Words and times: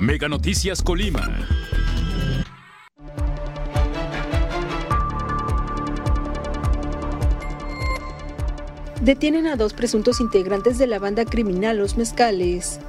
Mega 0.00 0.30
Noticias 0.30 0.82
Colima. 0.82 1.28
Detienen 9.02 9.46
a 9.46 9.56
dos 9.56 9.74
presuntos 9.74 10.22
integrantes 10.22 10.78
de 10.78 10.86
la 10.86 10.98
banda 10.98 11.26
criminal 11.26 11.76
Los 11.76 11.98
Mezcales. 11.98 12.80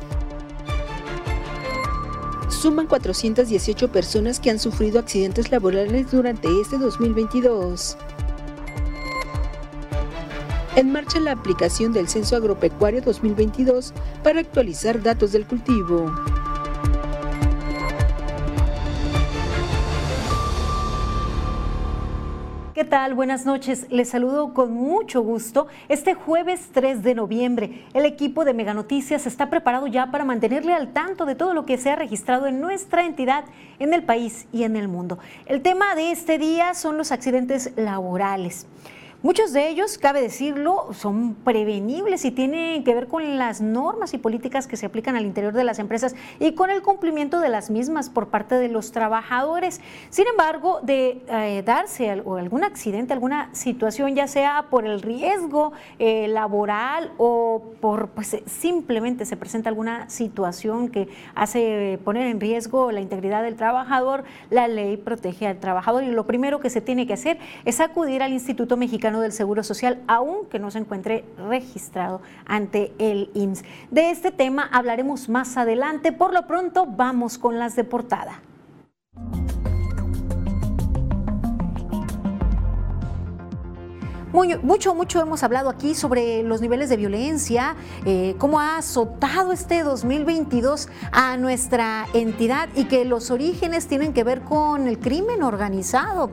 Suman 2.48 2.88
418 2.88 3.91
personas 3.91 4.39
que 4.39 4.50
han 4.50 4.59
sufrido 4.59 4.98
accidentes 4.98 5.52
laborales 5.52 6.12
durante 6.12 6.48
este 6.62 6.78
2022. 6.78 7.98
En 10.78 10.93
marcha 10.93 11.20
la 11.20 11.34
aplicación 11.34 11.91
del 11.91 12.08
Censo 12.08 12.38
Agropecuario 12.38 13.02
2022 13.02 13.94
para 14.23 14.40
actualizar 14.40 15.04
datos 15.04 15.34
del 15.34 15.46
cultivo. 15.46 16.09
¿Qué 22.81 22.88
tal? 22.88 23.13
Buenas 23.13 23.45
noches. 23.45 23.85
Les 23.91 24.09
saludo 24.09 24.55
con 24.55 24.73
mucho 24.73 25.22
gusto. 25.22 25.67
Este 25.88 26.16
jueves 26.16 26.70
3 26.73 27.03
de 27.03 27.13
noviembre, 27.13 27.85
el 27.94 28.05
equipo 28.05 28.44
de 28.44 28.55
Mega 28.55 28.73
Noticias 28.73 29.27
está 29.27 29.52
preparado 29.52 29.85
ya 29.85 30.09
para 30.09 30.26
mantenerle 30.26 30.73
al 30.73 30.91
tanto 30.91 31.27
de 31.27 31.36
todo 31.36 31.53
lo 31.53 31.63
que 31.63 31.77
se 31.77 31.91
ha 31.91 31.95
registrado 31.95 32.48
en 32.48 32.59
nuestra 32.59 33.05
entidad, 33.05 33.44
en 33.77 33.94
el 33.94 34.02
país 34.02 34.48
y 34.52 34.63
en 34.63 34.75
el 34.75 34.88
mundo. 34.88 35.20
El 35.45 35.62
tema 35.62 35.94
de 35.94 36.12
este 36.12 36.39
día 36.39 36.73
son 36.73 36.98
los 36.98 37.12
accidentes 37.12 37.72
laborales. 37.75 38.66
Muchos 39.23 39.53
de 39.53 39.70
ellos, 39.70 39.99
cabe 39.99 40.20
decirlo, 40.20 40.88
son 40.93 41.35
prevenibles 41.35 42.25
y 42.25 42.31
tienen 42.31 42.84
que 42.84 42.95
ver 42.95 43.07
con 43.07 43.38
las 43.38 43.61
normas 43.61 44.16
y 44.16 44.17
políticas 44.17 44.66
que 44.66 44.78
se 44.78 44.88
aplican 44.88 45.16
al 45.16 45.28
interior 45.28 45.53
de 45.53 45.63
las 45.63 45.78
empresas 45.78 46.16
y 46.39 46.53
con 46.53 46.72
el 46.72 46.81
cumplimiento 46.81 47.39
de 47.39 47.50
las 47.50 47.69
mismas 47.69 48.09
por 48.09 48.30
parte 48.30 48.55
de 48.55 48.67
los 48.67 48.91
trabajadores. 48.91 49.80
Sin 50.09 50.25
embargo, 50.25 50.80
de 50.81 51.22
eh, 51.28 51.61
darse 51.63 52.09
algún 52.09 52.63
accidente, 52.63 53.13
alguna 53.13 53.53
situación, 53.53 54.16
ya 54.16 54.25
sea 54.25 54.66
por 54.72 54.88
el 54.88 55.03
riesgo 55.03 55.73
eh, 56.00 56.28
laboral 56.28 57.11
o 57.19 57.73
por 57.80 58.09
pues, 58.09 58.38
simplemente 58.47 59.25
se 59.25 59.38
presenta 59.38 59.69
alguna 59.69 60.09
situación 60.09 60.89
que 60.89 61.09
hace 61.35 62.00
poner 62.03 62.25
en 62.25 62.39
riesgo 62.39 62.91
la 62.91 63.02
integridad 63.02 63.44
del 63.44 63.56
trabajador, 63.56 64.23
la 64.50 64.67
ley 64.67 64.97
protege 64.97 65.45
al 65.45 65.59
trabajador 65.59 66.03
y 66.06 66.09
lo 66.09 66.25
primero 66.25 66.59
que 66.59 66.72
se 66.72 66.81
tiene 66.81 67.06
que 67.06 67.13
hacer 67.13 67.38
es 67.66 67.80
acudir 67.80 68.23
al 68.23 68.33
Instituto 68.33 68.78
Mexicano 68.78 69.11
del 69.20 69.34
Seguro 69.34 69.64
Social, 69.64 70.02
aunque 70.08 70.59
no 70.59 70.72
se 70.72 70.80
encuentre 70.80 71.26
registrado 71.38 72.22
ante 72.45 72.94
el 72.98 73.30
INS. 73.34 73.64
De 73.90 74.12
este 74.12 74.31
tema 74.31 74.70
hablaremos 74.72 75.28
más 75.30 75.58
adelante. 75.58 76.12
Por 76.12 76.34
lo 76.34 76.48
pronto, 76.48 76.86
vamos 76.86 77.38
con 77.38 77.59
las 77.59 77.76
de 77.76 77.84
portada. 77.84 78.42
mucho, 84.64 84.95
mucho 84.95 85.22
hemos 85.22 85.44
hablado 85.44 85.70
aquí 85.70 85.94
sobre 85.94 86.44
los 86.44 86.62
niveles 86.62 86.90
de 86.90 86.98
violencia, 86.98 87.75
eh, 88.06 88.36
cómo 88.38 88.59
ha 88.59 88.78
azotado 88.78 89.52
este 89.52 89.84
2022 89.84 90.88
a 91.12 91.38
nuestra 91.38 92.08
entidad 92.14 92.70
y 92.75 92.86
que 92.86 93.03
los 93.06 93.30
orígenes 93.30 93.88
tienen 93.88 94.14
que 94.14 94.23
ver 94.23 94.42
con 94.42 94.88
el 94.88 95.00
crimen 95.00 95.44
organizado. 95.44 96.31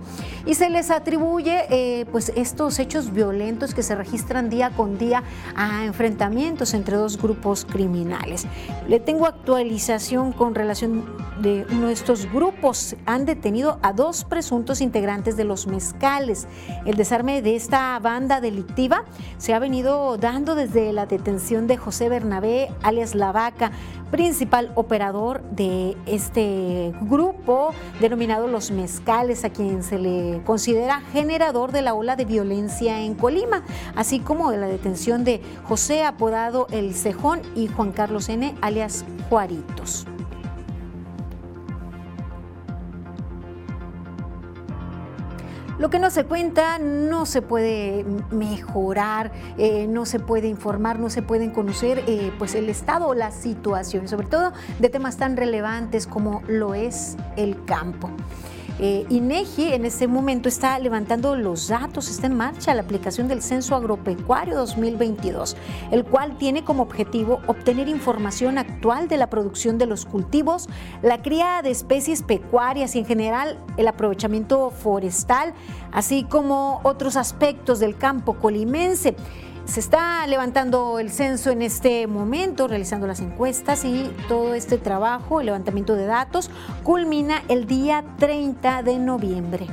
Y 0.49 0.55
se 0.55 0.71
les 0.71 0.91
atribuye 0.91 1.67
eh, 1.69 2.07
pues 2.11 2.33
estos 2.35 2.79
hechos 2.79 3.13
violentos 3.13 3.75
que 3.75 3.83
se 3.83 3.95
registran 3.95 4.49
día 4.49 4.71
con 4.71 4.97
día 4.97 5.23
a 5.55 5.85
enfrentamientos 5.85 6.73
entre 6.73 6.97
dos 6.97 7.21
grupos 7.21 7.67
criminales. 7.67 8.47
Le 8.89 8.99
tengo 8.99 9.27
actualización 9.27 10.33
con 10.33 10.55
relación 10.55 11.05
de 11.43 11.67
uno 11.71 11.89
de 11.89 11.93
estos 11.93 12.33
grupos. 12.33 12.97
Han 13.05 13.27
detenido 13.27 13.79
a 13.83 13.93
dos 13.93 14.25
presuntos 14.25 14.81
integrantes 14.81 15.37
de 15.37 15.45
los 15.45 15.67
mezcales. 15.67 16.47
El 16.87 16.97
desarme 16.97 17.43
de 17.43 17.55
esta 17.55 17.99
banda 17.99 18.41
delictiva 18.41 19.05
se 19.37 19.53
ha 19.53 19.59
venido 19.59 20.17
dando 20.17 20.55
desde 20.55 20.95
la 20.95 21.05
detención 21.05 21.67
de 21.67 21.77
José 21.77 22.09
Bernabé, 22.09 22.71
alias 22.83 23.15
La 23.15 23.33
Vaca, 23.33 23.71
principal 24.11 24.73
operador 24.75 25.43
de 25.51 25.97
este 26.07 26.93
grupo 27.03 27.73
denominado 28.01 28.47
Los 28.47 28.71
Mezcales, 28.71 29.45
a 29.45 29.51
quien 29.51 29.83
se 29.83 29.99
le 29.99 30.43
considera 30.45 31.01
generador 31.13 31.73
de 31.73 31.83
la 31.83 31.95
ola 31.95 32.17
de 32.17 32.25
violencia 32.25 33.01
en 33.01 33.15
Colima, 33.15 33.63
así 33.95 34.21
como 34.21 34.51
de 34.51 34.59
la 34.59 34.67
detención 34.67 35.25
de 35.25 35.43
José 35.65 36.05
apodado 36.05 36.67
El 36.71 36.95
Cejón 36.95 37.43
y 37.55 37.69
Juan 37.69 37.93
Carlos 37.93 38.29
N, 38.29 38.55
alias 38.61 39.05
Juaritos. 39.29 40.07
Lo 45.79 45.91
que 45.91 46.01
no 46.01 46.11
se 46.11 46.25
cuenta 46.25 46.79
no 46.79 47.25
se 47.25 47.41
puede 47.41 48.05
mejorar, 48.33 49.31
eh, 49.59 49.87
no 49.87 50.07
se 50.07 50.19
puede 50.19 50.49
informar, 50.49 50.99
no 50.99 51.09
se 51.09 51.23
pueden 51.23 51.51
conocer 51.51 52.03
eh, 52.09 52.33
pues 52.37 52.57
el 52.57 52.69
estado 52.69 53.07
o 53.07 53.15
la 53.15 53.31
situación, 53.31 54.09
sobre 54.09 54.27
todo 54.27 54.53
de 54.81 54.89
temas 54.89 55.19
tan 55.19 55.37
relevantes 55.37 56.09
como 56.09 56.43
lo 56.49 56.75
es 56.75 57.17
el 57.37 57.65
campo. 57.65 58.11
Eh, 58.81 59.07
INEGI 59.09 59.73
en 59.73 59.85
este 59.85 60.07
momento 60.07 60.49
está 60.49 60.79
levantando 60.79 61.35
los 61.35 61.67
datos, 61.67 62.09
está 62.09 62.29
en 62.29 62.37
marcha 62.37 62.75
la 62.75 62.83
aplicación 62.83 63.27
del 63.27 63.43
Censo 63.43 63.75
Agropecuario 63.75 64.55
2022, 64.55 65.57
el 65.91 66.05
cual 66.05 66.37
tiene 66.39 66.63
como 66.63 66.85
objetivo 66.85 67.41
obtener 67.49 67.89
información 67.89 68.57
actual 68.57 69.09
de 69.09 69.17
la 69.17 69.29
producción 69.31 69.79
de 69.79 69.87
los 69.87 70.07
cultivos, 70.07 70.69
la 71.03 71.23
cría 71.23 71.61
de 71.63 71.73
especies 71.73 72.23
pecuarias 72.23 72.95
y 72.95 73.01
en 73.01 73.07
general 73.07 73.59
el 73.77 73.89
aprovechamiento 73.89 74.71
forestal, 74.71 75.55
así 75.91 76.23
como 76.23 76.81
otros 76.85 77.17
aspectos 77.17 77.81
del 77.81 77.97
campo 77.97 78.35
colimense. 78.35 79.17
Se 79.69 79.81
está 79.81 80.27
levantando 80.27 80.99
el 80.99 81.11
censo 81.11 81.51
en 81.51 81.61
este 81.61 82.07
momento, 82.07 82.69
realizando 82.69 83.07
las 83.07 83.21
encuestas 83.21 83.85
y 83.85 84.11
todo 84.27 84.55
este 84.55 84.79
trabajo, 84.79 85.41
el 85.41 85.47
levantamiento 85.47 85.95
de 85.95 86.07
datos, 86.07 86.51
culmina 86.83 87.43
el 87.49 87.67
día 87.67 88.03
30 88.19 88.83
de 88.83 88.99
noviembre. 88.99 89.67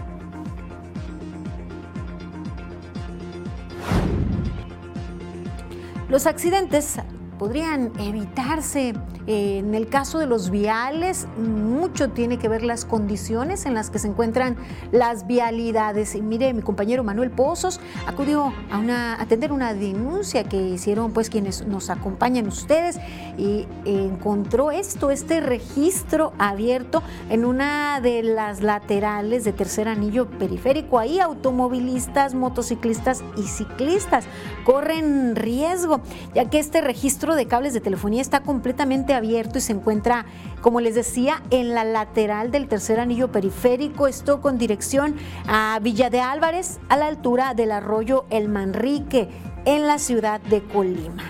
Los 6.10 6.26
accidentes 6.26 6.98
podrían 7.40 7.94
evitarse. 7.98 8.94
En 9.28 9.74
el 9.74 9.88
caso 9.88 10.20
de 10.20 10.28
los 10.28 10.52
viales, 10.52 11.28
mucho 11.38 12.10
tiene 12.10 12.38
que 12.38 12.48
ver 12.48 12.64
las 12.64 12.86
condiciones 12.86 13.66
en 13.66 13.74
las 13.74 13.90
que 13.90 13.98
se 13.98 14.08
encuentran 14.08 14.56
las 14.92 15.26
vialidades. 15.26 16.14
Y 16.14 16.22
mire, 16.22 16.54
mi 16.54 16.62
compañero 16.62 17.04
Manuel 17.04 17.32
Pozos 17.32 17.80
acudió 18.06 18.54
a, 18.70 18.78
una, 18.78 19.20
atender 19.20 19.52
una 19.52 19.74
denuncia 19.74 20.44
que 20.44 20.58
hicieron 20.58 21.12
pues 21.12 21.32
quienes 21.32 21.66
nos 21.66 21.90
acompañan 21.90 22.48
ustedes 22.48 23.00
y 23.38 23.68
encontró 23.86 24.72
esto, 24.72 25.10
este 25.10 25.40
registro 25.40 26.34
abierto 26.38 27.02
en 27.30 27.46
una 27.46 28.02
de 28.02 28.22
las 28.22 28.62
laterales 28.62 29.44
de 29.44 29.54
tercer 29.54 29.88
anillo 29.88 30.30
periférico. 30.30 31.00
Ahí 31.00 31.20
automovilistas, 31.20 32.36
motociclistas 32.36 33.24
y 33.38 33.44
ciclistas 33.44 34.26
corren 34.64 35.36
riesgo, 35.36 36.02
ya 36.36 36.50
que 36.50 36.60
este 36.60 36.82
registro 36.82 37.36
de 37.36 37.48
cables 37.48 37.74
de 37.74 37.82
telefonía 37.82 38.22
está 38.22 38.42
completamente 38.42 39.15
abierto 39.16 39.58
y 39.58 39.62
se 39.62 39.74
encuentra, 39.74 40.26
como 40.62 40.82
les 40.82 40.96
decía, 40.96 41.42
en 41.50 41.74
la 41.74 41.84
lateral 41.84 42.52
del 42.52 42.68
tercer 42.68 43.00
anillo 43.00 43.32
periférico, 43.32 44.08
esto 44.08 44.42
con 44.42 44.58
dirección 44.58 45.16
a 45.48 45.80
Villa 45.82 46.10
de 46.10 46.22
Álvarez, 46.22 46.80
a 46.90 46.98
la 46.98 47.08
altura 47.08 47.54
del 47.54 47.72
arroyo 47.72 48.26
El 48.30 48.50
Manrique, 48.50 49.30
en 49.66 49.88
la 49.88 49.98
ciudad 49.98 50.40
de 50.42 50.62
Colima. 50.64 51.24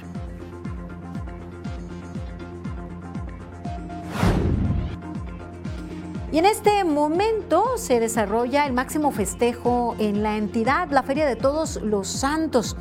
Y 6.36 6.38
en 6.40 6.46
este 6.46 6.84
momento 6.84 7.78
se 7.78 8.02
desarrolla 8.02 8.66
el 8.66 8.74
máximo 8.74 9.12
festejo 9.12 9.96
en 10.00 10.22
la 10.22 10.36
entidad, 10.36 10.90
la 10.92 11.02
Feria 11.02 11.26
de 11.26 11.38
Todos 11.38 11.78
los 11.78 12.10
Santos. 12.10 12.76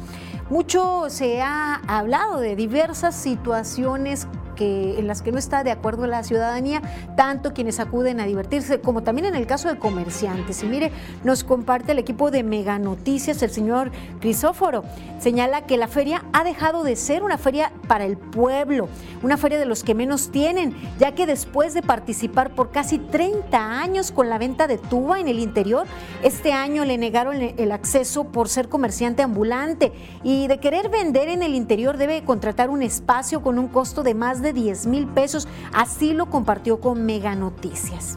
Mucho 0.51 1.05
se 1.09 1.41
ha 1.41 1.77
hablado 1.87 2.41
de 2.41 2.57
diversas 2.57 3.15
situaciones 3.15 4.27
que, 4.55 4.99
en 4.99 5.07
las 5.07 5.23
que 5.23 5.33
no 5.33 5.39
está 5.39 5.65
de 5.65 5.71
acuerdo 5.71 6.07
la 6.07 6.23
ciudadanía, 6.23 6.83
tanto 7.17 7.53
quienes 7.53 7.81
acuden 7.81 8.21
a 8.21 8.27
divertirse 8.27 8.81
como 8.81 9.03
también 9.03 9.27
en 9.27 9.35
el 9.35 9.47
caso 9.47 9.69
de 9.69 9.79
comerciantes. 9.79 10.63
Y 10.63 10.67
mire, 10.67 10.93
nos 11.23 11.45
comparte 11.45 11.93
el 11.93 11.99
equipo 11.99 12.31
de 12.31 12.43
Mega 12.43 12.79
Noticias, 12.79 13.43
el 13.43 13.51
señor 13.51 13.91
Crisóforo. 14.21 14.85
Señala 15.19 15.63
que 15.63 15.77
la 15.77 15.89
feria 15.89 16.25
ha 16.33 16.45
dejado 16.45 16.83
de 16.83 16.97
ser 16.97 17.23
una 17.23 17.39
feria 17.39 17.73
para 17.89 18.05
el 18.05 18.17
pueblo, 18.17 18.89
una 19.23 19.37
feria 19.37 19.59
de 19.59 19.65
los 19.65 19.85
que 19.85 19.95
menos 19.95 20.31
tienen, 20.31 20.75
ya 20.99 21.13
que 21.13 21.27
después 21.27 21.75
de 21.75 21.83
participar 21.83 22.55
por 22.55 22.71
casi 22.71 22.99
30 22.99 23.81
años 23.81 24.13
con 24.13 24.29
la 24.29 24.39
venta 24.39 24.67
de 24.67 24.79
tuba 24.79 25.21
en 25.21 25.29
el 25.29 25.39
interior, 25.39 25.87
este 26.23 26.53
año 26.53 26.85
le 26.85 26.99
negaron 26.99 27.41
el 27.41 27.73
acceso 27.73 28.25
por 28.25 28.49
ser 28.49 28.69
comerciante 28.69 29.23
ambulante 29.23 29.93
y 30.23 30.47
de 30.47 30.59
querer 30.59 30.89
vender 30.89 31.29
en 31.29 31.43
el 31.43 31.55
interior 31.55 31.97
debe 31.97 32.23
contratar 32.25 32.71
un 32.71 32.83
espacio 32.83 33.43
con 33.43 33.59
un 33.59 33.69
costo 33.69 34.03
de 34.03 34.15
más 34.15 34.43
de 34.43 34.44
de 34.45 34.53
10 34.53 34.87
mil 34.87 35.09
pesos. 35.09 35.49
Así 35.73 36.13
lo 36.13 36.27
compartió 36.27 36.81
con 36.81 37.05
Mega 37.05 37.35
Noticias. 37.35 38.17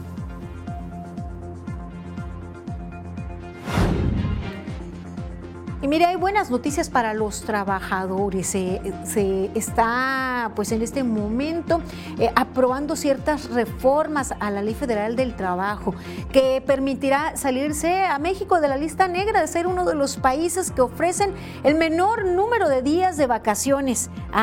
Mire, 5.88 6.04
hay 6.04 6.16
buenas 6.16 6.50
noticias 6.50 6.90
para 6.90 7.14
los 7.14 7.40
trabajadores. 7.44 8.48
Se, 8.48 9.50
está, 9.54 10.52
pues 10.54 10.70
en 10.70 10.82
este 10.82 11.02
momento, 11.02 11.80
eh, 12.18 12.30
aprobando 12.36 12.94
ciertas 12.94 13.48
reformas 13.48 14.34
a 14.38 14.50
la 14.50 14.60
Ley 14.60 14.74
Federal 14.74 15.16
del 15.16 15.34
Trabajo 15.34 15.94
que 16.30 16.62
permitirá 16.66 17.38
salirse 17.38 18.04
a 18.04 18.18
México 18.18 18.60
de 18.60 18.68
la 18.68 18.76
lista 18.76 19.08
negra 19.08 19.40
de 19.40 19.46
ser 19.46 19.66
uno 19.66 19.86
de 19.86 19.94
los 19.94 20.18
países 20.18 20.70
que 20.72 20.82
ofrecen 20.82 21.32
el 21.64 21.74
menor 21.74 22.26
número 22.26 22.68
de 22.68 22.82
días 22.82 23.16
de 23.16 23.26
vacaciones 23.26 24.10
a, 24.30 24.42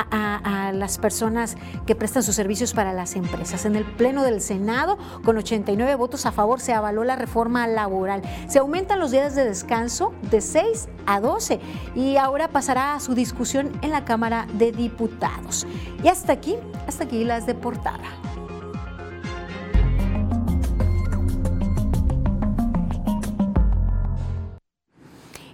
a 0.70 0.72
las 0.72 0.98
personas 0.98 1.58
que 1.86 1.94
prestan 1.94 2.24
sus 2.24 2.34
servicios 2.34 2.74
para 2.74 2.92
las 2.92 3.16
empresas. 3.16 3.66
En 3.66 3.76
el 3.76 3.86
Pleno 3.86 4.24
del 4.24 4.42
Senado, 4.42 4.98
con 5.24 5.38
89 5.38 5.94
votos 5.94 6.26
a 6.26 6.32
favor, 6.32 6.60
se 6.60 6.74
avaló 6.74 7.04
la 7.04 7.18
reforma 7.18 7.68
laboral. 7.68 8.24
Se 8.48 8.58
aumentan 8.58 9.00
los 9.00 9.12
días 9.12 9.36
de 9.36 9.46
descanso 9.46 10.12
de 10.32 10.42
6 10.42 10.88
a 11.06 11.20
12 11.36 11.60
y 11.96 12.16
ahora 12.16 12.48
pasará 12.48 12.96
a 12.96 13.00
su 13.02 13.14
discusión 13.14 13.72
en 13.82 13.92
la 13.92 14.06
Cámara 14.06 14.48
de 14.54 14.72
Diputados. 14.72 15.68
Y 16.02 16.08
hasta 16.08 16.32
aquí, 16.34 16.56
hasta 16.88 17.04
aquí 17.04 17.26
las 17.26 17.46
de 17.46 17.56
portada. 17.56 18.06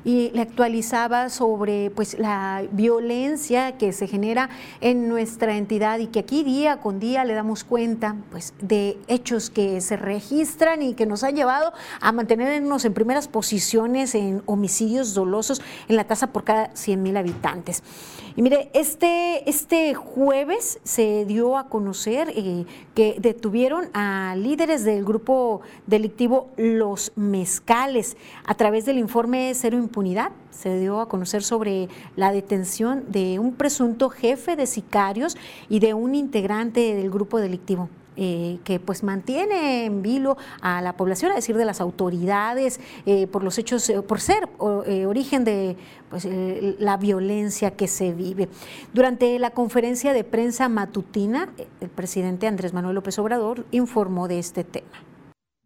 Y 0.03 0.31
le 0.31 0.42
actualizaba 0.42 1.30
sobre 1.30 1.92
pues 1.92 2.18
la 2.18 2.63
violencia 2.71 3.77
que 3.77 3.94
se 3.94 4.07
genera 4.07 4.50
en 4.80 5.07
nuestra 5.07 5.57
entidad 5.57 6.00
y 6.00 6.07
que 6.07 6.19
aquí 6.19 6.44
día 6.44 6.77
con 6.77 7.00
día 7.00 7.25
le 7.25 7.33
damos 7.33 7.63
cuenta 7.63 8.15
pues 8.31 8.53
de 8.62 8.98
hechos 9.07 9.50
que 9.50 9.81
se 9.81 9.98
registran 9.98 10.81
y 10.81 10.94
que 10.94 11.06
nos 11.06 11.24
han 11.24 11.36
llevado 11.36 11.74
a 12.00 12.12
mantenernos 12.12 12.86
en 12.86 12.94
primeras 12.94 13.27
posiciones 13.27 14.15
en 14.15 14.42
homicidios 14.45 15.13
dolosos 15.13 15.62
en 15.88 15.95
la 15.95 16.06
tasa 16.06 16.27
por 16.27 16.44
cada 16.44 16.75
100 16.75 17.01
mil 17.01 17.18
habitantes. 17.18 17.83
Y 18.36 18.42
mire, 18.42 18.69
este, 18.74 19.50
este 19.50 19.94
jueves 19.94 20.80
se 20.83 21.25
dio 21.25 21.57
a 21.57 21.68
conocer 21.68 22.31
eh, 22.33 22.65
que 22.95 23.18
detuvieron 23.19 23.89
a 23.94 24.36
líderes 24.38 24.86
del 24.86 25.03
grupo 25.03 25.62
delictivo 25.86 26.50
Los 26.56 27.12
Mezcales 27.15 28.15
a 28.45 28.56
través 28.56 28.86
del 28.86 28.98
informe 28.98 29.51
Cero 29.53 29.77
Impunidad. 29.92 30.32
Se 30.52 30.80
dio 30.80 31.02
a 31.02 31.10
conocer 31.10 31.44
sobre 31.44 31.90
la 32.16 32.32
detención 32.32 33.04
de 33.10 33.40
un 33.40 33.56
presunto 33.56 34.10
jefe 34.10 34.56
de 34.56 34.66
sicarios 34.66 35.36
y 35.68 35.80
de 35.80 35.94
un 35.94 36.16
integrante 36.16 36.96
del 36.96 37.10
grupo 37.10 37.40
delictivo. 37.40 37.90
Eh, 38.16 38.60
que 38.64 38.80
pues 38.80 39.04
mantiene 39.04 39.86
en 39.86 40.02
vilo 40.02 40.38
a 40.62 40.82
la 40.82 40.96
población, 40.96 41.32
a 41.32 41.36
decir 41.36 41.58
de 41.58 41.66
las 41.66 41.82
autoridades, 41.82 42.80
eh, 43.06 43.28
por 43.28 43.44
los 43.44 43.58
hechos, 43.58 43.90
eh, 43.90 44.02
por 44.02 44.22
ser 44.22 44.48
origen 44.60 45.44
de 45.44 45.76
pues, 46.10 46.26
la 46.80 46.96
violencia 46.96 47.72
que 47.72 47.88
se 47.88 48.14
vive. 48.14 48.48
Durante 48.94 49.40
la 49.40 49.50
conferencia 49.50 50.14
de 50.14 50.24
prensa 50.24 50.70
matutina, 50.70 51.50
el 51.82 51.90
presidente 51.90 52.48
Andrés 52.48 52.74
Manuel 52.74 52.96
López 52.96 53.20
Obrador 53.20 53.66
informó 53.72 54.30
de 54.30 54.40
este 54.40 54.64
tema. 54.64 54.92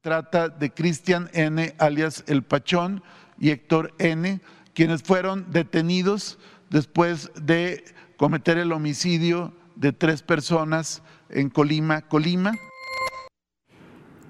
Trata 0.01 0.50
de 0.50 0.71
Cristian 0.71 1.31
N., 1.33 1.74
alias 1.80 2.24
El 2.28 2.44
Pachón, 2.44 3.01
y 3.39 3.49
Héctor 3.49 3.93
N., 3.99 4.41
quienes 4.73 5.03
fueron 5.03 5.51
detenidos 5.51 6.37
después 6.69 7.31
de 7.35 7.83
cometer 8.17 8.57
el 8.57 8.71
homicidio 8.71 9.53
de 9.75 9.93
tres 9.93 10.21
personas 10.21 11.01
en 11.29 11.49
Colima, 11.49 12.01
Colima. 12.01 12.53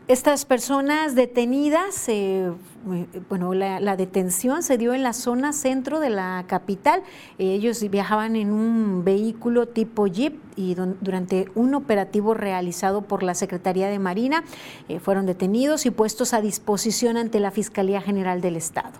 Estas 0.07 0.45
personas 0.45 1.15
detenidas, 1.15 2.07
eh, 2.09 2.51
bueno, 3.27 3.55
la, 3.55 3.95
detención 3.95 4.61
se 4.61 4.77
dio 4.77 4.93
en 4.93 5.01
la 5.01 5.13
zona 5.13 5.51
centro 5.51 5.99
de 5.99 6.11
la 6.11 6.45
capital. 6.45 7.01
Ellos 7.39 7.83
viajaban 7.89 8.35
en 8.35 8.51
un 8.51 9.03
vehículo 9.03 9.67
tipo 9.67 10.05
Jeep 10.05 10.35
y 10.55 10.75
durante 10.75 11.47
un 11.55 11.73
operativo 11.73 12.35
realizado 12.35 13.01
por 13.01 13.23
la 13.23 13.33
Secretaría 13.33 13.87
de 13.87 13.97
Marina 13.97 14.43
eh, 14.89 14.99
fueron 14.99 15.25
detenidos 15.25 15.87
y 15.87 15.89
puestos 15.89 16.35
a 16.35 16.41
disposición 16.41 17.17
ante 17.17 17.39
la 17.39 17.49
Fiscalía 17.49 17.99
General 17.99 18.41
del 18.41 18.57
Estado 18.57 18.93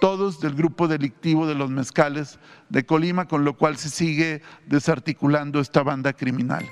todos 0.00 0.40
del 0.40 0.54
grupo 0.54 0.88
delictivo 0.88 1.46
de 1.46 1.54
los 1.54 1.68
mezcales 1.68 2.38
de 2.70 2.86
Colima, 2.86 3.28
con 3.28 3.44
lo 3.44 3.58
cual 3.58 3.76
se 3.76 3.90
sigue 3.90 4.40
desarticulando 4.66 5.60
esta 5.60 5.82
banda 5.82 6.14
criminal. 6.14 6.64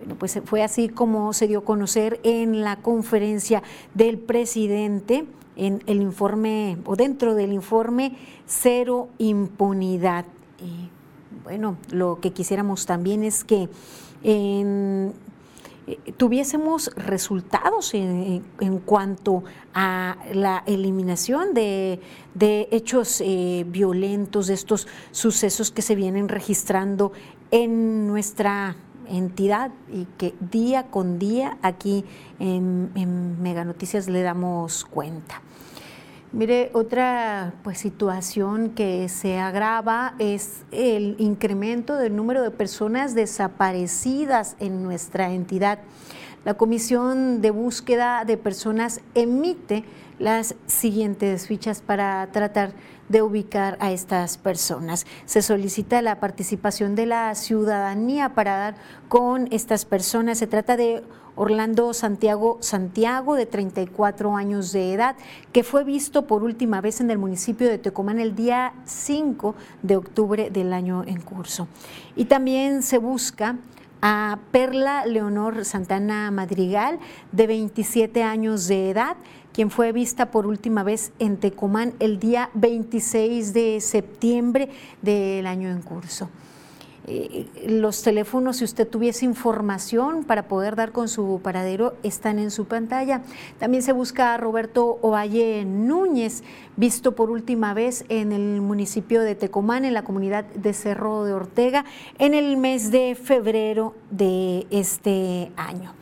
Bueno, 0.00 0.16
pues 0.18 0.40
fue 0.46 0.62
así 0.62 0.88
como 0.88 1.34
se 1.34 1.46
dio 1.46 1.58
a 1.58 1.64
conocer 1.64 2.20
en 2.22 2.62
la 2.62 2.76
conferencia 2.76 3.62
del 3.94 4.18
presidente 4.18 5.26
en 5.56 5.82
el 5.86 6.00
informe 6.00 6.78
o 6.86 6.96
dentro 6.96 7.34
del 7.34 7.52
informe 7.52 8.16
Cero 8.46 9.10
Impunidad. 9.18 10.24
Bueno, 11.44 11.76
lo 11.90 12.18
que 12.20 12.32
quisiéramos 12.32 12.86
también 12.86 13.24
es 13.24 13.44
que 13.44 13.68
en 14.22 15.12
eh, 15.86 16.12
tuviésemos 16.16 16.90
resultados 16.96 17.92
en, 17.94 18.42
cuanto 18.84 19.44
a 19.74 20.16
la 20.32 20.62
eliminación 20.66 21.52
de, 21.52 22.00
hechos 22.70 23.20
eh, 23.20 23.66
violentos, 23.68 24.46
de 24.46 24.54
estos 24.54 24.86
sucesos 25.10 25.70
que 25.70 25.82
se 25.82 25.94
vienen 25.94 26.28
registrando 26.28 27.12
en 27.50 28.06
nuestra 28.06 28.76
entidad 29.10 29.72
y 29.92 30.06
que 30.16 30.34
día 30.40 30.84
con 30.84 31.18
día 31.18 31.58
aquí 31.62 32.04
en, 32.38 32.90
en 32.94 33.42
Mega 33.42 33.64
Noticias 33.64 34.08
le 34.08 34.22
damos 34.22 34.84
cuenta. 34.84 35.42
Mire, 36.32 36.70
otra 36.74 37.54
pues, 37.64 37.78
situación 37.78 38.70
que 38.70 39.08
se 39.08 39.40
agrava 39.40 40.14
es 40.20 40.62
el 40.70 41.16
incremento 41.18 41.96
del 41.96 42.14
número 42.14 42.42
de 42.42 42.52
personas 42.52 43.16
desaparecidas 43.16 44.54
en 44.60 44.84
nuestra 44.84 45.32
entidad. 45.32 45.80
La 46.42 46.54
Comisión 46.54 47.42
de 47.42 47.50
Búsqueda 47.50 48.24
de 48.24 48.38
Personas 48.38 49.02
emite 49.14 49.84
las 50.18 50.54
siguientes 50.66 51.46
fichas 51.46 51.82
para 51.82 52.26
tratar 52.32 52.72
de 53.10 53.20
ubicar 53.20 53.76
a 53.78 53.92
estas 53.92 54.38
personas. 54.38 55.04
Se 55.26 55.42
solicita 55.42 56.00
la 56.00 56.18
participación 56.18 56.94
de 56.94 57.04
la 57.04 57.34
ciudadanía 57.34 58.34
para 58.34 58.56
dar 58.56 58.74
con 59.08 59.48
estas 59.50 59.84
personas. 59.84 60.38
Se 60.38 60.46
trata 60.46 60.78
de 60.78 61.04
Orlando 61.36 61.92
Santiago 61.92 62.56
Santiago, 62.60 63.34
de 63.34 63.44
34 63.44 64.34
años 64.34 64.72
de 64.72 64.94
edad, 64.94 65.16
que 65.52 65.62
fue 65.62 65.84
visto 65.84 66.26
por 66.26 66.42
última 66.42 66.80
vez 66.80 67.02
en 67.02 67.10
el 67.10 67.18
municipio 67.18 67.68
de 67.68 67.76
Tecomán 67.76 68.18
el 68.18 68.34
día 68.34 68.72
5 68.86 69.54
de 69.82 69.96
octubre 69.96 70.48
del 70.50 70.72
año 70.72 71.04
en 71.06 71.20
curso. 71.20 71.68
Y 72.16 72.24
también 72.24 72.82
se 72.82 72.96
busca 72.96 73.56
a 74.02 74.38
Perla 74.50 75.06
Leonor 75.06 75.64
Santana 75.64 76.30
Madrigal, 76.30 76.98
de 77.32 77.46
27 77.46 78.22
años 78.22 78.66
de 78.68 78.90
edad, 78.90 79.16
quien 79.52 79.70
fue 79.70 79.92
vista 79.92 80.30
por 80.30 80.46
última 80.46 80.82
vez 80.82 81.12
en 81.18 81.36
Tecomán 81.36 81.94
el 81.98 82.18
día 82.18 82.50
26 82.54 83.52
de 83.52 83.80
septiembre 83.80 84.70
del 85.02 85.46
año 85.46 85.68
en 85.70 85.82
curso. 85.82 86.28
Los 87.66 88.02
teléfonos, 88.02 88.58
si 88.58 88.64
usted 88.64 88.86
tuviese 88.86 89.24
información 89.24 90.24
para 90.24 90.48
poder 90.48 90.76
dar 90.76 90.92
con 90.92 91.08
su 91.08 91.40
paradero, 91.42 91.94
están 92.02 92.38
en 92.38 92.50
su 92.50 92.66
pantalla. 92.66 93.22
También 93.58 93.82
se 93.82 93.92
busca 93.92 94.34
a 94.34 94.36
Roberto 94.36 94.98
Ovalle 95.02 95.64
Núñez, 95.64 96.42
visto 96.76 97.14
por 97.14 97.30
última 97.30 97.74
vez 97.74 98.04
en 98.08 98.32
el 98.32 98.60
municipio 98.60 99.22
de 99.22 99.34
Tecomán, 99.34 99.84
en 99.84 99.94
la 99.94 100.04
comunidad 100.04 100.44
de 100.44 100.72
Cerro 100.72 101.24
de 101.24 101.32
Ortega, 101.32 101.84
en 102.18 102.34
el 102.34 102.56
mes 102.56 102.90
de 102.90 103.14
febrero 103.14 103.94
de 104.10 104.66
este 104.70 105.50
año. 105.56 105.99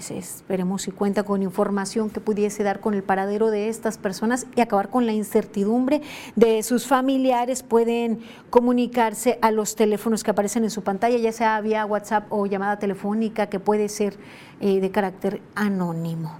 Pues, 0.00 0.12
esperemos 0.12 0.80
si 0.80 0.92
cuenta 0.92 1.24
con 1.24 1.42
información 1.42 2.08
que 2.08 2.20
pudiese 2.20 2.62
dar 2.62 2.80
con 2.80 2.94
el 2.94 3.02
paradero 3.02 3.50
de 3.50 3.68
estas 3.68 3.98
personas 3.98 4.46
y 4.56 4.62
acabar 4.62 4.88
con 4.88 5.04
la 5.04 5.12
incertidumbre 5.12 6.00
de 6.36 6.62
sus 6.62 6.86
familiares. 6.86 7.62
Pueden 7.62 8.20
comunicarse 8.48 9.38
a 9.42 9.50
los 9.50 9.76
teléfonos 9.76 10.24
que 10.24 10.30
aparecen 10.30 10.64
en 10.64 10.70
su 10.70 10.82
pantalla, 10.82 11.18
ya 11.18 11.32
sea 11.32 11.60
vía 11.60 11.84
WhatsApp 11.84 12.32
o 12.32 12.46
llamada 12.46 12.78
telefónica, 12.78 13.48
que 13.50 13.60
puede 13.60 13.90
ser 13.90 14.16
eh, 14.60 14.80
de 14.80 14.90
carácter 14.90 15.42
anónimo. 15.54 16.38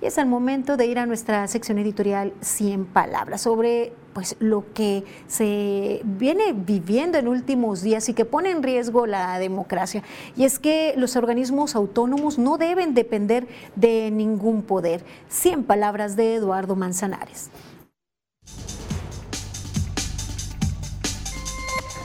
Y 0.00 0.06
es 0.06 0.16
el 0.16 0.26
momento 0.26 0.76
de 0.76 0.86
ir 0.86 1.00
a 1.00 1.06
nuestra 1.06 1.48
sección 1.48 1.78
editorial 1.78 2.32
100 2.40 2.84
palabras 2.84 3.40
sobre 3.40 3.92
pues 4.18 4.34
lo 4.40 4.64
que 4.74 5.04
se 5.28 6.00
viene 6.02 6.52
viviendo 6.52 7.18
en 7.18 7.28
últimos 7.28 7.82
días 7.82 8.08
y 8.08 8.14
que 8.14 8.24
pone 8.24 8.50
en 8.50 8.64
riesgo 8.64 9.06
la 9.06 9.38
democracia. 9.38 10.02
Y 10.36 10.42
es 10.42 10.58
que 10.58 10.92
los 10.96 11.14
organismos 11.14 11.76
autónomos 11.76 12.36
no 12.36 12.58
deben 12.58 12.94
depender 12.94 13.46
de 13.76 14.10
ningún 14.10 14.62
poder. 14.62 15.04
100 15.28 15.62
palabras 15.62 16.16
de 16.16 16.34
Eduardo 16.34 16.74
Manzanares. 16.74 17.48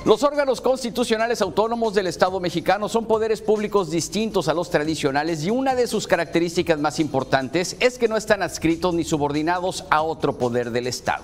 Los 0.05 0.21
órganos 0.21 0.59
constitucionales 0.59 1.41
autónomos 1.41 1.93
del 1.93 2.07
Estado 2.07 2.41
mexicano 2.41 2.89
son 2.89 3.05
poderes 3.05 3.39
públicos 3.39 3.89
distintos 3.89 4.49
a 4.49 4.53
los 4.53 4.69
tradicionales 4.69 5.45
y 5.45 5.49
una 5.49 5.75
de 5.75 5.87
sus 5.87 6.07
características 6.07 6.77
más 6.77 6.99
importantes 6.99 7.77
es 7.79 7.97
que 7.97 8.09
no 8.09 8.17
están 8.17 8.43
adscritos 8.43 8.93
ni 8.93 9.05
subordinados 9.05 9.85
a 9.89 10.01
otro 10.01 10.37
poder 10.37 10.71
del 10.71 10.87
Estado. 10.87 11.23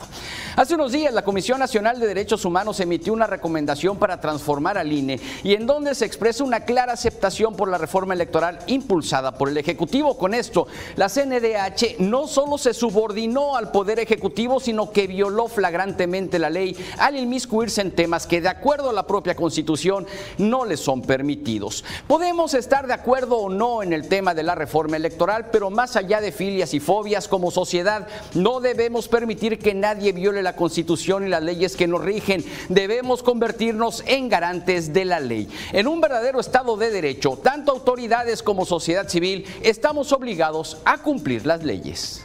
Hace 0.56 0.76
unos 0.76 0.94
días 0.94 1.14
la 1.14 1.26
Comisión 1.26 1.60
Nacional 1.60 2.00
de 2.00 2.08
Derechos 2.08 2.46
Humanos 2.46 2.80
emitió 2.80 3.12
una 3.12 3.28
recomendación 3.28 3.98
para 3.98 4.22
transformar 4.22 4.78
al 4.78 4.94
INE 4.94 5.20
y 5.44 5.56
en 5.56 5.68
donde 5.68 5.94
se 5.94 6.06
expresa 6.06 6.46
una 6.46 6.62
clara 6.62 6.94
aceptación 6.94 7.58
por 7.58 7.68
la 7.68 7.78
reforma 7.78 8.14
electoral 8.14 8.60
impulsada 8.68 9.34
por 9.34 9.50
el 9.50 9.58
Ejecutivo. 9.58 10.18
Con 10.18 10.34
esto, 10.34 10.68
la 10.96 11.10
CNDH 11.10 12.00
no 12.00 12.28
solo 12.28 12.58
se 12.58 12.74
subordinó 12.74 13.58
al 13.58 13.72
Poder 13.72 14.00
Ejecutivo, 14.00 14.62
sino 14.62 14.94
que 14.94 15.06
violó 15.06 15.50
flagrantemente 15.50 16.40
la 16.40 16.50
ley 16.50 16.78
al 16.98 17.18
inmiscuirse 17.18 17.82
en 17.82 17.92
temas 17.92 18.26
que 18.26 18.40
de 18.40 18.48
acuerdo 18.48 18.69
acuerdo 18.70 18.92
a 18.92 18.94
la 18.94 19.08
propia 19.08 19.36
Constitución 19.36 20.06
no 20.38 20.64
les 20.64 20.80
son 20.80 21.02
permitidos. 21.02 21.84
Podemos 22.06 22.54
estar 22.54 22.86
de 22.86 22.94
acuerdo 22.94 23.38
o 23.40 23.50
no 23.50 23.82
en 23.82 23.94
el 23.94 24.08
tema 24.08 24.36
de 24.36 24.44
la 24.44 24.54
reforma 24.54 24.96
electoral, 24.96 25.50
pero 25.52 25.72
más 25.72 25.96
allá 25.96 26.22
de 26.22 26.32
filias 26.32 26.76
y 26.76 26.80
fobias 26.80 27.28
como 27.28 27.50
sociedad, 27.50 28.08
no 28.36 28.60
debemos 28.60 29.08
permitir 29.08 29.58
que 29.58 29.74
nadie 29.74 30.12
viole 30.12 30.44
la 30.44 30.56
Constitución 30.56 31.26
y 31.26 31.30
las 31.30 31.42
leyes 31.42 31.76
que 31.76 31.88
nos 31.88 32.04
rigen. 32.04 32.46
Debemos 32.70 33.24
convertirnos 33.24 34.04
en 34.06 34.30
garantes 34.30 34.94
de 34.94 35.06
la 35.06 35.20
ley. 35.20 35.50
En 35.74 35.88
un 35.88 36.00
verdadero 36.00 36.40
Estado 36.40 36.78
de 36.78 36.92
Derecho, 36.92 37.40
tanto 37.42 37.72
autoridades 37.72 38.44
como 38.44 38.68
sociedad 38.68 39.10
civil 39.10 39.48
estamos 39.64 40.12
obligados 40.12 40.78
a 40.86 41.00
cumplir 41.00 41.44
las 41.48 41.64
leyes. 41.64 42.22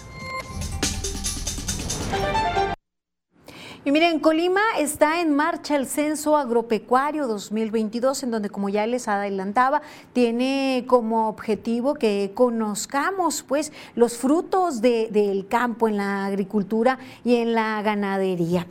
Y 3.86 3.92
miren, 3.92 4.18
Colima 4.18 4.62
está 4.78 5.20
en 5.20 5.36
marcha 5.36 5.76
el 5.76 5.86
Censo 5.86 6.38
Agropecuario 6.38 7.26
2022, 7.26 8.22
en 8.22 8.30
donde, 8.30 8.48
como 8.48 8.70
ya 8.70 8.86
les 8.86 9.08
adelantaba, 9.08 9.82
tiene 10.14 10.84
como 10.86 11.28
objetivo 11.28 11.92
que 11.92 12.30
conozcamos 12.32 13.42
pues 13.42 13.72
los 13.94 14.16
frutos 14.16 14.80
del 14.80 15.46
campo 15.48 15.86
en 15.86 15.98
la 15.98 16.24
agricultura 16.24 16.98
y 17.24 17.36
en 17.36 17.52
la 17.52 17.82
ganadería. 17.82 18.66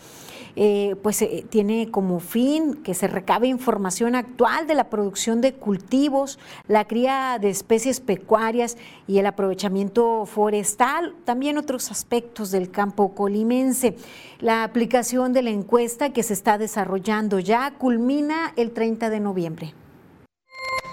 Eh, 0.56 0.96
pues 1.02 1.20
eh, 1.24 1.44
tiene 1.50 1.90
como 1.90 2.20
fin 2.20 2.76
que 2.76 2.94
se 2.94 3.08
recabe 3.08 3.48
información 3.48 4.14
actual 4.14 4.68
de 4.68 4.76
la 4.76 4.88
producción 4.88 5.42
de 5.42 5.54
cultivos, 5.54 6.38
la 6.68 6.86
cría 6.86 7.40
de 7.42 7.50
especies 7.50 8.00
pecuarias 8.00 8.78
y 9.08 9.18
el 9.18 9.26
aprovechamiento 9.26 10.28
forestal, 10.28 11.16
también 11.26 11.58
otros 11.58 11.90
aspectos 11.90 12.52
del 12.52 12.70
campo 12.70 13.16
colimense. 13.16 13.96
La 14.40 14.64
aplicación 14.64 15.34
de 15.34 15.42
la 15.42 15.50
encuesta 15.50 16.12
que 16.14 16.22
se 16.22 16.34
está 16.34 16.60
desarrollando 16.60 17.40
ya 17.40 17.72
culmina 17.72 18.54
el 18.56 18.74
30 18.74 19.10
de 19.10 19.20
noviembre. 19.20 19.74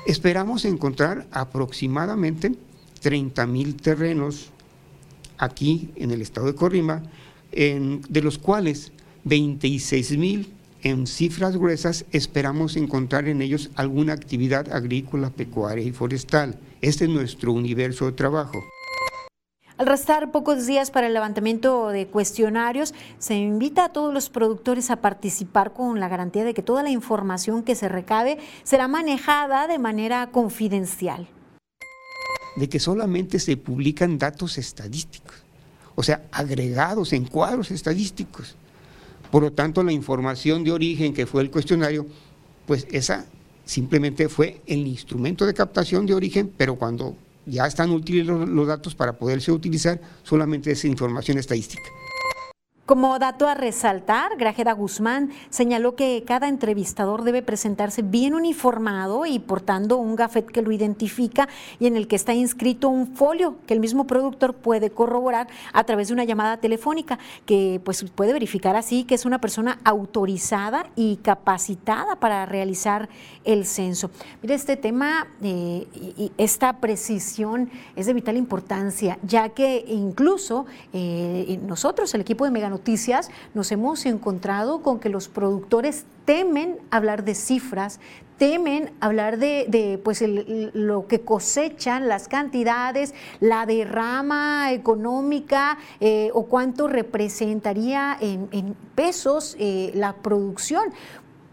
Esperamos 0.07 0.65
encontrar 0.65 1.27
aproximadamente 1.31 2.55
30 3.03 3.47
mil 3.47 3.77
terrenos 3.77 4.51
aquí 5.37 5.91
en 5.97 6.13
el 6.13 6.23
estado 6.23 6.47
de 6.47 6.55
Corrima, 6.55 7.03
de 7.53 8.23
los 8.23 8.39
cuales 8.39 8.93
26 9.25 10.17
mil 10.19 10.53
en 10.83 11.07
cifras 11.07 11.57
gruesas, 11.57 12.07
esperamos 12.11 12.77
encontrar 12.77 13.29
en 13.29 13.43
ellos 13.43 13.71
alguna 13.75 14.15
actividad 14.15 14.73
agrícola, 14.73 15.31
pecuaria 15.31 15.85
y 15.85 15.93
forestal. 15.93 16.59
Este 16.81 17.05
es 17.05 17.11
nuestro 17.11 17.53
universo 17.53 18.07
de 18.07 18.13
trabajo. 18.13 18.59
Al 19.77 19.87
restar 19.87 20.31
pocos 20.31 20.67
días 20.67 20.91
para 20.91 21.07
el 21.07 21.15
levantamiento 21.15 21.89
de 21.89 22.07
cuestionarios, 22.07 22.93
se 23.19 23.35
invita 23.35 23.87
a 23.87 23.93
todos 23.93 24.13
los 24.13 24.29
productores 24.29 24.91
a 24.91 24.97
participar 24.97 25.73
con 25.73 26.01
la 26.01 26.09
garantía 26.09 26.45
de 26.45 26.53
que 26.53 26.63
toda 26.63 26.83
la 26.83 26.91
información 26.91 27.63
que 27.63 27.75
se 27.75 27.89
recabe 27.89 28.39
será 28.63 28.89
manejada 28.89 29.67
de 29.69 29.79
manera 29.79 30.27
confidencial. 30.33 31.29
De 32.57 32.69
que 32.69 32.79
solamente 32.79 33.39
se 33.39 33.57
publican 33.57 34.19
datos 34.19 34.59
estadísticos, 34.59 35.37
o 35.95 36.03
sea, 36.03 36.25
agregados 36.31 37.15
en 37.15 37.25
cuadros 37.25 37.71
estadísticos. 37.71 38.57
Por 39.31 39.43
lo 39.43 39.53
tanto, 39.53 39.83
la 39.83 39.93
información 39.93 40.65
de 40.65 40.73
origen 40.73 41.15
que 41.15 41.27
fue 41.27 41.43
el 41.43 41.51
cuestionario, 41.51 42.07
pues 42.67 42.87
esa 42.91 43.27
simplemente 43.65 44.29
fue 44.29 44.61
el 44.67 44.87
instrumento 44.87 45.47
de 45.47 45.55
captación 45.55 46.05
de 46.07 46.15
origen, 46.15 46.53
pero 46.57 46.75
cuando 46.75 47.17
ya 47.47 47.67
están 47.67 47.91
útiles 47.91 48.27
los, 48.27 48.67
datos 48.67 48.95
para 48.95 49.13
poderse 49.13 49.53
utilizar, 49.53 50.01
solamente 50.25 50.73
es 50.73 50.85
información 50.85 51.39
estadística. 51.39 51.83
Como 52.91 53.21
dato 53.21 53.47
a 53.47 53.55
resaltar, 53.55 54.37
Grajeda 54.37 54.73
Guzmán 54.73 55.31
señaló 55.49 55.95
que 55.95 56.25
cada 56.27 56.49
entrevistador 56.49 57.23
debe 57.23 57.41
presentarse 57.41 58.03
bien 58.03 58.35
uniformado 58.35 59.27
y 59.27 59.39
portando 59.39 59.97
un 59.99 60.17
gafet 60.17 60.51
que 60.51 60.61
lo 60.61 60.73
identifica 60.73 61.49
y 61.79 61.87
en 61.87 61.97
el 61.97 62.09
que 62.09 62.17
está 62.17 62.35
inscrito 62.35 62.89
un 62.89 63.15
folio 63.15 63.59
que 63.69 63.75
el 63.75 63.79
mismo 63.79 64.09
productor 64.09 64.55
puede 64.55 64.91
corroborar 64.91 65.47
a 65.73 65.85
través 65.85 66.09
de 66.09 66.15
una 66.15 66.25
llamada 66.25 66.57
telefónica 66.57 67.21
que 67.47 67.81
pues 67.85 68.05
puede 68.13 68.33
verificar 68.33 68.75
así 68.75 69.05
que 69.05 69.15
es 69.15 69.25
una 69.25 69.41
persona 69.41 69.79
autorizada 69.85 70.91
y 70.97 71.19
capacitada 71.19 72.17
para 72.17 72.45
realizar 72.45 73.09
el 73.45 73.67
censo. 73.67 74.11
Mire, 74.43 74.57
este 74.57 74.77
tema 74.77 75.29
eh, 75.45 75.87
y 75.95 76.33
esta 76.39 76.81
precisión 76.81 77.71
es 77.95 78.07
de 78.07 78.15
vital 78.15 78.37
importancia, 78.37 79.17
ya 79.23 79.51
que 79.51 79.85
incluso 79.87 80.67
eh, 80.93 81.61
nosotros, 81.63 82.13
el 82.15 82.23
equipo 82.23 82.45
de 82.45 82.51
Megano 82.51 82.80
noticias 82.81 83.31
nos 83.53 83.71
hemos 83.73 84.07
encontrado 84.07 84.81
con 84.81 85.01
que 85.01 85.11
los 85.11 85.29
productores 85.29 86.07
temen 86.25 86.79
hablar 86.91 87.25
de 87.25 87.35
cifras, 87.35 88.01
temen 88.39 88.91
hablar 89.01 89.37
de, 89.37 90.01
pues 90.03 90.25
lo 90.27 91.07
que 91.07 91.21
cosechan, 91.21 92.09
las 92.09 92.27
cantidades, 92.27 93.13
la 93.39 93.67
derrama 93.67 94.73
económica 94.73 95.77
eh, 96.01 96.31
o 96.33 96.47
cuánto 96.47 96.89
representaría 96.89 98.17
en, 98.19 98.75
pesos 98.95 99.57
eh, 99.59 99.93
la 99.95 100.15
producción 100.15 100.85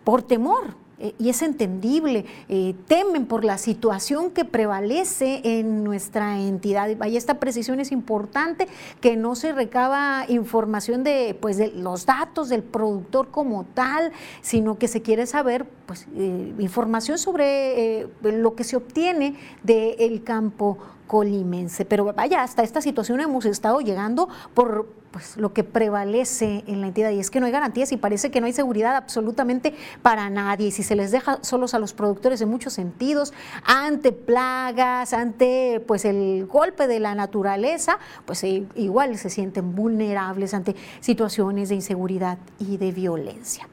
por 0.05 0.21
temor 0.21 0.86
eh, 0.99 1.13
y 1.19 1.29
es 1.29 1.41
entendible, 1.41 2.25
eh, 2.49 2.73
temen 2.87 3.27
por 3.27 3.43
la 3.43 3.57
situación 3.57 4.31
que 4.31 4.45
prevalece 4.45 5.41
en 5.43 5.83
nuestra 5.83 6.39
entidad. 6.39 6.89
Y 7.05 7.17
esta 7.17 7.39
precisión 7.39 7.79
es 7.79 7.91
importante, 7.91 8.67
que 8.99 9.15
no 9.15 9.35
se 9.35 9.51
recaba 9.51 10.25
información 10.27 11.03
de, 11.03 11.37
pues, 11.39 11.57
de 11.57 11.71
los 11.71 12.05
datos 12.05 12.49
del 12.49 12.63
productor 12.63 13.29
como 13.29 13.63
tal, 13.63 14.11
sino 14.41 14.77
que 14.77 14.87
se 14.87 15.01
quiere 15.01 15.27
saber 15.27 15.65
pues, 15.85 16.07
eh, 16.15 16.53
información 16.59 17.17
sobre 17.17 18.07
lo 18.21 18.55
que 18.55 18.63
se 18.63 18.75
obtiene 18.75 19.35
del 19.63 20.23
campo 20.23 20.77
colimense. 21.07 21.85
Pero 21.85 22.13
vaya, 22.13 22.43
hasta 22.43 22.63
esta 22.63 22.81
situación 22.81 23.21
hemos 23.21 23.45
estado 23.45 23.79
llegando 23.79 24.29
por 24.53 24.87
pues, 25.17 25.35
lo 25.35 25.51
que 25.51 25.63
prevalece 25.63 26.63
en 26.67 26.79
la 26.79 26.87
entidad 26.89 27.09
y 27.09 27.19
es 27.19 27.31
que 27.31 27.39
no 27.39 27.47
hay 27.47 27.51
garantías 27.51 27.91
y 27.91 27.97
parece 27.97 28.29
que 28.29 28.39
no 28.39 28.45
hay 28.45 28.53
seguridad 28.53 28.95
absolutamente 28.95 29.73
para 30.03 30.29
nadie. 30.29 30.67
Y 30.67 30.71
si 30.71 30.83
se 30.83 30.95
les 30.95 31.09
deja 31.09 31.39
solos 31.41 31.73
a 31.73 31.79
los 31.79 31.93
productores 31.93 32.39
en 32.41 32.49
muchos 32.49 32.73
sentidos, 32.73 33.33
ante 33.63 34.11
plagas, 34.11 35.13
ante 35.13 35.83
pues 35.87 36.05
el 36.05 36.45
golpe 36.45 36.85
de 36.85 36.99
la 36.99 37.15
naturaleza, 37.15 37.97
pues 38.25 38.43
igual 38.43 39.17
se 39.17 39.31
sienten 39.31 39.73
vulnerables 39.73 40.53
ante 40.53 40.75
situaciones 40.99 41.69
de 41.69 41.75
inseguridad 41.75 42.37
y 42.59 42.77
de 42.77 42.91
violencia 42.91 43.67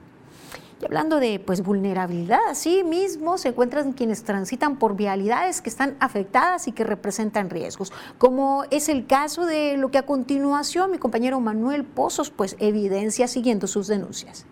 hablando 0.85 1.21
de 1.21 1.41
pues, 1.41 1.63
vulnerabilidad, 1.63 2.41
así 2.49 2.85
mismo 2.85 3.39
se 3.39 3.49
encuentran 3.49 3.93
quienes 3.93 4.25
transitan 4.25 4.79
por 4.79 4.97
vialidades 4.97 5.61
que 5.61 5.71
están 5.71 5.97
afectadas 6.01 6.69
y 6.69 6.73
que 6.73 6.85
representan 6.85 7.51
riesgos, 7.51 7.93
como 8.19 8.65
es 8.71 8.89
el 8.89 9.07
caso 9.07 9.47
de 9.47 9.77
lo 9.77 9.91
que 9.91 9.99
a 9.99 10.07
continuación 10.07 10.91
mi 10.91 10.99
compañero 10.99 11.41
Manuel 11.41 11.85
Pozos 11.85 12.31
pues 12.31 12.57
evidencia 12.59 13.29
siguiendo 13.29 13.67
sus 13.67 13.87
denuncias. 13.87 14.47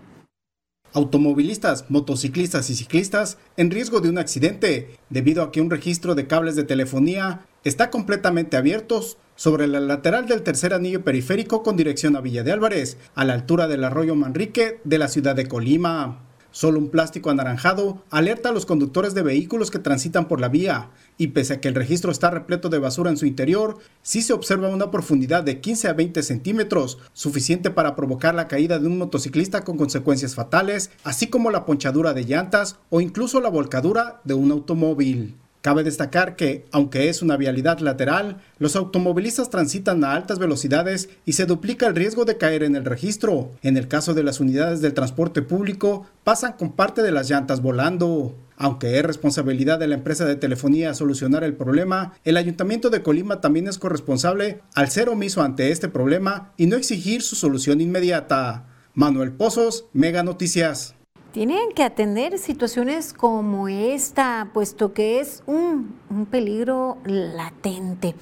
Automovilistas, 0.95 1.91
motociclistas 1.91 2.69
y 2.69 2.75
ciclistas 2.75 3.39
en 3.57 3.71
riesgo 3.71 4.01
de 4.01 4.11
un 4.11 4.19
accidente 4.19 4.99
debido 5.09 5.43
a 5.43 5.51
que 5.51 5.63
un 5.63 5.71
registro 5.71 6.15
de 6.15 6.27
cables 6.27 6.55
de 6.55 6.65
telefonía 6.65 7.47
está 7.65 7.91
completamente 7.91 8.59
abiertos 8.59 9.17
sobre 9.43 9.67
la 9.67 9.81
lateral 9.81 10.29
del 10.29 10.45
tercer 10.45 10.73
anillo 10.73 11.03
periférico 11.03 11.65
con 11.65 11.77
dirección 11.77 12.15
a 12.15 12.21
Villa 12.21 12.45
de 12.45 12.53
Álvarez, 12.53 12.97
a 13.17 13.25
la 13.25 13.33
altura 13.33 13.67
del 13.67 13.83
arroyo 13.83 14.15
Manrique 14.15 14.81
de 14.85 14.99
la 14.99 15.09
ciudad 15.09 15.35
de 15.35 15.49
Colima. 15.49 16.21
Solo 16.53 16.79
un 16.79 16.91
plástico 16.91 17.29
anaranjado 17.29 18.05
alerta 18.11 18.51
a 18.51 18.53
los 18.53 18.67
conductores 18.67 19.15
de 19.15 19.23
vehículos 19.23 19.73
que 19.73 19.81
transitan 19.81 20.29
por 20.29 20.41
la 20.41 20.49
vía, 20.49 20.91
y 21.19 21.27
pese 21.29 21.55
a 21.55 21.61
que 21.61 21.67
el 21.67 21.75
registro 21.75 22.13
está 22.13 22.31
repleto 22.31 22.69
de 22.69 22.79
basura 22.79 23.11
en 23.11 23.17
su 23.17 23.27
interior, 23.27 23.79
sí 24.03 24.23
se 24.23 24.33
observa 24.33 24.69
una 24.69 24.93
profundidad 24.93 25.43
de 25.43 25.61
15 25.61 25.89
a 25.89 25.93
20 25.95 26.23
centímetros, 26.23 26.99
suficiente 27.13 27.73
para 27.73 27.97
provocar 27.97 28.37
la 28.37 28.47
caída 28.47 28.79
de 28.79 28.87
un 28.87 28.97
motociclista 28.97 29.65
con 29.65 29.77
consecuencias 29.77 30.37
fatales, 30.37 30.93
así 31.03 31.27
como 31.27 31.51
la 31.51 31.67
ponchadura 31.67 32.15
de 32.15 32.27
llantas 32.27 32.77
o 32.91 33.01
incluso 33.01 33.41
la 33.41 33.51
volcadura 33.51 34.21
de 34.23 34.35
un 34.35 34.53
automóvil. 34.53 35.42
Cabe 35.63 35.85
destacar 35.85 36.35
que, 36.35 36.67
aunque 36.73 37.09
es 37.09 37.23
una 37.23 37.37
vialidad 37.37 37.79
lateral, 37.79 38.43
los 38.59 38.75
automovilistas 38.75 39.49
transitan 39.49 40.03
a 40.03 40.15
altas 40.15 40.41
velocidades 40.41 41.09
y 41.25 41.35
se 41.35 41.47
duplica 41.47 41.87
el 41.87 41.95
riesgo 41.95 42.25
de 42.25 42.37
caer 42.37 42.65
en 42.65 42.75
el 42.75 42.85
registro. 42.85 43.53
En 43.63 43.77
el 43.77 43.87
caso 43.87 44.13
de 44.13 44.25
las 44.25 44.41
unidades 44.41 44.81
del 44.81 44.93
transporte 44.93 45.41
público, 45.41 46.05
pasan 46.25 46.55
con 46.55 46.73
parte 46.73 47.01
de 47.03 47.13
las 47.13 47.31
llantas 47.31 47.63
volando. 47.63 48.35
Aunque 48.57 48.99
es 48.99 49.05
responsabilidad 49.05 49.79
de 49.79 49.87
la 49.87 49.95
empresa 49.95 50.25
de 50.25 50.35
telefonía 50.35 50.95
solucionar 50.95 51.45
el 51.45 51.55
problema, 51.55 52.15
el 52.25 52.39
Ayuntamiento 52.39 52.91
de 52.91 53.05
Colima 53.05 53.41
también 53.41 53.69
es 53.69 53.79
corresponsable 53.79 54.63
al 54.75 54.91
ser 54.91 55.09
omiso 55.09 55.43
ante 55.43 55.71
este 55.71 55.89
problema 55.89 56.53
y 56.57 56.67
no 56.67 56.77
exigir 56.77 57.23
su 57.23 57.37
solución 57.37 57.81
inmediata. 57.81 58.67
Manuel 58.95 59.31
Pozos, 59.31 59.85
Mega 59.93 60.25
Noticias 60.25 60.97
tienen 61.33 61.73
que 61.75 61.83
atender 61.83 62.39
situaciones 62.39 63.13
como 63.15 63.69
esta, 63.69 64.51
puesto 64.53 64.93
que 64.93 65.21
es 65.21 65.43
un, 65.47 66.03
peligro 66.31 66.99
latente. 67.05 68.15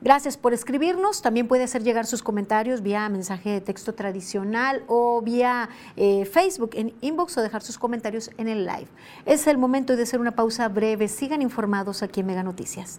Gracias 0.03 0.37
por 0.37 0.53
escribirnos. 0.53 1.23
También 1.23 1.47
puede 1.47 1.63
hacer 1.63 1.85
llegar 1.85 2.07
sus 2.07 2.25
comentarios 2.25 2.83
vía 2.83 3.09
mensaje 3.09 3.51
de 3.51 3.61
texto 3.61 3.95
tradicional 3.95 4.83
o 4.89 5.23
vía 5.23 5.69
eh, 5.97 6.25
Facebook 6.25 6.71
en 6.75 6.93
inbox 7.01 7.39
o 7.39 7.43
dejar 7.43 7.63
sus 7.63 7.79
comentarios 7.79 8.31
en 8.37 8.49
el 8.49 8.67
live. 8.67 8.89
Es 9.27 9.47
el 9.47 9.59
momento 9.59 9.95
de 9.95 10.03
hacer 10.03 10.21
una 10.21 10.33
pausa 10.33 10.69
breve. 10.69 11.07
Sigan 11.07 11.41
informados 11.41 12.03
aquí 12.03 12.21
en 12.21 12.27
Mega 12.27 12.43
Noticias. 12.43 12.99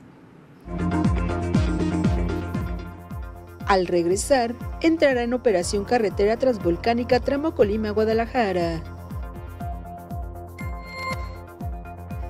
Al 3.67 3.85
regresar, 3.87 4.55
entrará 4.79 5.23
en 5.23 5.33
operación 5.33 5.83
carretera 5.83 6.37
transvolcánica 6.37 7.19
tramo 7.19 7.53
Colima-Guadalajara. 7.53 8.81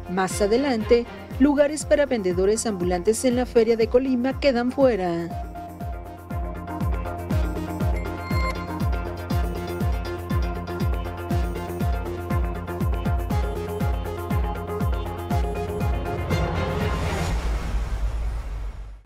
Más 0.09 0.41
adelante, 0.41 1.05
lugares 1.39 1.85
para 1.85 2.05
vendedores 2.05 2.65
ambulantes 2.65 3.25
en 3.25 3.35
la 3.35 3.45
feria 3.45 3.77
de 3.77 3.87
Colima 3.87 4.39
quedan 4.39 4.71
fuera. 4.71 5.52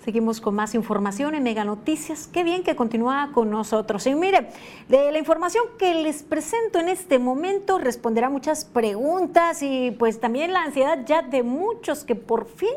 Seguimos 0.07 0.39
con 0.39 0.55
más 0.55 0.73
información 0.73 1.35
en 1.35 1.43
Mega 1.43 1.65
Noticias. 1.65 2.29
Qué 2.31 2.45
bien 2.45 2.63
que 2.63 2.77
continúa 2.77 3.31
con 3.33 3.49
nosotros. 3.49 4.07
Y 4.07 4.15
mire, 4.15 4.51
de 4.87 5.11
la 5.11 5.19
información 5.19 5.65
que 5.77 5.95
les 5.95 6.23
presento 6.23 6.79
en 6.79 6.87
este 6.87 7.19
momento 7.19 7.77
responderá 7.77 8.29
muchas 8.29 8.63
preguntas 8.63 9.61
y 9.61 9.91
pues 9.91 10.21
también 10.21 10.53
la 10.53 10.63
ansiedad 10.63 10.99
ya 11.05 11.23
de 11.23 11.43
muchos 11.43 12.05
que 12.05 12.15
por 12.15 12.47
fin 12.47 12.69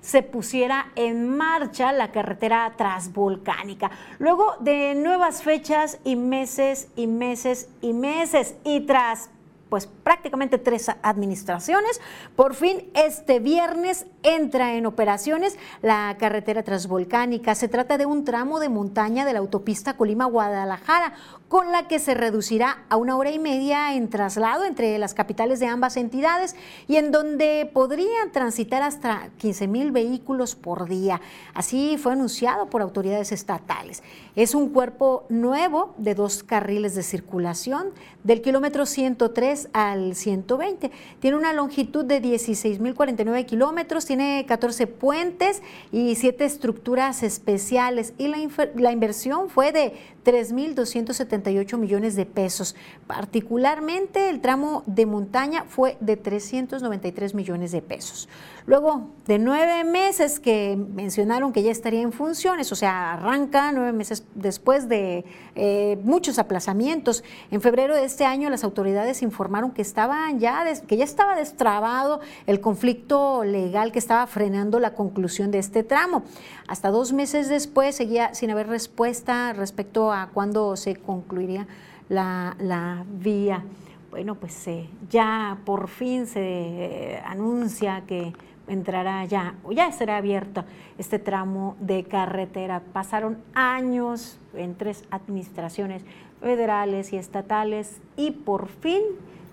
se 0.00 0.22
pusiera 0.22 0.90
en 0.96 1.36
marcha 1.36 1.92
la 1.92 2.10
carretera 2.10 2.72
transvolcánica. 2.78 3.90
Luego 4.18 4.54
de 4.60 4.94
nuevas 4.94 5.42
fechas 5.42 5.98
y 6.04 6.16
meses 6.16 6.88
y 6.96 7.06
meses 7.06 7.68
y 7.82 7.92
meses 7.92 8.54
y 8.64 8.80
tras 8.86 9.28
pues 9.68 9.86
prácticamente 9.86 10.58
tres 10.58 10.90
administraciones. 11.02 12.00
Por 12.36 12.54
fin 12.54 12.90
este 12.94 13.40
viernes 13.40 14.06
entra 14.22 14.74
en 14.74 14.86
operaciones 14.86 15.58
la 15.82 16.16
carretera 16.18 16.62
transvolcánica. 16.62 17.54
Se 17.54 17.68
trata 17.68 17.98
de 17.98 18.06
un 18.06 18.24
tramo 18.24 18.60
de 18.60 18.68
montaña 18.68 19.24
de 19.24 19.32
la 19.32 19.38
autopista 19.38 19.96
Colima-Guadalajara, 19.96 21.14
con 21.48 21.72
la 21.72 21.88
que 21.88 21.98
se 21.98 22.14
reducirá 22.14 22.84
a 22.88 22.96
una 22.96 23.16
hora 23.16 23.30
y 23.30 23.38
media 23.38 23.94
en 23.94 24.10
traslado 24.10 24.64
entre 24.64 24.98
las 24.98 25.14
capitales 25.14 25.60
de 25.60 25.66
ambas 25.66 25.96
entidades 25.96 26.54
y 26.86 26.96
en 26.96 27.10
donde 27.10 27.70
podrían 27.72 28.32
transitar 28.32 28.82
hasta 28.82 29.30
15 29.38 29.66
mil 29.66 29.90
vehículos 29.90 30.54
por 30.54 30.88
día. 30.88 31.20
Así 31.54 31.96
fue 31.96 32.12
anunciado 32.12 32.68
por 32.68 32.82
autoridades 32.82 33.32
estatales. 33.32 34.02
Es 34.36 34.54
un 34.54 34.70
cuerpo 34.70 35.24
nuevo 35.28 35.94
de 35.96 36.14
dos 36.14 36.42
carriles 36.42 36.94
de 36.94 37.02
circulación 37.02 37.92
del 38.24 38.42
kilómetro 38.42 38.84
103 38.84 39.57
al 39.72 40.14
120. 40.14 40.90
Tiene 41.18 41.36
una 41.36 41.52
longitud 41.52 42.04
de 42.04 42.22
16.049 42.22 43.44
kilómetros, 43.46 44.06
tiene 44.06 44.44
14 44.46 44.86
puentes 44.86 45.62
y 45.90 46.14
7 46.14 46.44
estructuras 46.44 47.22
especiales 47.22 48.12
y 48.18 48.28
la, 48.28 48.38
la 48.76 48.92
inversión 48.92 49.48
fue 49.50 49.72
de 49.72 49.94
3.278 50.28 51.78
millones 51.78 52.14
de 52.14 52.26
pesos. 52.26 52.76
Particularmente 53.06 54.28
el 54.28 54.42
tramo 54.42 54.82
de 54.84 55.06
montaña 55.06 55.64
fue 55.66 55.96
de 56.00 56.18
393 56.18 57.34
millones 57.34 57.72
de 57.72 57.80
pesos. 57.80 58.28
Luego 58.66 59.08
de 59.26 59.38
nueve 59.38 59.82
meses 59.84 60.40
que 60.40 60.76
mencionaron 60.76 61.54
que 61.54 61.62
ya 61.62 61.70
estaría 61.70 62.02
en 62.02 62.12
funciones, 62.12 62.70
o 62.70 62.74
sea, 62.74 63.14
arranca 63.14 63.72
nueve 63.72 63.94
meses 63.94 64.24
después 64.34 64.90
de 64.90 65.24
eh, 65.54 65.98
muchos 66.04 66.38
aplazamientos. 66.38 67.24
En 67.50 67.62
febrero 67.62 67.94
de 67.94 68.04
este 68.04 68.26
año 68.26 68.50
las 68.50 68.64
autoridades 68.64 69.22
informaron 69.22 69.70
que, 69.70 69.80
estaban 69.80 70.38
ya 70.38 70.66
que 70.86 70.98
ya 70.98 71.04
estaba 71.04 71.36
destrabado 71.36 72.20
el 72.46 72.60
conflicto 72.60 73.42
legal 73.42 73.90
que 73.90 73.98
estaba 73.98 74.26
frenando 74.26 74.80
la 74.80 74.92
conclusión 74.92 75.50
de 75.50 75.60
este 75.60 75.82
tramo. 75.82 76.24
Hasta 76.66 76.90
dos 76.90 77.14
meses 77.14 77.48
después 77.48 77.96
seguía 77.96 78.34
sin 78.34 78.50
haber 78.50 78.68
respuesta 78.68 79.54
respecto 79.54 80.12
a 80.12 80.17
cuándo 80.26 80.76
se 80.76 80.96
concluiría 80.96 81.66
la, 82.08 83.04
vía. 83.20 83.64
Bueno, 84.10 84.34
pues 84.34 84.66
eh, 84.68 84.88
ya 85.10 85.58
por 85.64 85.88
fin 85.88 86.26
se 86.26 86.40
eh, 86.40 87.22
anuncia 87.24 88.02
que 88.06 88.32
entrará 88.66 89.24
ya, 89.24 89.54
o 89.64 89.72
ya 89.72 89.90
será 89.92 90.18
abierto 90.18 90.64
este 90.98 91.18
tramo 91.18 91.76
de 91.80 92.04
carretera. 92.04 92.82
Pasaron 92.92 93.38
años 93.54 94.38
en 94.54 94.74
tres 94.74 95.04
administraciones 95.10 96.02
federales 96.40 97.12
y 97.12 97.16
estatales 97.16 98.00
y 98.16 98.30
por 98.30 98.68
fin 98.68 99.02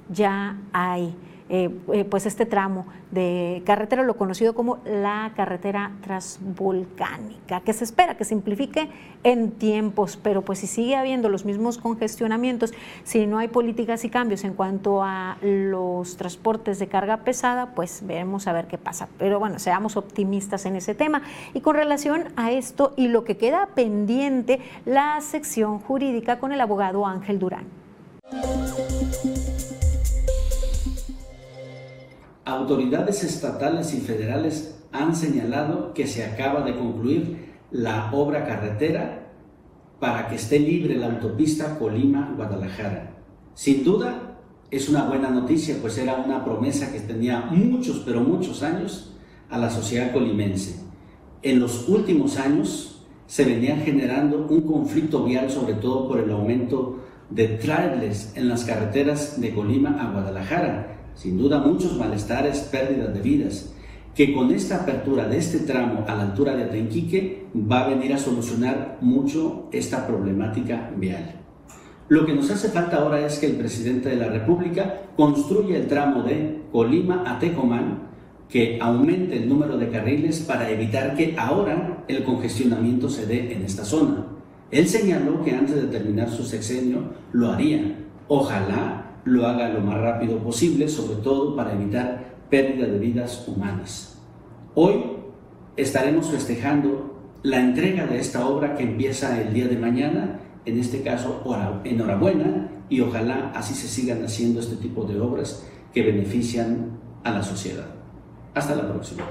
ya 0.10 0.58
hay 0.72 1.16
eh, 1.48 1.70
eh, 1.94 2.06
pues 2.06 2.26
este 2.26 2.48
tramo 2.48 2.88
de 3.12 3.62
carretera, 3.68 4.02
lo 4.02 4.18
conocido 4.18 4.56
como 4.56 4.80
la 4.84 5.32
carretera 5.36 5.92
transvolcánica, 6.02 7.62
que 7.62 7.72
se 7.72 7.84
espera 7.84 8.18
que 8.18 8.26
simplifique 8.26 8.90
en 9.24 9.52
tiempos, 9.52 10.18
pero 10.18 10.42
pues 10.42 10.60
si 10.60 10.68
sigue 10.68 10.96
habiendo 10.96 11.30
los 11.30 11.46
mismos 11.46 11.78
congestionamientos, 11.78 12.74
si 13.04 13.28
no 13.28 13.38
hay 13.38 13.48
políticas 13.48 14.04
y 14.06 14.10
cambios 14.10 14.44
en 14.44 14.56
cuanto 14.56 15.04
a 15.04 15.38
los 15.42 16.18
transportes 16.18 16.80
de 16.80 16.88
carga 16.88 17.18
pesada, 17.18 17.76
pues 17.76 18.02
veremos 18.04 18.48
a 18.48 18.54
ver 18.54 18.66
qué 18.66 18.80
pasa. 18.80 19.08
Pero 19.20 19.38
bueno, 19.40 19.60
seamos 19.60 19.98
optimistas 19.98 20.66
en 20.66 20.76
ese 20.76 20.96
tema. 20.96 21.22
Y 21.54 21.62
con 21.62 21.76
relación 21.76 22.26
a 22.38 22.52
esto 22.52 22.94
y 22.98 23.08
lo 23.08 23.24
que 23.24 23.38
queda 23.38 23.68
pendiente, 23.76 24.62
la 24.86 25.22
sección 25.22 25.80
jurídica 25.80 26.40
con 26.40 26.52
el 26.52 26.62
abogado 26.62 27.06
Ángel 27.06 27.38
Durán. 27.38 27.66
Autoridades 32.46 33.24
estatales 33.24 33.94
y 33.94 34.00
federales 34.00 34.80
han 34.92 35.16
señalado 35.16 35.94
que 35.94 36.08
se 36.08 36.24
acaba 36.24 36.62
de 36.62 36.76
concluir 36.76 37.54
la 37.72 38.12
obra 38.14 38.46
carretera 38.46 39.34
para 40.00 40.28
que 40.28 40.36
esté 40.36 40.60
libre 40.60 40.96
la 40.96 41.08
autopista 41.08 41.78
Colima-Guadalajara. 41.80 43.16
Sin 43.56 43.84
duda, 43.84 44.38
es 44.70 44.90
una 44.90 45.06
buena 45.06 45.30
noticia, 45.30 45.78
pues 45.82 45.98
era 45.98 46.16
una 46.16 46.44
promesa 46.44 46.92
que 46.92 47.00
tenía 47.00 47.42
muchos, 47.52 48.04
pero 48.06 48.22
muchos 48.22 48.62
años 48.64 49.14
a 49.50 49.58
la 49.58 49.70
sociedad 49.70 50.12
colimense. 50.12 50.80
En 51.42 51.60
los 51.60 51.88
últimos 51.90 52.38
años 52.38 53.06
se 53.28 53.46
venía 53.46 53.78
generando 53.78 54.48
un 54.50 54.62
conflicto 54.62 55.24
vial, 55.24 55.50
sobre 55.50 55.74
todo 55.76 56.08
por 56.08 56.20
el 56.20 56.32
aumento 56.32 57.00
de 57.30 57.48
trailers 57.48 58.36
en 58.36 58.50
las 58.50 58.66
carreteras 58.66 59.40
de 59.42 59.54
Colima 59.54 59.98
a 60.00 60.12
Guadalajara, 60.12 60.95
sin 61.16 61.38
duda 61.38 61.60
muchos 61.60 61.98
malestares, 61.98 62.60
pérdidas 62.72 63.14
de 63.14 63.22
vidas. 63.22 63.72
que 64.14 64.34
con 64.34 64.50
esta 64.52 64.78
apertura 64.78 65.28
de 65.28 65.38
este 65.38 65.60
tramo 65.60 66.06
a 66.08 66.16
la 66.16 66.22
altura 66.22 66.56
de 66.56 66.64
Atenquique 66.64 67.48
va 67.54 67.82
a 67.82 67.90
venir 67.90 68.14
a 68.14 68.18
solucionar 68.18 68.98
mucho 69.02 69.68
esta 69.74 70.08
problemática 70.08 70.90
vial. 70.96 71.42
Lo 72.08 72.26
que 72.26 72.34
nos 72.34 72.50
hace 72.50 72.70
falta 72.70 72.98
ahora 72.98 73.26
es 73.26 73.40
que 73.40 73.48
el 73.48 73.58
presidente 73.58 74.10
de 74.10 74.16
la 74.16 74.30
República 74.30 75.02
construya 75.18 75.76
el 75.76 75.88
tramo 75.88 76.24
de 76.24 76.62
Colima 76.72 77.24
a 77.26 77.40
Tecomán, 77.40 78.04
que 78.48 78.78
aumente 78.80 79.36
el 79.36 79.50
número 79.50 79.78
de 79.78 79.90
carriles 79.90 80.40
para 80.40 80.70
evitar 80.70 81.16
que 81.18 81.36
ahora 81.38 82.06
el 82.08 82.24
congestionamiento 82.24 83.10
se 83.10 83.26
dé 83.26 83.52
en 83.54 83.64
esta 83.64 83.84
zona. 83.84 84.28
Él 84.72 84.88
señaló 84.88 85.44
que 85.44 85.52
antes 85.52 85.76
de 85.76 85.88
terminar 85.88 86.30
su 86.30 86.44
sexenio 86.44 87.00
lo 87.34 87.52
haría. 87.52 87.98
Ojalá 88.28 89.05
lo 89.26 89.48
haga 89.48 89.70
lo 89.70 89.82
más 89.82 90.00
rápido 90.00 90.38
posible, 90.38 90.88
sobre 90.88 91.16
todo 91.22 91.56
para 91.56 91.74
evitar 91.74 92.36
pérdida 92.50 92.86
de 92.86 93.00
vidas 93.00 93.46
humanas. 93.48 94.22
Hoy 94.76 95.04
estaremos 95.76 96.30
festejando 96.30 97.16
la 97.44 97.60
entrega 97.60 98.06
de 98.06 98.20
esta 98.20 98.48
obra 98.48 98.76
que 98.76 98.84
empieza 98.84 99.42
el 99.42 99.54
día 99.54 99.68
de 99.68 99.78
mañana, 99.78 100.40
en 100.66 100.80
este 100.80 101.02
caso 101.02 101.44
enhorabuena 101.84 102.70
y 102.90 103.02
ojalá 103.02 103.52
así 103.56 103.74
se 103.74 103.88
sigan 103.88 104.24
haciendo 104.24 104.60
este 104.60 104.76
tipo 104.78 105.04
de 105.04 105.20
obras 105.20 105.68
que 105.94 106.04
benefician 106.04 107.00
a 107.24 107.32
la 107.32 107.44
sociedad. 107.44 107.88
Hasta 108.54 108.76
la 108.76 108.88
próxima. 108.88 109.24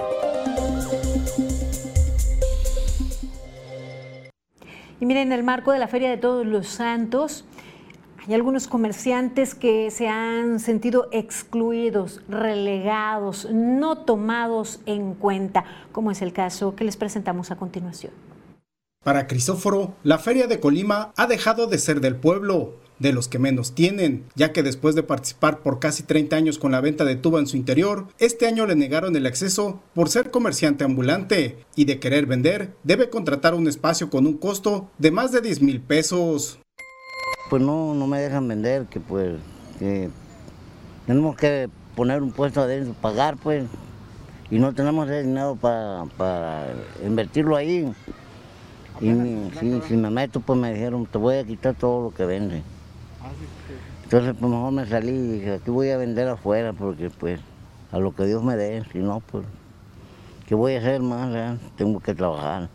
Y 5.00 5.06
miren, 5.06 5.28
en 5.28 5.32
el 5.32 5.44
marco 5.44 5.72
de 5.72 5.78
la 5.78 5.88
Feria 5.88 6.10
de 6.10 6.16
Todos 6.16 6.46
los 6.46 6.66
Santos, 6.66 7.44
hay 8.26 8.34
algunos 8.34 8.68
comerciantes 8.68 9.54
que 9.54 9.90
se 9.90 10.08
han 10.08 10.58
sentido 10.58 11.08
excluidos, 11.12 12.22
relegados, 12.28 13.48
no 13.52 13.98
tomados 13.98 14.80
en 14.86 15.14
cuenta, 15.14 15.64
como 15.92 16.10
es 16.10 16.22
el 16.22 16.32
caso 16.32 16.74
que 16.74 16.84
les 16.84 16.96
presentamos 16.96 17.50
a 17.50 17.56
continuación. 17.56 18.12
Para 19.02 19.26
Crisóforo, 19.26 19.94
la 20.02 20.18
Feria 20.18 20.46
de 20.46 20.60
Colima 20.60 21.12
ha 21.16 21.26
dejado 21.26 21.66
de 21.66 21.78
ser 21.78 22.00
del 22.00 22.16
pueblo, 22.16 22.76
de 22.98 23.12
los 23.12 23.28
que 23.28 23.38
menos 23.38 23.74
tienen, 23.74 24.24
ya 24.34 24.52
que 24.52 24.62
después 24.62 24.94
de 24.94 25.02
participar 25.02 25.60
por 25.60 25.78
casi 25.78 26.04
30 26.04 26.36
años 26.36 26.58
con 26.58 26.72
la 26.72 26.80
venta 26.80 27.04
de 27.04 27.16
tuba 27.16 27.40
en 27.40 27.46
su 27.46 27.58
interior, 27.58 28.06
este 28.18 28.46
año 28.46 28.66
le 28.66 28.76
negaron 28.76 29.14
el 29.16 29.26
acceso 29.26 29.82
por 29.92 30.08
ser 30.08 30.30
comerciante 30.30 30.84
ambulante 30.84 31.58
y 31.76 31.84
de 31.84 31.98
querer 31.98 32.24
vender, 32.24 32.74
debe 32.84 33.10
contratar 33.10 33.52
un 33.54 33.68
espacio 33.68 34.08
con 34.08 34.26
un 34.26 34.38
costo 34.38 34.88
de 34.96 35.10
más 35.10 35.32
de 35.32 35.42
10 35.42 35.60
mil 35.60 35.82
pesos 35.82 36.60
pues 37.54 37.62
no, 37.62 37.94
no 37.94 38.08
me 38.08 38.18
dejan 38.18 38.48
vender, 38.48 38.86
que 38.86 38.98
pues 38.98 39.36
que 39.78 40.10
tenemos 41.06 41.36
que 41.36 41.70
poner 41.94 42.20
un 42.20 42.32
puesto 42.32 42.62
adentro, 42.62 42.94
pagar 42.94 43.36
pues, 43.36 43.64
y 44.50 44.58
no 44.58 44.74
tenemos 44.74 45.08
ese 45.08 45.22
dinero 45.22 45.54
para, 45.54 46.04
para 46.16 46.66
invertirlo 47.06 47.54
ahí. 47.54 47.94
Y 49.00 49.12
si, 49.86 49.96
me 49.96 50.10
meto, 50.10 50.40
pues 50.40 50.58
me 50.58 50.74
dijeron, 50.74 51.06
te 51.06 51.16
voy 51.16 51.36
a 51.36 51.44
quitar 51.44 51.76
todo 51.76 52.02
lo 52.02 52.10
que 52.10 52.26
vende. 52.26 52.64
Entonces, 54.02 54.34
pues 54.36 54.50
mejor 54.50 54.72
me 54.72 54.86
salí 54.86 55.12
y 55.12 55.28
dije, 55.34 55.54
aquí 55.54 55.70
voy 55.70 55.90
a 55.90 55.96
vender 55.96 56.26
afuera, 56.26 56.72
porque 56.72 57.08
pues 57.08 57.38
a 57.92 58.00
lo 58.00 58.16
que 58.16 58.26
Dios 58.26 58.42
me 58.42 58.56
dé, 58.56 58.82
si 58.90 58.98
no, 58.98 59.20
pues, 59.20 59.44
¿qué 60.48 60.56
voy 60.56 60.74
a 60.74 60.78
hacer 60.78 61.00
más? 61.02 61.60
Tengo 61.76 62.00
que 62.00 62.16
trabajar. 62.16 62.68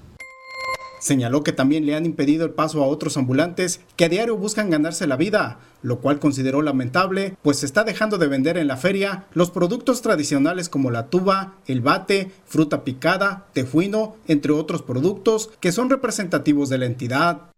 Señaló 1.00 1.44
que 1.44 1.54
también 1.54 1.86
le 1.86 1.96
han 1.96 2.06
impedido 2.06 2.46
el 2.46 2.52
paso 2.52 2.84
a 2.84 2.88
otros 2.88 3.16
ambulantes 3.18 3.82
que 3.96 4.06
a 4.06 4.10
diario 4.10 4.36
buscan 4.36 4.70
ganarse 4.70 5.08
la 5.08 5.16
vida, 5.16 5.60
lo 5.82 6.00
cual 6.00 6.20
consideró 6.20 6.62
lamentable, 6.62 7.38
pues 7.42 7.60
se 7.60 7.66
está 7.66 7.86
dejando 7.86 8.18
de 8.18 8.28
vender 8.28 8.58
en 8.58 8.68
la 8.68 8.76
feria 8.76 9.26
los 9.34 9.50
productos 9.50 10.02
tradicionales 10.02 10.68
como 10.68 10.92
la 10.92 11.08
tuba, 11.08 11.56
el 11.68 11.82
bate, 11.82 12.32
fruta 12.46 12.84
picada, 12.84 13.48
tejuino, 13.54 14.18
entre 14.28 14.52
otros 14.52 14.82
productos 14.82 15.50
que 15.62 15.72
son 15.72 15.90
representativos 15.90 16.68
de 16.70 16.78
la 16.78 16.86
entidad. 16.86 17.50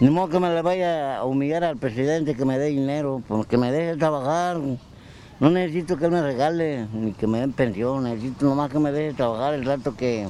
Ni 0.00 0.10
modo 0.10 0.28
que 0.28 0.40
me 0.40 0.52
le 0.52 0.62
vaya 0.62 1.18
a 1.18 1.24
humillar 1.24 1.64
al 1.64 1.76
presidente 1.76 2.34
que 2.34 2.44
me 2.44 2.58
dé 2.58 2.66
dinero, 2.66 3.22
porque 3.28 3.56
me 3.56 3.70
deje 3.72 3.96
trabajar. 3.96 4.58
No 5.40 5.50
necesito 5.50 5.96
que 5.96 6.08
me 6.08 6.22
regale 6.22 6.86
ni 6.92 7.12
que 7.12 7.26
me 7.26 7.40
den 7.40 7.52
pensión, 7.52 8.04
necesito 8.04 8.46
nomás 8.46 8.70
que 8.70 8.78
me 8.78 8.92
deje 8.92 9.14
trabajar 9.14 9.54
el 9.54 9.64
rato 9.64 9.96
que, 9.96 10.26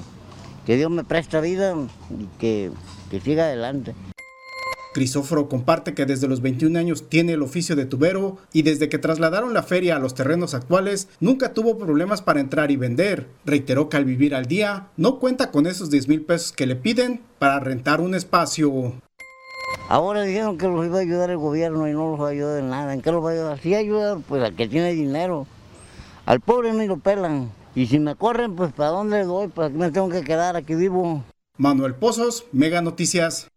que 0.64 0.76
Dios 0.76 0.90
me 0.90 1.04
presta 1.04 1.40
vida 1.40 1.74
y 2.10 2.26
que, 2.38 2.70
que 3.10 3.20
siga 3.20 3.44
adelante. 3.44 3.94
Crisóforo 4.94 5.48
comparte 5.48 5.92
que 5.92 6.06
desde 6.06 6.28
los 6.28 6.40
21 6.40 6.78
años 6.78 7.08
tiene 7.08 7.32
el 7.32 7.42
oficio 7.42 7.74
de 7.74 7.84
tubero 7.84 8.38
y 8.52 8.62
desde 8.62 8.88
que 8.88 8.98
trasladaron 8.98 9.52
la 9.52 9.64
feria 9.64 9.96
a 9.96 9.98
los 9.98 10.14
terrenos 10.14 10.54
actuales 10.54 11.08
nunca 11.18 11.52
tuvo 11.52 11.76
problemas 11.76 12.22
para 12.22 12.40
entrar 12.40 12.70
y 12.70 12.76
vender. 12.76 13.26
Reiteró 13.44 13.88
que 13.88 13.96
al 13.96 14.04
vivir 14.04 14.36
al 14.36 14.46
día 14.46 14.88
no 14.96 15.18
cuenta 15.18 15.50
con 15.50 15.66
esos 15.66 15.90
10 15.90 16.08
mil 16.08 16.22
pesos 16.22 16.52
que 16.52 16.66
le 16.66 16.76
piden 16.76 17.20
para 17.40 17.58
rentar 17.58 18.00
un 18.00 18.14
espacio. 18.14 18.94
Ahora 19.88 20.22
dijeron 20.22 20.56
que 20.56 20.68
los 20.68 20.86
iba 20.86 20.98
a 20.98 21.02
ayudar 21.02 21.28
el 21.30 21.38
gobierno 21.38 21.88
y 21.88 21.92
no 21.92 22.12
los 22.12 22.20
va 22.20 22.28
a 22.28 22.30
ayudar 22.30 22.60
en 22.60 22.70
nada. 22.70 22.94
¿En 22.94 23.02
qué 23.02 23.10
los 23.10 23.22
va 23.22 23.30
a 23.30 23.32
ayudar? 23.32 23.58
Sí 23.58 23.74
ayudar 23.74 24.18
pues 24.28 24.44
al 24.44 24.54
que 24.54 24.68
tiene 24.68 24.92
dinero. 24.92 25.48
Al 26.24 26.38
pobre 26.38 26.72
no 26.72 26.86
lo 26.86 26.98
pelan. 26.98 27.50
Y 27.76 27.86
si 27.86 27.98
me 27.98 28.14
corren, 28.14 28.54
pues 28.54 28.72
¿para 28.72 28.90
dónde 28.90 29.24
voy? 29.24 29.48
Pues 29.48 29.68
aquí 29.68 29.76
me 29.76 29.90
tengo 29.90 30.08
que 30.08 30.22
quedar, 30.22 30.54
aquí 30.54 30.76
vivo. 30.76 31.24
Manuel 31.58 31.94
Pozos, 31.96 32.46
Mega 32.52 32.80
Noticias. 32.80 33.48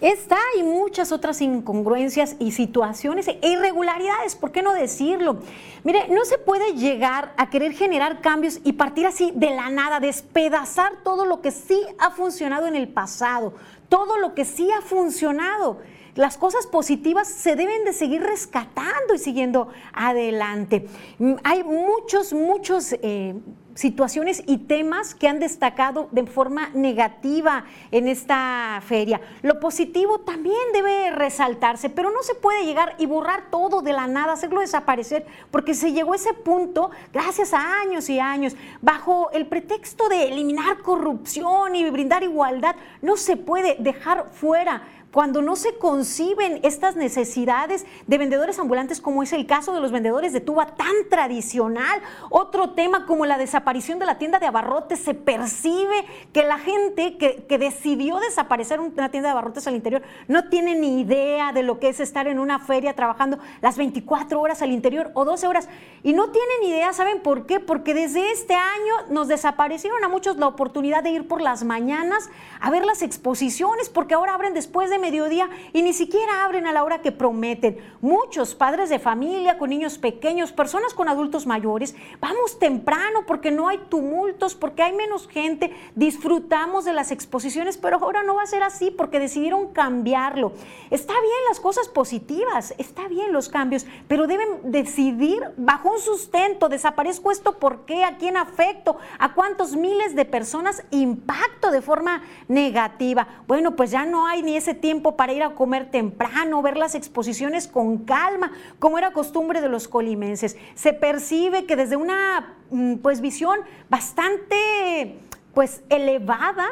Esta 0.00 0.38
y 0.58 0.64
muchas 0.64 1.12
otras 1.12 1.40
incongruencias 1.40 2.34
y 2.40 2.50
situaciones 2.50 3.28
e 3.28 3.38
irregularidades, 3.42 4.34
¿por 4.34 4.50
qué 4.50 4.60
no 4.60 4.74
decirlo? 4.74 5.38
Mire, 5.84 6.08
no 6.08 6.24
se 6.24 6.36
puede 6.36 6.74
llegar 6.74 7.32
a 7.36 7.48
querer 7.48 7.72
generar 7.72 8.20
cambios 8.20 8.58
y 8.64 8.72
partir 8.72 9.06
así 9.06 9.32
de 9.36 9.50
la 9.50 9.70
nada, 9.70 10.00
despedazar 10.00 11.02
todo 11.04 11.24
lo 11.24 11.40
que 11.40 11.52
sí 11.52 11.80
ha 11.98 12.10
funcionado 12.10 12.66
en 12.66 12.74
el 12.74 12.88
pasado, 12.88 13.54
todo 13.88 14.18
lo 14.18 14.34
que 14.34 14.44
sí 14.44 14.68
ha 14.72 14.82
funcionado 14.82 15.78
las 16.14 16.36
cosas 16.36 16.66
positivas 16.66 17.28
se 17.28 17.56
deben 17.56 17.84
de 17.84 17.92
seguir 17.92 18.22
rescatando 18.22 19.14
y 19.14 19.18
siguiendo 19.18 19.68
adelante. 19.92 20.86
Mm, 21.18 21.34
hay 21.42 21.64
muchos, 21.64 22.32
muchos... 22.32 22.92
Eh, 23.02 23.34
situaciones 23.74 24.42
y 24.46 24.58
temas 24.58 25.14
que 25.14 25.28
han 25.28 25.40
destacado 25.40 26.08
de 26.12 26.24
forma 26.26 26.70
negativa 26.74 27.64
en 27.90 28.08
esta 28.08 28.80
feria. 28.86 29.20
Lo 29.42 29.60
positivo 29.60 30.20
también 30.20 30.56
debe 30.72 31.10
resaltarse, 31.10 31.90
pero 31.90 32.10
no 32.10 32.22
se 32.22 32.34
puede 32.34 32.64
llegar 32.64 32.94
y 32.98 33.06
borrar 33.06 33.50
todo 33.50 33.82
de 33.82 33.92
la 33.92 34.06
nada, 34.06 34.34
hacerlo 34.34 34.60
desaparecer, 34.60 35.26
porque 35.50 35.74
se 35.74 35.92
llegó 35.92 36.12
a 36.12 36.16
ese 36.16 36.34
punto 36.34 36.90
gracias 37.12 37.52
a 37.52 37.80
años 37.80 38.08
y 38.08 38.20
años, 38.20 38.56
bajo 38.80 39.30
el 39.32 39.46
pretexto 39.46 40.08
de 40.08 40.28
eliminar 40.28 40.78
corrupción 40.78 41.74
y 41.74 41.90
brindar 41.90 42.22
igualdad, 42.22 42.76
no 43.02 43.16
se 43.16 43.36
puede 43.36 43.76
dejar 43.80 44.30
fuera 44.32 44.82
cuando 45.14 45.42
no 45.42 45.54
se 45.54 45.78
conciben 45.78 46.58
estas 46.64 46.96
necesidades 46.96 47.86
de 48.08 48.18
vendedores 48.18 48.58
ambulantes, 48.58 49.00
como 49.00 49.22
es 49.22 49.32
el 49.32 49.46
caso 49.46 49.72
de 49.72 49.80
los 49.80 49.92
vendedores 49.92 50.32
de 50.32 50.40
tuba 50.40 50.74
tan 50.74 51.08
tradicional, 51.08 52.02
otro 52.30 52.70
tema 52.70 53.06
como 53.06 53.24
la 53.24 53.38
desaparición 53.38 54.00
de 54.00 54.06
la 54.06 54.18
tienda 54.18 54.40
de 54.40 54.46
abarrotes, 54.46 54.98
se 54.98 55.14
percibe 55.14 56.04
que 56.32 56.42
la 56.42 56.58
gente 56.58 57.16
que, 57.16 57.46
decidió 57.58 58.18
desaparecer 58.18 58.80
una 58.80 59.12
tienda 59.12 59.28
de 59.28 59.30
abarrotes 59.30 59.68
al 59.68 59.76
interior 59.76 60.02
no 60.26 60.48
tiene 60.48 60.74
ni 60.74 61.00
idea 61.00 61.52
de 61.52 61.62
lo 61.62 61.78
que 61.78 61.90
es 61.90 62.00
estar 62.00 62.26
en 62.26 62.40
una 62.40 62.58
feria 62.58 62.94
trabajando 62.94 63.38
las 63.60 63.76
24 63.76 64.40
horas 64.40 64.62
al 64.62 64.72
interior 64.72 65.12
o 65.14 65.24
12 65.24 65.46
horas. 65.46 65.68
Y 66.02 66.12
no 66.14 66.30
tienen 66.32 66.72
idea, 66.74 66.92
¿saben 66.92 67.22
por 67.22 67.46
qué? 67.46 67.60
Porque 67.60 67.94
desde 67.94 68.32
este 68.32 68.54
año 68.54 68.94
nos 69.10 69.28
desaparecieron 69.28 70.02
a 70.02 70.08
muchos 70.08 70.38
la 70.38 70.48
oportunidad 70.48 71.04
de 71.04 71.10
ir 71.10 71.28
por 71.28 71.40
las 71.40 71.62
mañanas 71.62 72.28
a 72.60 72.70
ver 72.70 72.84
las 72.84 73.02
exposiciones, 73.02 73.88
porque 73.88 74.14
ahora 74.14 74.34
abren 74.34 74.54
después 74.54 74.90
de 74.90 75.03
mediodía 75.04 75.50
y 75.74 75.82
ni 75.82 75.92
siquiera 75.92 76.44
abren 76.44 76.66
a 76.66 76.72
la 76.72 76.82
hora 76.82 77.02
que 77.02 77.12
prometen. 77.12 77.76
Muchos 78.00 78.54
padres 78.54 78.88
de 78.88 78.98
familia 78.98 79.58
con 79.58 79.68
niños 79.68 79.98
pequeños, 79.98 80.52
personas 80.52 80.94
con 80.94 81.08
adultos 81.08 81.46
mayores, 81.46 81.94
vamos 82.20 82.58
temprano 82.58 83.24
porque 83.26 83.50
no 83.50 83.68
hay 83.68 83.78
tumultos, 83.90 84.54
porque 84.54 84.82
hay 84.82 84.94
menos 84.94 85.28
gente, 85.28 85.74
disfrutamos 85.94 86.86
de 86.86 86.94
las 86.94 87.10
exposiciones, 87.10 87.76
pero 87.76 87.98
ahora 87.98 88.22
no 88.22 88.36
va 88.36 88.44
a 88.44 88.46
ser 88.46 88.62
así 88.62 88.90
porque 88.90 89.20
decidieron 89.20 89.72
cambiarlo. 89.72 90.52
Está 90.90 91.12
bien 91.12 91.40
las 91.48 91.60
cosas 91.60 91.88
positivas, 91.88 92.74
está 92.78 93.06
bien 93.08 93.32
los 93.32 93.50
cambios, 93.50 93.86
pero 94.08 94.26
deben 94.26 94.72
decidir 94.72 95.42
bajo 95.58 95.90
un 95.90 96.00
sustento, 96.00 96.70
desaparezco 96.70 97.30
esto, 97.30 97.58
¿por 97.58 97.84
qué? 97.84 98.04
¿A 98.04 98.16
quién 98.16 98.36
afecto? 98.36 98.96
¿A 99.18 99.34
cuántos 99.34 99.76
miles 99.76 100.14
de 100.14 100.24
personas 100.24 100.82
impacto 100.90 101.70
de 101.70 101.82
forma 101.82 102.22
negativa? 102.48 103.26
Bueno, 103.46 103.76
pues 103.76 103.90
ya 103.90 104.06
no 104.06 104.26
hay 104.26 104.42
ni 104.42 104.56
ese 104.56 104.72
tiempo 104.72 104.93
para 105.02 105.32
ir 105.32 105.42
a 105.42 105.50
comer 105.50 105.90
temprano, 105.90 106.62
ver 106.62 106.76
las 106.76 106.94
exposiciones 106.94 107.68
con 107.68 107.98
calma, 107.98 108.52
como 108.78 108.98
era 108.98 109.12
costumbre 109.12 109.60
de 109.60 109.68
los 109.68 109.88
colimenses. 109.88 110.56
Se 110.74 110.92
percibe 110.92 111.64
que 111.66 111.76
desde 111.76 111.96
una 111.96 112.54
mm, 112.70 112.96
pues, 112.96 113.20
visión 113.20 113.58
bastante 113.88 115.18
pues, 115.54 115.82
elevada, 115.88 116.66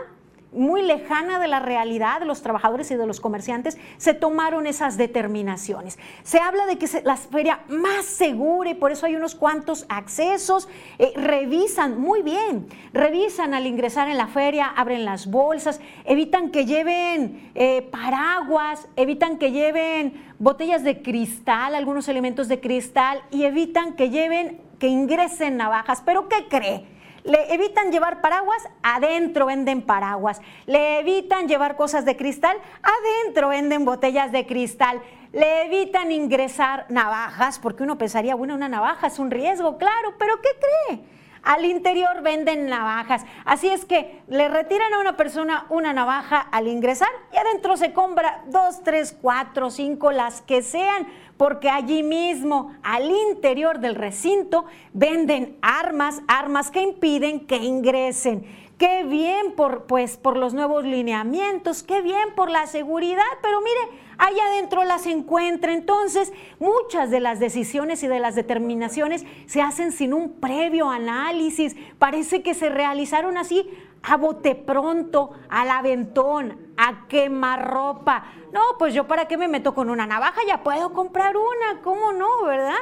muy 0.53 0.83
lejana 0.83 1.39
de 1.39 1.49
la 1.49 1.61
realidad 1.61 2.21
de 2.21 2.27
los 2.27 2.43
trabajadores 2.43 2.91
y 2.91 2.97
de 2.97 3.07
los 3.07 3.21
comerciantes, 3.21 3.79
se 3.97 4.15
tomaron 4.15 4.67
esas 4.67 4.97
determinaciones. 4.97 5.99
Se 6.23 6.39
habla 6.39 6.67
de 6.67 6.79
que 6.79 6.85
es 6.85 7.03
la 7.05 7.17
feria 7.17 7.61
más 7.69 8.05
segura 8.05 8.71
y 8.71 8.75
por 8.75 8.93
eso 8.93 9.07
hay 9.07 9.17
unos 9.17 9.35
cuantos 9.35 9.87
accesos. 9.89 10.69
Eh, 10.99 11.13
revisan 11.17 12.01
muy 12.01 12.23
bien, 12.23 12.69
revisan 12.93 13.55
al 13.55 13.67
ingresar 13.67 14.09
en 14.09 14.19
la 14.19 14.27
feria, 14.27 14.67
abren 14.67 15.05
las 15.05 15.31
bolsas, 15.31 15.81
evitan 16.05 16.51
que 16.51 16.67
lleven 16.67 17.51
eh, 17.55 17.83
paraguas, 17.91 18.89
evitan 18.97 19.39
que 19.39 19.53
lleven 19.53 20.33
botellas 20.39 20.83
de 20.85 21.03
cristal, 21.03 21.75
algunos 21.75 22.09
elementos 22.09 22.49
de 22.49 22.61
cristal 22.61 23.23
y 23.31 23.45
evitan 23.45 23.95
que 23.95 24.11
lleven, 24.11 24.61
que 24.79 24.89
ingresen 24.89 25.57
navajas. 25.57 26.03
Pero 26.05 26.29
¿qué 26.29 26.49
cree? 26.49 26.85
Le 27.25 27.55
evitan 27.55 27.93
llevar 27.93 28.21
paraguas, 28.21 28.69
adentro 28.83 29.47
venden 29.47 29.83
paraguas. 29.83 30.41
Le 30.67 30.99
evitan 30.99 31.47
llevar 31.47 31.77
cosas 31.77 32.05
de 32.05 32.17
cristal, 32.17 32.57
adentro 32.83 33.49
venden 33.49 33.85
botellas 33.85 34.33
de 34.33 34.47
cristal. 34.47 35.01
Le 35.33 35.67
evitan 35.67 36.11
ingresar 36.11 36.87
navajas, 36.89 37.59
porque 37.59 37.85
uno 37.85 37.97
pensaría, 37.97 38.35
bueno, 38.35 38.55
una 38.55 38.69
navaja 38.69 39.07
es 39.07 39.19
un 39.19 39.31
riesgo, 39.31 39.79
claro, 39.79 40.15
pero 40.19 40.35
¿qué 40.41 40.49
cree? 40.89 41.22
Al 41.43 41.65
interior 41.65 42.23
venden 42.23 42.69
navajas. 42.69 43.25
Así 43.45 43.69
es 43.69 43.85
que 43.85 44.23
le 44.29 44.49
retiran 44.49 44.95
a 44.95 45.01
una 45.01 45.17
persona 45.17 45.67
una 45.71 45.93
navaja 45.93 46.39
al 46.39 46.69
ingresar 46.69 47.09
y 47.33 47.37
adentro 47.37 47.77
se 47.77 47.93
compra 47.93 48.45
dos, 48.47 48.83
tres, 48.85 49.17
cuatro, 49.21 49.71
cinco, 49.71 50.13
las 50.13 50.41
que 50.41 50.63
sean, 50.63 51.09
porque 51.37 51.69
allí 51.69 52.05
mismo, 52.05 52.75
al 52.85 53.11
interior 53.11 53.81
del 53.81 53.97
recinto, 53.97 54.67
venden 54.93 55.59
armas, 55.63 56.23
armas 56.29 56.71
que 56.71 56.83
impiden 56.83 57.47
que 57.47 57.57
ingresen. 57.57 58.47
Qué 58.79 59.05
bien 59.05 59.53
por, 59.57 59.87
pues, 59.87 60.17
por 60.17 60.37
los 60.37 60.55
nuevos 60.55 60.85
lineamientos, 60.85 61.83
qué 61.83 62.03
bien 62.03 62.35
por 62.35 62.51
la 62.51 62.67
seguridad, 62.67 63.23
pero 63.41 63.61
mire, 63.61 64.02
allá 64.19 64.45
adentro 64.47 64.85
las 64.85 65.07
encuentra. 65.07 65.73
Entonces, 65.73 66.33
muchas 66.59 67.11
de 67.11 67.21
las 67.21 67.41
decisiones 67.41 68.03
y 68.03 68.09
de 68.09 68.21
las 68.21 68.35
determinaciones 68.35 69.25
se 69.47 69.63
hacen 69.63 69.93
sin 69.93 70.15
un 70.15 70.41
previo 70.41 70.91
análisis. 70.91 71.77
Parece 71.99 72.43
que 72.43 72.55
se 72.55 72.69
realizaron 72.69 73.37
así 73.37 73.69
a 74.03 74.17
bote 74.17 74.55
pronto, 74.55 75.33
al 75.49 75.71
aventón, 75.71 76.73
a 76.77 77.07
quemarropa. 77.09 78.25
No, 78.53 78.61
pues 78.79 78.95
yo 78.95 79.07
para 79.07 79.29
qué 79.29 79.37
me 79.37 79.49
meto 79.49 79.75
con 79.75 79.91
una 79.91 80.07
navaja, 80.07 80.41
ya 80.47 80.63
puedo 80.63 80.93
comprar 80.93 81.37
una, 81.37 81.81
¿cómo 81.83 82.13
no, 82.13 82.45
verdad? 82.45 82.75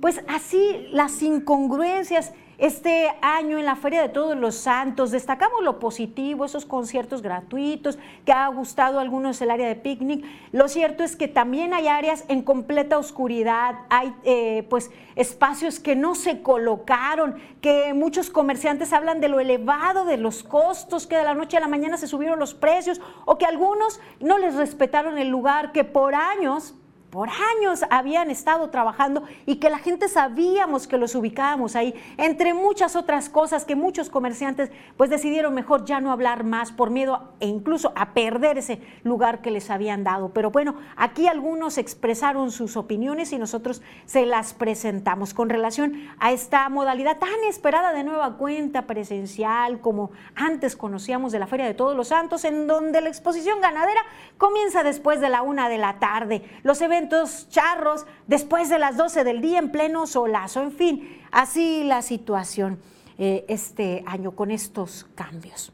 Pues 0.00 0.22
así 0.28 0.88
las 0.92 1.22
incongruencias 1.22 2.32
este 2.58 3.12
año 3.20 3.58
en 3.58 3.64
la 3.64 3.76
Feria 3.76 4.02
de 4.02 4.08
Todos 4.08 4.36
los 4.36 4.54
Santos 4.54 5.10
destacamos 5.10 5.62
lo 5.62 5.78
positivo, 5.78 6.44
esos 6.44 6.64
conciertos 6.64 7.22
gratuitos, 7.22 7.98
que 8.24 8.32
ha 8.32 8.46
gustado 8.48 8.98
a 8.98 9.02
algunos 9.02 9.40
el 9.40 9.50
área 9.50 9.66
de 9.66 9.76
picnic. 9.76 10.24
Lo 10.52 10.68
cierto 10.68 11.02
es 11.02 11.16
que 11.16 11.28
también 11.28 11.74
hay 11.74 11.88
áreas 11.88 12.24
en 12.28 12.42
completa 12.42 12.98
oscuridad, 12.98 13.74
hay 13.90 14.14
eh, 14.24 14.66
pues 14.70 14.90
espacios 15.16 15.80
que 15.80 15.96
no 15.96 16.14
se 16.14 16.42
colocaron, 16.42 17.36
que 17.60 17.92
muchos 17.94 18.30
comerciantes 18.30 18.92
hablan 18.92 19.20
de 19.20 19.28
lo 19.28 19.40
elevado 19.40 20.04
de 20.04 20.16
los 20.16 20.42
costos, 20.42 21.06
que 21.06 21.16
de 21.16 21.24
la 21.24 21.34
noche 21.34 21.56
a 21.56 21.60
la 21.60 21.68
mañana 21.68 21.96
se 21.96 22.06
subieron 22.06 22.38
los 22.38 22.54
precios 22.54 23.00
o 23.24 23.38
que 23.38 23.46
algunos 23.46 24.00
no 24.20 24.38
les 24.38 24.54
respetaron 24.54 25.18
el 25.18 25.28
lugar, 25.28 25.72
que 25.72 25.84
por 25.84 26.14
años 26.14 26.74
por 27.14 27.28
años 27.30 27.84
habían 27.90 28.28
estado 28.28 28.70
trabajando 28.70 29.22
y 29.46 29.60
que 29.60 29.70
la 29.70 29.78
gente 29.78 30.08
sabíamos 30.08 30.88
que 30.88 30.98
los 30.98 31.14
ubicábamos 31.14 31.76
ahí, 31.76 31.94
entre 32.16 32.54
muchas 32.54 32.96
otras 32.96 33.28
cosas 33.28 33.64
que 33.64 33.76
muchos 33.76 34.10
comerciantes 34.10 34.72
pues 34.96 35.10
decidieron 35.10 35.54
mejor 35.54 35.84
ya 35.84 36.00
no 36.00 36.10
hablar 36.10 36.42
más 36.42 36.72
por 36.72 36.90
miedo 36.90 37.34
e 37.38 37.46
incluso 37.46 37.92
a 37.94 38.14
perder 38.14 38.58
ese 38.58 38.82
lugar 39.04 39.42
que 39.42 39.52
les 39.52 39.70
habían 39.70 40.02
dado. 40.02 40.30
Pero 40.30 40.50
bueno, 40.50 40.74
aquí 40.96 41.28
algunos 41.28 41.78
expresaron 41.78 42.50
sus 42.50 42.76
opiniones 42.76 43.32
y 43.32 43.38
nosotros 43.38 43.80
se 44.06 44.26
las 44.26 44.52
presentamos 44.52 45.34
con 45.34 45.50
relación 45.50 45.94
a 46.18 46.32
esta 46.32 46.68
modalidad 46.68 47.18
tan 47.18 47.44
esperada 47.48 47.92
de 47.92 48.02
nueva 48.02 48.38
cuenta 48.38 48.88
presencial 48.88 49.80
como 49.80 50.10
antes 50.34 50.74
conocíamos 50.74 51.30
de 51.30 51.38
la 51.38 51.46
Feria 51.46 51.66
de 51.66 51.74
Todos 51.74 51.96
los 51.96 52.08
Santos, 52.08 52.44
en 52.44 52.66
donde 52.66 53.00
la 53.00 53.08
exposición 53.08 53.60
ganadera 53.60 54.00
comienza 54.36 54.82
después 54.82 55.20
de 55.20 55.28
la 55.28 55.42
una 55.42 55.68
de 55.68 55.78
la 55.78 56.00
tarde. 56.00 56.42
Los 56.64 56.82
eventos 56.82 57.03
charros 57.48 58.06
después 58.26 58.68
de 58.68 58.78
las 58.78 58.96
12 58.96 59.24
del 59.24 59.40
día 59.40 59.58
en 59.58 59.70
pleno 59.70 60.06
solazo. 60.06 60.62
En 60.62 60.72
fin, 60.72 61.20
así 61.30 61.84
la 61.84 62.02
situación 62.02 62.78
eh, 63.18 63.44
este 63.48 64.02
año 64.06 64.32
con 64.32 64.50
estos 64.50 65.06
cambios. 65.14 65.72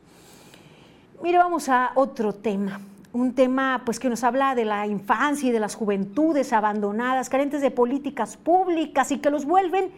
Mire, 1.23 1.39
vamos 1.39 1.69
a 1.69 1.93
otro 1.95 2.35
tema. 2.35 2.81
Un 3.13 3.35
tema 3.35 3.83
pues 3.85 3.99
que 3.99 4.09
nos 4.09 4.23
habla 4.25 4.55
de 4.55 4.65
la 4.65 4.87
infancia 4.87 5.49
y 5.49 5.53
de 5.53 5.61
las 5.61 5.75
juventudes 5.75 6.53
abandonadas, 6.53 7.29
carentes 7.29 7.61
de 7.61 7.71
políticas 7.71 8.37
públicas 8.37 9.11
y 9.11 9.19
que 9.19 9.31
los 9.31 9.45
vuelven 9.45 9.91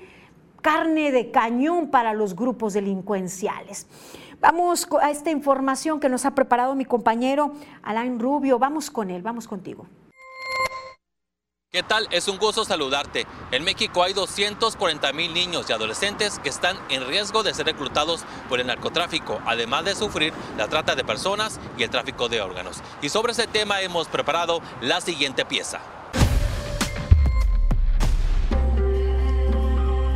carne 0.62 1.10
de 1.12 1.30
cañón 1.30 1.88
para 1.88 2.14
los 2.14 2.34
grupos 2.34 2.72
delincuenciales. 2.72 3.86
Vamos 4.40 4.88
a 5.00 5.10
esta 5.10 5.30
información 5.30 6.00
que 6.00 6.08
nos 6.08 6.24
ha 6.24 6.34
preparado 6.34 6.74
mi 6.74 6.84
compañero 6.84 7.52
Alain 7.82 8.18
Rubio. 8.18 8.58
Vamos 8.58 8.90
con 8.90 9.10
él, 9.10 9.22
vamos 9.22 9.46
contigo. 9.46 9.86
¿Qué 11.74 11.82
tal? 11.82 12.06
Es 12.10 12.28
un 12.28 12.36
gusto 12.36 12.66
saludarte. 12.66 13.26
En 13.50 13.64
México 13.64 14.02
hay 14.02 14.12
240 14.12 15.10
mil 15.14 15.32
niños 15.32 15.70
y 15.70 15.72
adolescentes 15.72 16.38
que 16.38 16.50
están 16.50 16.76
en 16.90 17.06
riesgo 17.06 17.42
de 17.42 17.54
ser 17.54 17.64
reclutados 17.64 18.26
por 18.50 18.60
el 18.60 18.66
narcotráfico, 18.66 19.40
además 19.46 19.86
de 19.86 19.94
sufrir 19.94 20.34
la 20.58 20.68
trata 20.68 20.94
de 20.94 21.02
personas 21.02 21.58
y 21.78 21.82
el 21.82 21.88
tráfico 21.88 22.28
de 22.28 22.42
órganos. 22.42 22.82
Y 23.00 23.08
sobre 23.08 23.32
ese 23.32 23.46
tema 23.46 23.80
hemos 23.80 24.06
preparado 24.08 24.60
la 24.82 25.00
siguiente 25.00 25.46
pieza. 25.46 25.80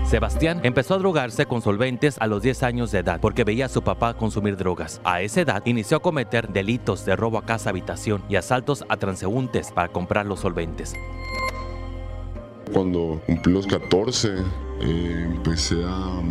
Sebastián 0.09 0.61
empezó 0.63 0.95
a 0.95 0.99
drogarse 0.99 1.47
con 1.47 1.63
solventes 1.63 2.17
a 2.21 2.29
los 2.29 2.41
10 2.41 2.63
años 2.63 2.93
de 2.93 3.01
edad 3.01 3.19
porque 3.21 3.43
veía 3.43 3.67
a 3.67 3.69
su 3.69 3.83
papá 3.83 4.15
consumir 4.15 4.57
drogas. 4.57 5.01
A 5.03 5.21
esa 5.21 5.41
edad 5.41 5.67
inició 5.67 5.97
a 5.97 6.01
cometer 6.03 6.49
delitos 6.49 7.05
de 7.05 7.17
robo 7.17 7.39
a 7.39 7.45
casa 7.45 7.71
habitación 7.71 8.23
y 8.29 8.37
asaltos 8.37 8.85
a 8.89 8.99
transeúntes 8.99 9.73
para 9.73 9.89
comprar 9.89 10.25
los 10.25 10.41
solventes. 10.41 10.95
Cuando 12.73 13.21
cumplí 13.27 13.53
los 13.53 13.67
14, 13.67 14.35
eh, 14.81 15.23
empecé 15.27 15.83
a, 15.85 16.23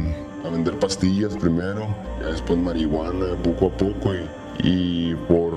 vender 0.50 0.80
pastillas 0.80 1.36
primero, 1.36 1.86
después 2.24 2.58
marihuana, 2.58 3.36
poco 3.44 3.68
a 3.68 3.78
poco, 3.78 4.14
y, 4.64 5.16
por 5.28 5.54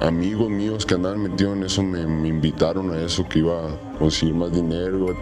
amigos 0.00 0.50
míos 0.50 0.84
que 0.84 0.94
andaban 0.94 1.22
metidos 1.22 1.56
en 1.56 1.62
eso 1.62 1.82
me 1.82 2.28
invitaron 2.28 2.92
a 2.92 3.00
eso, 3.00 3.26
que 3.26 3.38
iba 3.38 3.54
a 3.54 3.98
conseguir 3.98 4.34
más 4.34 4.52
dinero. 4.52 5.16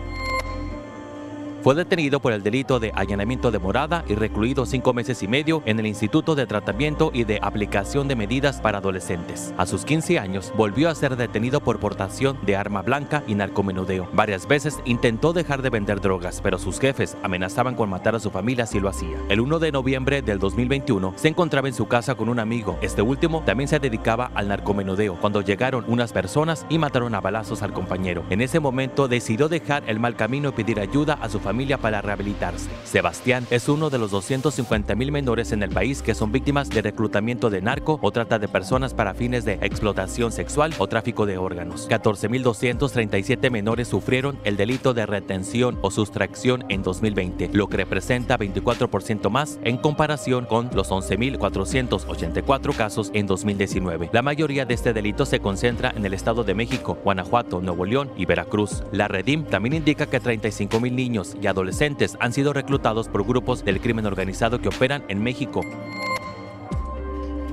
Fue 1.62 1.76
detenido 1.76 2.18
por 2.18 2.32
el 2.32 2.42
delito 2.42 2.80
de 2.80 2.90
allanamiento 2.96 3.52
de 3.52 3.60
morada 3.60 4.04
y 4.08 4.16
recluido 4.16 4.66
cinco 4.66 4.92
meses 4.92 5.22
y 5.22 5.28
medio 5.28 5.62
en 5.64 5.78
el 5.78 5.86
Instituto 5.86 6.34
de 6.34 6.44
Tratamiento 6.44 7.12
y 7.14 7.22
de 7.22 7.38
Aplicación 7.40 8.08
de 8.08 8.16
Medidas 8.16 8.60
para 8.60 8.78
Adolescentes. 8.78 9.54
A 9.56 9.66
sus 9.66 9.84
15 9.84 10.18
años 10.18 10.52
volvió 10.56 10.90
a 10.90 10.94
ser 10.96 11.14
detenido 11.14 11.60
por 11.60 11.78
portación 11.78 12.36
de 12.44 12.56
arma 12.56 12.82
blanca 12.82 13.22
y 13.28 13.36
narcomenudeo. 13.36 14.08
Varias 14.12 14.48
veces 14.48 14.80
intentó 14.84 15.32
dejar 15.32 15.62
de 15.62 15.70
vender 15.70 16.00
drogas, 16.00 16.40
pero 16.42 16.58
sus 16.58 16.80
jefes 16.80 17.16
amenazaban 17.22 17.76
con 17.76 17.88
matar 17.88 18.16
a 18.16 18.18
su 18.18 18.32
familia 18.32 18.66
si 18.66 18.80
lo 18.80 18.88
hacía. 18.88 19.18
El 19.28 19.38
1 19.38 19.60
de 19.60 19.70
noviembre 19.70 20.20
del 20.20 20.40
2021 20.40 21.14
se 21.14 21.28
encontraba 21.28 21.68
en 21.68 21.74
su 21.74 21.86
casa 21.86 22.16
con 22.16 22.28
un 22.28 22.40
amigo. 22.40 22.76
Este 22.82 23.02
último 23.02 23.44
también 23.46 23.68
se 23.68 23.78
dedicaba 23.78 24.32
al 24.34 24.48
narcomenudeo 24.48 25.14
cuando 25.20 25.42
llegaron 25.42 25.84
unas 25.86 26.12
personas 26.12 26.66
y 26.68 26.78
mataron 26.78 27.14
a 27.14 27.20
balazos 27.20 27.62
al 27.62 27.72
compañero. 27.72 28.24
En 28.30 28.40
ese 28.40 28.58
momento 28.58 29.06
decidió 29.06 29.48
dejar 29.48 29.84
el 29.86 30.00
mal 30.00 30.16
camino 30.16 30.48
y 30.48 30.52
pedir 30.52 30.80
ayuda 30.80 31.14
a 31.22 31.28
su 31.28 31.38
familia 31.38 31.51
familia 31.52 31.76
para 31.76 32.00
rehabilitarse. 32.00 32.70
Sebastián 32.84 33.46
es 33.50 33.68
uno 33.68 33.90
de 33.90 33.98
los 33.98 34.10
250 34.10 34.94
mil 34.94 35.12
menores 35.12 35.52
en 35.52 35.62
el 35.62 35.68
país 35.68 36.00
que 36.00 36.14
son 36.14 36.32
víctimas 36.32 36.70
de 36.70 36.80
reclutamiento 36.80 37.50
de 37.50 37.60
narco 37.60 37.98
o 38.00 38.10
trata 38.10 38.38
de 38.38 38.48
personas 38.48 38.94
para 38.94 39.12
fines 39.12 39.44
de 39.44 39.58
explotación 39.60 40.32
sexual 40.32 40.72
o 40.78 40.86
tráfico 40.86 41.26
de 41.26 41.36
órganos. 41.36 41.90
14.237 41.90 43.50
menores 43.50 43.88
sufrieron 43.88 44.38
el 44.44 44.56
delito 44.56 44.94
de 44.94 45.04
retención 45.04 45.78
o 45.82 45.90
sustracción 45.90 46.64
en 46.70 46.82
2020, 46.82 47.50
lo 47.52 47.68
que 47.68 47.76
representa 47.76 48.38
24% 48.38 49.28
más 49.28 49.58
en 49.62 49.76
comparación 49.76 50.46
con 50.46 50.70
los 50.72 50.88
11.484 50.90 52.74
casos 52.74 53.10
en 53.12 53.26
2019. 53.26 54.08
La 54.10 54.22
mayoría 54.22 54.64
de 54.64 54.72
este 54.72 54.94
delito 54.94 55.26
se 55.26 55.40
concentra 55.40 55.92
en 55.94 56.06
el 56.06 56.14
Estado 56.14 56.44
de 56.44 56.54
México, 56.54 56.96
Guanajuato, 57.04 57.60
Nuevo 57.60 57.84
León 57.84 58.10
y 58.16 58.24
Veracruz. 58.24 58.82
La 58.90 59.06
Redim 59.06 59.44
también 59.44 59.74
indica 59.74 60.06
que 60.06 60.18
35 60.18 60.80
mil 60.80 60.96
niños 60.96 61.36
y 61.42 61.46
adolescentes 61.46 62.16
han 62.20 62.32
sido 62.32 62.52
reclutados 62.52 63.08
por 63.08 63.26
grupos 63.26 63.64
del 63.64 63.80
crimen 63.80 64.06
organizado 64.06 64.60
que 64.60 64.68
operan 64.68 65.04
en 65.08 65.22
México 65.22 65.62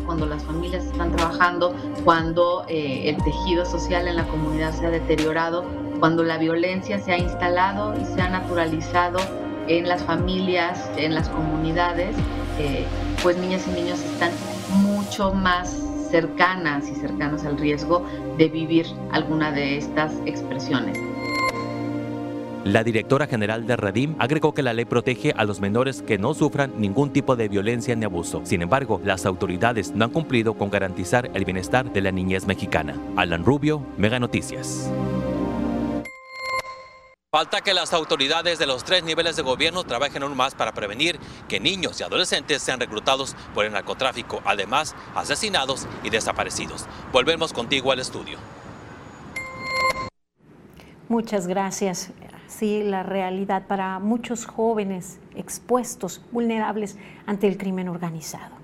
cuando 0.10 0.26
las 0.26 0.44
familias 0.44 0.86
están 0.86 1.16
trabajando, 1.16 1.76
cuando 2.04 2.66
eh, 2.68 3.10
el 3.10 3.24
tejido 3.24 3.64
social 3.64 4.08
en 4.08 4.16
la 4.16 4.26
comunidad 4.26 4.74
se 4.74 4.88
ha 4.88 4.90
deteriorado, 4.90 5.64
cuando 6.00 6.24
la 6.24 6.40
violencia 6.40 6.98
se 6.98 7.12
ha 7.12 7.20
instalado 7.20 7.94
y 7.96 8.04
se 8.06 8.20
ha 8.20 8.28
naturalizado 8.28 9.20
en 9.68 9.88
las 9.88 10.02
familias, 10.02 10.90
en 10.98 11.14
las 11.14 11.30
comunidades, 11.30 12.16
eh, 12.58 12.88
pues 13.22 13.38
niñas 13.38 13.68
y 13.68 13.80
niños 13.80 14.00
están 14.00 14.32
mucho 14.82 15.32
más 15.32 15.80
cercanas 16.10 16.90
y 16.90 16.96
cercanos 16.96 17.46
al 17.46 17.60
riesgo 17.60 18.04
de 18.38 18.50
vivir 18.50 18.88
alguna 19.12 19.52
de 19.52 19.78
estas 19.78 20.12
expresiones. 20.26 20.98
La 22.66 22.84
directora 22.84 23.26
general 23.26 23.66
de 23.66 23.78
Redim 23.78 24.16
agregó 24.20 24.54
que 24.54 24.62
la 24.62 24.74
ley 24.74 24.84
protege 24.84 25.34
a 25.38 25.46
los 25.46 25.62
menores 25.62 26.02
que 26.02 26.18
no 26.18 26.34
sufran 26.34 26.74
ningún 26.78 27.14
tipo 27.14 27.38
de 27.38 27.48
violencia 27.48 27.96
ni 27.96 28.04
abuso. 28.04 28.42
Sin 28.44 28.62
embargo, 28.62 29.00
las 29.06 29.26
autoridades 29.26 29.92
no 29.92 30.04
han 30.04 30.12
cumplido 30.12 30.56
con 30.56 30.70
garantizar 30.70 31.32
el 31.34 31.46
bienestar 31.46 31.94
de 31.94 32.02
la 32.02 32.12
niñez 32.12 32.48
mexicana. 32.48 32.96
Alan 33.16 33.46
Rubio, 33.46 33.82
Mega 33.98 34.20
Noticias. 34.20 34.92
Falta 37.32 37.62
que 37.62 37.74
las 37.74 37.94
autoridades 37.94 38.60
de 38.60 38.66
los 38.66 38.84
tres 38.84 39.04
niveles 39.04 39.38
de 39.38 39.44
gobierno 39.44 39.86
trabajen 39.86 40.24
aún 40.24 40.36
más 40.36 40.54
para 40.54 40.74
prevenir 40.74 41.18
que 41.48 41.62
niños 41.62 42.00
y 42.00 42.04
adolescentes 42.04 42.62
sean 42.62 42.80
reclutados 42.80 43.36
por 43.54 43.66
el 43.66 43.72
narcotráfico, 43.72 44.42
además 44.44 44.96
asesinados 45.16 45.88
y 46.04 46.10
desaparecidos. 46.10 46.88
Volvemos 47.14 47.54
contigo 47.54 47.92
al 47.94 48.00
estudio. 48.00 48.38
Muchas 51.08 51.48
gracias. 51.48 52.12
Sí, 52.50 52.82
la 52.84 53.04
realidad 53.04 53.68
para 53.68 54.00
muchos 54.00 54.48
jóvenes 54.48 55.20
expuestos, 55.36 56.22
vulnerables 56.32 56.98
ante 57.28 57.48
el 57.48 57.58
crimen 57.58 57.88
organizado. 57.88 58.56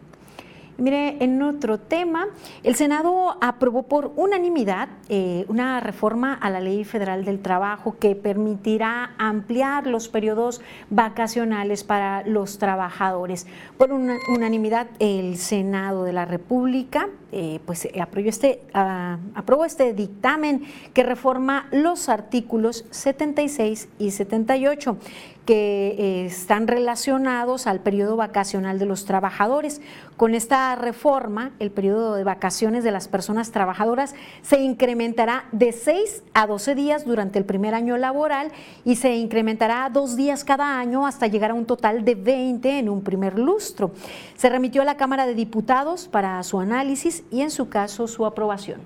Mire, 0.77 1.23
en 1.23 1.41
otro 1.41 1.79
tema, 1.79 2.27
el 2.63 2.75
Senado 2.75 3.37
aprobó 3.39 3.83
por 3.83 4.11
unanimidad 4.17 4.89
eh, 5.07 5.45
una 5.47 5.79
reforma 5.79 6.33
a 6.33 6.49
la 6.49 6.59
Ley 6.59 6.83
Federal 6.83 7.23
del 7.23 7.39
Trabajo 7.39 7.95
que 7.97 8.13
permitirá 8.15 9.13
ampliar 9.17 9.87
los 9.87 10.09
periodos 10.09 10.61
vacacionales 10.89 11.85
para 11.85 12.27
los 12.27 12.57
trabajadores. 12.57 13.47
Por 13.77 13.93
unanimidad, 13.93 14.87
el 14.99 15.37
Senado 15.37 16.03
de 16.03 16.11
la 16.11 16.25
República 16.25 17.07
eh, 17.37 17.59
pues, 17.65 17.85
aprobó, 18.01 18.29
este, 18.29 18.61
ah, 18.73 19.17
aprobó 19.33 19.65
este 19.65 19.93
dictamen 19.93 20.63
que 20.93 21.03
reforma 21.03 21.67
los 21.71 22.07
artículos 22.07 22.85
76 22.91 23.89
y 23.99 24.11
78 24.11 24.97
que 25.45 25.95
eh, 25.97 26.25
están 26.25 26.67
relacionados 26.67 27.67
al 27.67 27.79
periodo 27.79 28.15
vacacional 28.15 28.79
de 28.79 28.85
los 28.85 29.05
trabajadores. 29.05 29.79
Con 30.17 30.33
esta 30.33 30.75
reforma, 30.75 31.51
el 31.59 31.71
periodo 31.71 32.15
de 32.15 32.23
vacaciones 32.23 32.83
de 32.83 32.91
las 32.91 33.07
personas 33.07 33.51
trabajadoras 33.51 34.15
se 34.41 34.61
incrementará 34.61 35.45
de 35.51 35.71
6 35.71 36.23
a 36.33 36.47
12 36.47 36.73
días 36.73 37.05
durante 37.05 37.37
el 37.37 37.45
primer 37.45 37.75
año 37.75 37.97
laboral 37.97 38.51
y 38.83 38.95
se 38.95 39.15
incrementará 39.15 39.89
dos 39.89 40.15
días 40.15 40.43
cada 40.43 40.79
año 40.79 41.05
hasta 41.05 41.27
llegar 41.27 41.51
a 41.51 41.53
un 41.53 41.65
total 41.65 42.05
de 42.05 42.15
20 42.15 42.79
en 42.79 42.89
un 42.89 43.03
primer 43.03 43.37
lustro. 43.37 43.91
Se 44.35 44.49
remitió 44.49 44.81
a 44.81 44.85
la 44.85 44.97
Cámara 44.97 45.27
de 45.27 45.35
Diputados 45.35 46.07
para 46.07 46.41
su 46.43 46.59
análisis 46.59 47.23
y 47.31 47.41
en 47.41 47.51
su 47.51 47.69
caso 47.69 48.07
su 48.07 48.25
aprobación. 48.25 48.81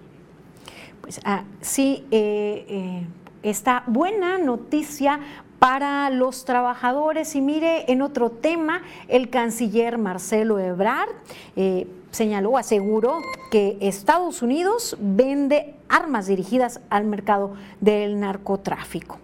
Pues 1.02 1.20
ah, 1.26 1.44
sí, 1.62 2.06
eh, 2.12 2.66
eh, 2.68 3.08
esta 3.44 3.84
buena 3.88 4.38
noticia 4.38 5.20
para 5.60 6.10
los 6.10 6.46
trabajadores. 6.46 7.36
Y 7.36 7.42
mire, 7.42 7.92
en 7.92 8.02
otro 8.02 8.30
tema, 8.32 8.82
el 9.08 9.30
canciller 9.30 9.98
Marcelo 9.98 10.60
Ebrard 10.60 11.10
eh, 11.56 11.88
señaló, 12.12 12.58
aseguró 12.58 13.20
que 13.52 13.78
Estados 13.82 14.42
Unidos 14.42 14.98
vende 15.00 15.76
armas 15.90 16.28
dirigidas 16.28 16.80
al 16.90 17.06
mercado 17.06 17.54
del 17.82 18.20
narcotráfico. 18.20 19.18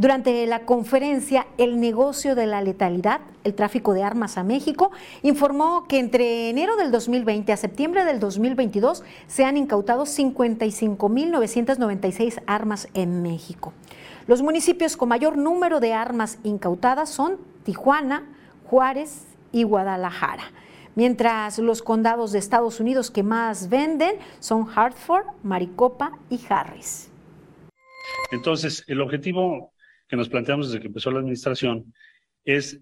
Durante 0.00 0.44
la 0.46 0.60
conferencia 0.60 1.46
El 1.58 1.78
negocio 1.78 2.34
de 2.34 2.46
la 2.46 2.62
letalidad, 2.62 3.20
el 3.44 3.52
tráfico 3.52 3.92
de 3.92 4.02
armas 4.02 4.38
a 4.38 4.42
México, 4.42 4.90
informó 5.22 5.84
que 5.86 5.98
entre 5.98 6.48
enero 6.48 6.76
del 6.76 6.90
2020 6.90 7.52
a 7.52 7.58
septiembre 7.58 8.06
del 8.06 8.18
2022 8.18 9.04
se 9.26 9.44
han 9.44 9.58
incautado 9.58 10.04
55.996 10.04 12.42
armas 12.46 12.88
en 12.94 13.20
México. 13.20 13.74
Los 14.26 14.40
municipios 14.40 14.96
con 14.96 15.10
mayor 15.10 15.36
número 15.36 15.80
de 15.80 15.92
armas 15.92 16.38
incautadas 16.44 17.10
son 17.10 17.36
Tijuana, 17.64 18.24
Juárez 18.64 19.26
y 19.52 19.64
Guadalajara, 19.64 20.44
mientras 20.94 21.58
los 21.58 21.82
condados 21.82 22.32
de 22.32 22.38
Estados 22.38 22.80
Unidos 22.80 23.10
que 23.10 23.22
más 23.22 23.68
venden 23.68 24.12
son 24.38 24.66
Hartford, 24.74 25.26
Maricopa 25.42 26.12
y 26.30 26.40
Harris. 26.48 27.10
Entonces, 28.32 28.82
el 28.86 29.02
objetivo 29.02 29.69
que 30.10 30.16
nos 30.16 30.28
planteamos 30.28 30.66
desde 30.66 30.80
que 30.80 30.88
empezó 30.88 31.12
la 31.12 31.20
administración 31.20 31.94
es 32.44 32.80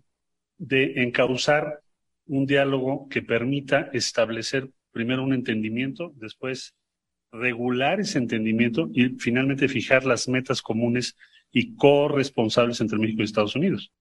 de 0.56 1.02
encauzar 1.02 1.82
un 2.26 2.46
diálogo 2.46 3.06
que 3.10 3.20
permita 3.20 3.90
establecer 3.92 4.70
primero 4.92 5.22
un 5.22 5.34
entendimiento, 5.34 6.12
después 6.16 6.74
regular 7.30 8.00
ese 8.00 8.16
entendimiento 8.16 8.88
y 8.94 9.10
finalmente 9.18 9.68
fijar 9.68 10.06
las 10.06 10.26
metas 10.26 10.62
comunes 10.62 11.16
y 11.52 11.74
corresponsables 11.76 12.80
entre 12.80 12.98
México 12.98 13.20
y 13.20 13.26
Estados 13.26 13.54
Unidos. 13.54 13.92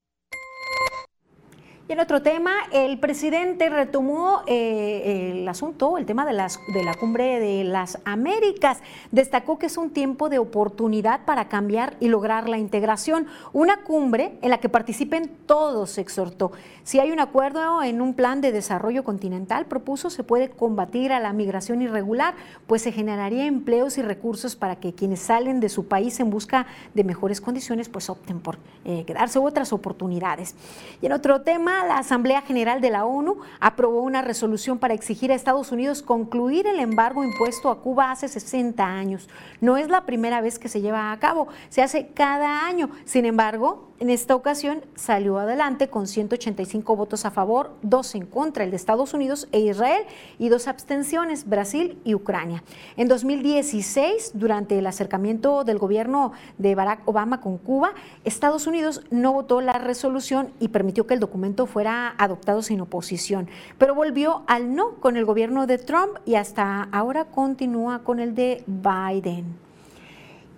Y 1.89 1.93
en 1.93 2.01
otro 2.01 2.21
tema, 2.21 2.51
el 2.73 2.99
presidente 2.99 3.69
retomó 3.69 4.41
eh, 4.45 5.39
el 5.39 5.47
asunto, 5.47 5.97
el 5.97 6.05
tema 6.05 6.25
de, 6.25 6.33
las, 6.33 6.59
de 6.73 6.83
la 6.83 6.93
cumbre 6.93 7.39
de 7.39 7.63
las 7.63 7.99
Américas. 8.03 8.79
Destacó 9.11 9.57
que 9.57 9.67
es 9.67 9.77
un 9.77 9.91
tiempo 9.91 10.27
de 10.27 10.37
oportunidad 10.37 11.23
para 11.23 11.47
cambiar 11.47 11.95
y 12.01 12.09
lograr 12.09 12.49
la 12.49 12.57
integración. 12.57 13.27
Una 13.53 13.83
cumbre 13.83 14.37
en 14.41 14.49
la 14.49 14.57
que 14.57 14.67
participen 14.67 15.31
todos, 15.45 15.97
exhortó. 15.97 16.51
Si 16.83 16.99
hay 16.99 17.11
un 17.11 17.21
acuerdo 17.21 17.81
en 17.81 18.01
un 18.01 18.13
plan 18.15 18.41
de 18.41 18.51
desarrollo 18.51 19.05
continental, 19.05 19.65
propuso, 19.65 20.09
se 20.09 20.25
puede 20.25 20.49
combatir 20.49 21.13
a 21.13 21.21
la 21.21 21.31
migración 21.31 21.81
irregular, 21.81 22.33
pues 22.65 22.81
se 22.81 22.91
generaría 22.91 23.45
empleos 23.45 23.97
y 23.97 24.01
recursos 24.01 24.57
para 24.57 24.75
que 24.75 24.93
quienes 24.93 25.21
salen 25.21 25.61
de 25.61 25.69
su 25.69 25.87
país 25.87 26.19
en 26.19 26.31
busca 26.31 26.67
de 26.93 27.05
mejores 27.05 27.39
condiciones, 27.39 27.87
pues 27.87 28.09
opten 28.09 28.41
por 28.41 28.57
eh, 28.83 29.05
quedarse 29.05 29.39
otras 29.39 29.71
oportunidades. 29.71 30.53
Y 31.01 31.05
en 31.05 31.13
otro 31.13 31.41
tema, 31.41 31.76
la 31.85 31.97
Asamblea 31.99 32.41
General 32.41 32.81
de 32.81 32.89
la 32.89 33.05
ONU 33.05 33.37
aprobó 33.59 34.01
una 34.01 34.21
resolución 34.21 34.79
para 34.79 34.93
exigir 34.93 35.31
a 35.31 35.35
Estados 35.35 35.71
Unidos 35.71 36.01
concluir 36.01 36.67
el 36.67 36.79
embargo 36.79 37.23
impuesto 37.23 37.69
a 37.69 37.81
Cuba 37.81 38.11
hace 38.11 38.27
60 38.27 38.85
años. 38.85 39.29
No 39.61 39.77
es 39.77 39.89
la 39.89 40.05
primera 40.05 40.41
vez 40.41 40.59
que 40.59 40.69
se 40.69 40.81
lleva 40.81 41.11
a 41.11 41.19
cabo, 41.19 41.47
se 41.69 41.81
hace 41.81 42.09
cada 42.13 42.65
año. 42.65 42.89
Sin 43.05 43.25
embargo, 43.25 43.86
en 43.99 44.09
esta 44.09 44.35
ocasión 44.35 44.83
salió 44.95 45.39
adelante 45.39 45.87
con 45.87 46.07
185 46.07 46.95
votos 46.95 47.25
a 47.25 47.31
favor, 47.31 47.71
dos 47.81 48.13
en 48.15 48.25
contra, 48.25 48.63
el 48.63 48.69
de 48.69 48.75
Estados 48.75 49.13
Unidos 49.13 49.47
e 49.51 49.59
Israel, 49.59 50.03
y 50.37 50.49
dos 50.49 50.67
abstenciones, 50.67 51.49
Brasil 51.49 51.97
y 52.03 52.13
Ucrania. 52.13 52.63
En 52.95 53.07
2016, 53.07 54.31
durante 54.35 54.77
el 54.77 54.85
acercamiento 54.85 55.63
del 55.63 55.79
gobierno 55.79 56.33
de 56.57 56.75
Barack 56.75 57.07
Obama 57.07 57.41
con 57.41 57.57
Cuba, 57.57 57.93
Estados 58.23 58.67
Unidos 58.67 59.01
no 59.09 59.33
votó 59.33 59.61
la 59.61 59.73
resolución 59.73 60.51
y 60.59 60.67
permitió 60.67 61.07
que 61.07 61.15
el 61.15 61.19
documento 61.19 61.65
fuera 61.65 62.13
adoptado 62.17 62.61
sin 62.61 62.81
oposición, 62.81 63.49
pero 63.77 63.95
volvió 63.95 64.43
al 64.47 64.75
no 64.75 64.95
con 64.95 65.17
el 65.17 65.25
gobierno 65.25 65.67
de 65.67 65.77
Trump 65.77 66.17
y 66.25 66.35
hasta 66.35 66.83
ahora 66.91 67.25
continúa 67.25 68.03
con 68.03 68.19
el 68.19 68.35
de 68.35 68.63
Biden. 68.67 69.66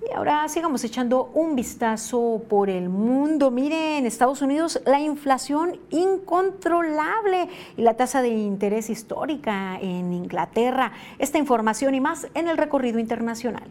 Y 0.07 0.13
ahora 0.13 0.47
sigamos 0.47 0.83
echando 0.85 1.29
un 1.33 1.55
vistazo 1.55 2.41
por 2.47 2.69
el 2.69 2.88
mundo. 2.88 3.51
Miren, 3.51 3.97
en 3.97 4.05
Estados 4.05 4.41
Unidos 4.41 4.81
la 4.85 4.99
inflación 4.99 5.77
incontrolable 5.89 7.49
y 7.75 7.81
la 7.81 7.95
tasa 7.95 8.21
de 8.21 8.29
interés 8.29 8.89
histórica 8.89 9.77
en 9.81 10.13
Inglaterra. 10.13 10.93
Esta 11.17 11.38
información 11.38 11.95
y 11.95 12.01
más 12.01 12.27
en 12.33 12.47
el 12.47 12.57
recorrido 12.57 12.99
internacional. 12.99 13.69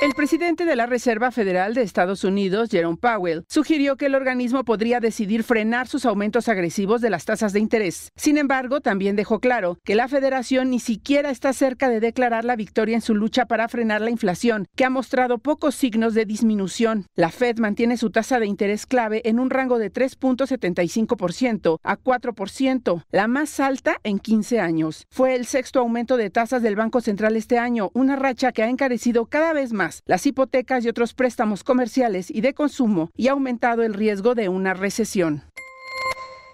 El 0.00 0.14
presidente 0.14 0.64
de 0.64 0.76
la 0.76 0.86
Reserva 0.86 1.32
Federal 1.32 1.74
de 1.74 1.82
Estados 1.82 2.22
Unidos, 2.22 2.68
Jerome 2.70 2.98
Powell, 2.98 3.44
sugirió 3.48 3.96
que 3.96 4.06
el 4.06 4.14
organismo 4.14 4.64
podría 4.64 5.00
decidir 5.00 5.42
frenar 5.42 5.88
sus 5.88 6.06
aumentos 6.06 6.48
agresivos 6.48 7.00
de 7.00 7.10
las 7.10 7.24
tasas 7.24 7.52
de 7.52 7.58
interés. 7.58 8.12
Sin 8.14 8.38
embargo, 8.38 8.80
también 8.80 9.16
dejó 9.16 9.40
claro 9.40 9.80
que 9.82 9.96
la 9.96 10.06
federación 10.06 10.70
ni 10.70 10.78
siquiera 10.78 11.30
está 11.30 11.52
cerca 11.52 11.88
de 11.88 11.98
declarar 11.98 12.44
la 12.44 12.54
victoria 12.54 12.94
en 12.94 13.00
su 13.00 13.16
lucha 13.16 13.46
para 13.46 13.68
frenar 13.68 14.00
la 14.00 14.10
inflación, 14.10 14.68
que 14.76 14.84
ha 14.84 14.90
mostrado 14.90 15.38
pocos 15.38 15.74
signos 15.74 16.14
de 16.14 16.26
disminución. 16.26 17.06
La 17.16 17.30
Fed 17.30 17.58
mantiene 17.58 17.96
su 17.96 18.10
tasa 18.10 18.38
de 18.38 18.46
interés 18.46 18.86
clave 18.86 19.22
en 19.24 19.40
un 19.40 19.50
rango 19.50 19.80
de 19.80 19.92
3.75% 19.92 21.80
a 21.82 21.98
4%, 21.98 23.04
la 23.10 23.26
más 23.26 23.58
alta 23.58 23.96
en 24.04 24.20
15 24.20 24.60
años. 24.60 25.06
Fue 25.10 25.34
el 25.34 25.44
sexto 25.44 25.80
aumento 25.80 26.16
de 26.16 26.30
tasas 26.30 26.62
del 26.62 26.76
Banco 26.76 27.00
Central 27.00 27.34
este 27.34 27.58
año, 27.58 27.90
una 27.94 28.14
racha 28.14 28.52
que 28.52 28.62
ha 28.62 28.68
encarecido 28.68 29.26
cada 29.26 29.52
vez 29.52 29.72
más 29.72 29.87
las 30.06 30.26
hipotecas 30.26 30.84
y 30.84 30.88
otros 30.88 31.14
préstamos 31.14 31.64
comerciales 31.64 32.30
y 32.30 32.40
de 32.40 32.54
consumo 32.54 33.10
y 33.16 33.28
ha 33.28 33.32
aumentado 33.32 33.82
el 33.82 33.94
riesgo 33.94 34.34
de 34.34 34.48
una 34.48 34.74
recesión. 34.74 35.44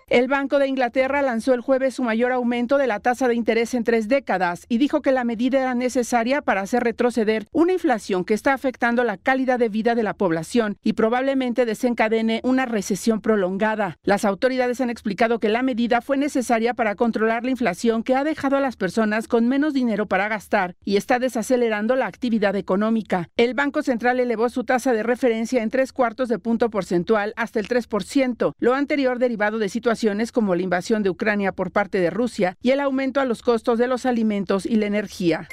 El 0.09 0.29
Banco 0.29 0.59
de 0.59 0.69
Inglaterra 0.69 1.23
lanzó 1.23 1.55
el 1.55 1.63
jueves 1.63 1.95
su 1.95 2.03
mayor 2.03 2.31
aumento 2.31 2.77
de 2.77 2.87
la 2.87 3.01
tasa 3.01 3.27
de 3.27 3.35
interés 3.35 3.73
en 3.73 3.85
tres 3.85 4.07
décadas 4.07 4.67
y 4.69 4.77
dijo 4.77 5.01
que 5.01 5.13
la 5.13 5.25
medida 5.25 5.59
era 5.59 5.75
necesaria 5.75 6.43
para 6.43 6.61
hacer 6.61 6.85
retroceder 6.85 7.47
una 7.53 7.73
inflación 7.73 8.27
que 8.27 8.35
está 8.35 8.53
afectando 8.53 9.03
la 9.03 9.17
calidad 9.17 9.59
de 9.59 9.71
vida 9.71 9.95
de 9.95 10.03
la 10.03 10.13
población 10.13 10.77
y 10.85 10.93
probablemente 10.93 11.65
desencadene 11.65 12.43
una 12.45 12.67
recesión 12.67 13.23
prolongada. 13.23 13.97
Las 14.03 14.27
autoridades 14.27 14.83
han 14.83 14.91
explicado 14.91 15.39
que 15.39 15.49
la 15.49 15.63
medida 15.63 16.03
fue 16.03 16.19
necesaria 16.19 16.75
para 16.75 16.97
controlar 16.97 17.43
la 17.45 17.53
inflación 17.53 18.03
que 18.03 18.15
ha 18.15 18.25
dejado 18.25 18.59
a 18.59 18.61
las 18.61 18.77
personas 18.77 19.27
con 19.27 19.49
menos 19.49 19.73
dinero 19.73 20.05
para 20.05 20.29
gastar 20.29 20.77
y 20.85 20.97
está 20.97 21.19
desacelerando 21.19 21.97
la 21.97 22.07
actividad 22.07 22.57
económica. 22.57 23.31
El 23.39 23.55
Banco 23.55 23.83
Central 23.83 24.21
elevó 24.21 24.51
su 24.51 24.65
tasa 24.65 24.93
de 24.93 25.03
referencia 25.03 25.63
en 25.63 25.71
tres 25.71 25.95
cuartos 25.95 26.29
de 26.29 26.39
punto 26.39 26.69
porcentual 26.69 27.33
hasta 27.37 27.59
el 27.59 27.69
3%, 27.69 28.53
lo 28.59 28.75
anterior 28.75 29.19
derivado 29.19 29.59
de 29.59 29.71
situaciones 29.71 29.94
como 30.33 30.55
la 30.55 30.63
invasión 30.63 31.03
de 31.03 31.11
Ucrania 31.11 31.53
por 31.53 31.71
parte 31.71 31.99
de 31.99 32.11
Rusia 32.11 32.57
y 32.63 32.71
el 32.71 32.81
aumento 32.81 33.21
a 33.21 33.25
los 33.25 33.43
costos 33.43 33.79
de 33.79 33.89
los 33.89 34.07
alimentos 34.07 34.67
y 34.67 34.77
la 34.77 34.87
energía. 34.87 35.49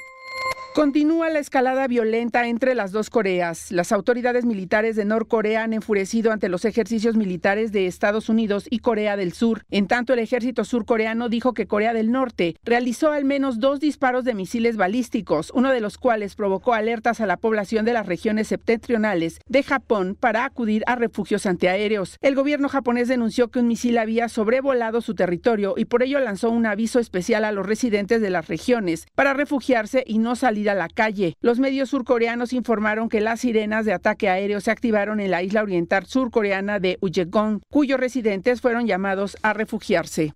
Continúa 0.73 1.29
la 1.29 1.39
escalada 1.39 1.85
violenta 1.89 2.47
entre 2.47 2.75
las 2.75 2.93
dos 2.93 3.09
Coreas. 3.09 3.73
Las 3.73 3.91
autoridades 3.91 4.45
militares 4.45 4.95
de 4.95 5.03
Norcorea 5.03 5.63
han 5.63 5.73
enfurecido 5.73 6.31
ante 6.31 6.47
los 6.47 6.63
ejercicios 6.63 7.17
militares 7.17 7.73
de 7.73 7.87
Estados 7.87 8.29
Unidos 8.29 8.67
y 8.69 8.79
Corea 8.79 9.17
del 9.17 9.33
Sur. 9.33 9.65
En 9.69 9.87
tanto, 9.87 10.13
el 10.13 10.19
ejército 10.19 10.63
surcoreano 10.63 11.27
dijo 11.27 11.53
que 11.53 11.67
Corea 11.67 11.93
del 11.93 12.09
Norte 12.09 12.55
realizó 12.63 13.11
al 13.11 13.25
menos 13.25 13.59
dos 13.59 13.81
disparos 13.81 14.23
de 14.23 14.33
misiles 14.33 14.77
balísticos, 14.77 15.51
uno 15.53 15.71
de 15.71 15.81
los 15.81 15.97
cuales 15.97 16.35
provocó 16.35 16.73
alertas 16.73 17.19
a 17.19 17.25
la 17.25 17.35
población 17.35 17.83
de 17.83 17.91
las 17.91 18.05
regiones 18.05 18.47
septentrionales 18.47 19.41
de 19.49 19.63
Japón 19.63 20.15
para 20.17 20.45
acudir 20.45 20.83
a 20.87 20.95
refugios 20.95 21.45
antiaéreos. 21.47 22.17
El 22.21 22.35
gobierno 22.35 22.69
japonés 22.69 23.09
denunció 23.09 23.49
que 23.49 23.59
un 23.59 23.67
misil 23.67 23.97
había 23.97 24.29
sobrevolado 24.29 25.01
su 25.01 25.15
territorio 25.15 25.73
y 25.75 25.83
por 25.83 26.01
ello 26.01 26.19
lanzó 26.21 26.49
un 26.49 26.65
aviso 26.65 26.99
especial 26.99 27.43
a 27.43 27.51
los 27.51 27.65
residentes 27.65 28.21
de 28.21 28.29
las 28.29 28.47
regiones 28.47 29.05
para 29.15 29.33
refugiarse 29.33 30.05
y 30.07 30.19
no 30.19 30.37
salir 30.37 30.60
a 30.69 30.75
la 30.75 30.87
calle. 30.87 31.35
Los 31.41 31.59
medios 31.59 31.89
surcoreanos 31.89 32.53
informaron 32.53 33.09
que 33.09 33.21
las 33.21 33.41
sirenas 33.41 33.85
de 33.85 33.93
ataque 33.93 34.29
aéreo 34.29 34.61
se 34.61 34.71
activaron 34.71 35.19
en 35.19 35.31
la 35.31 35.43
isla 35.43 35.63
oriental 35.63 36.05
surcoreana 36.05 36.79
de 36.79 36.97
Ujeong, 37.01 37.61
cuyos 37.69 37.99
residentes 37.99 38.61
fueron 38.61 38.87
llamados 38.87 39.37
a 39.41 39.53
refugiarse. 39.53 40.33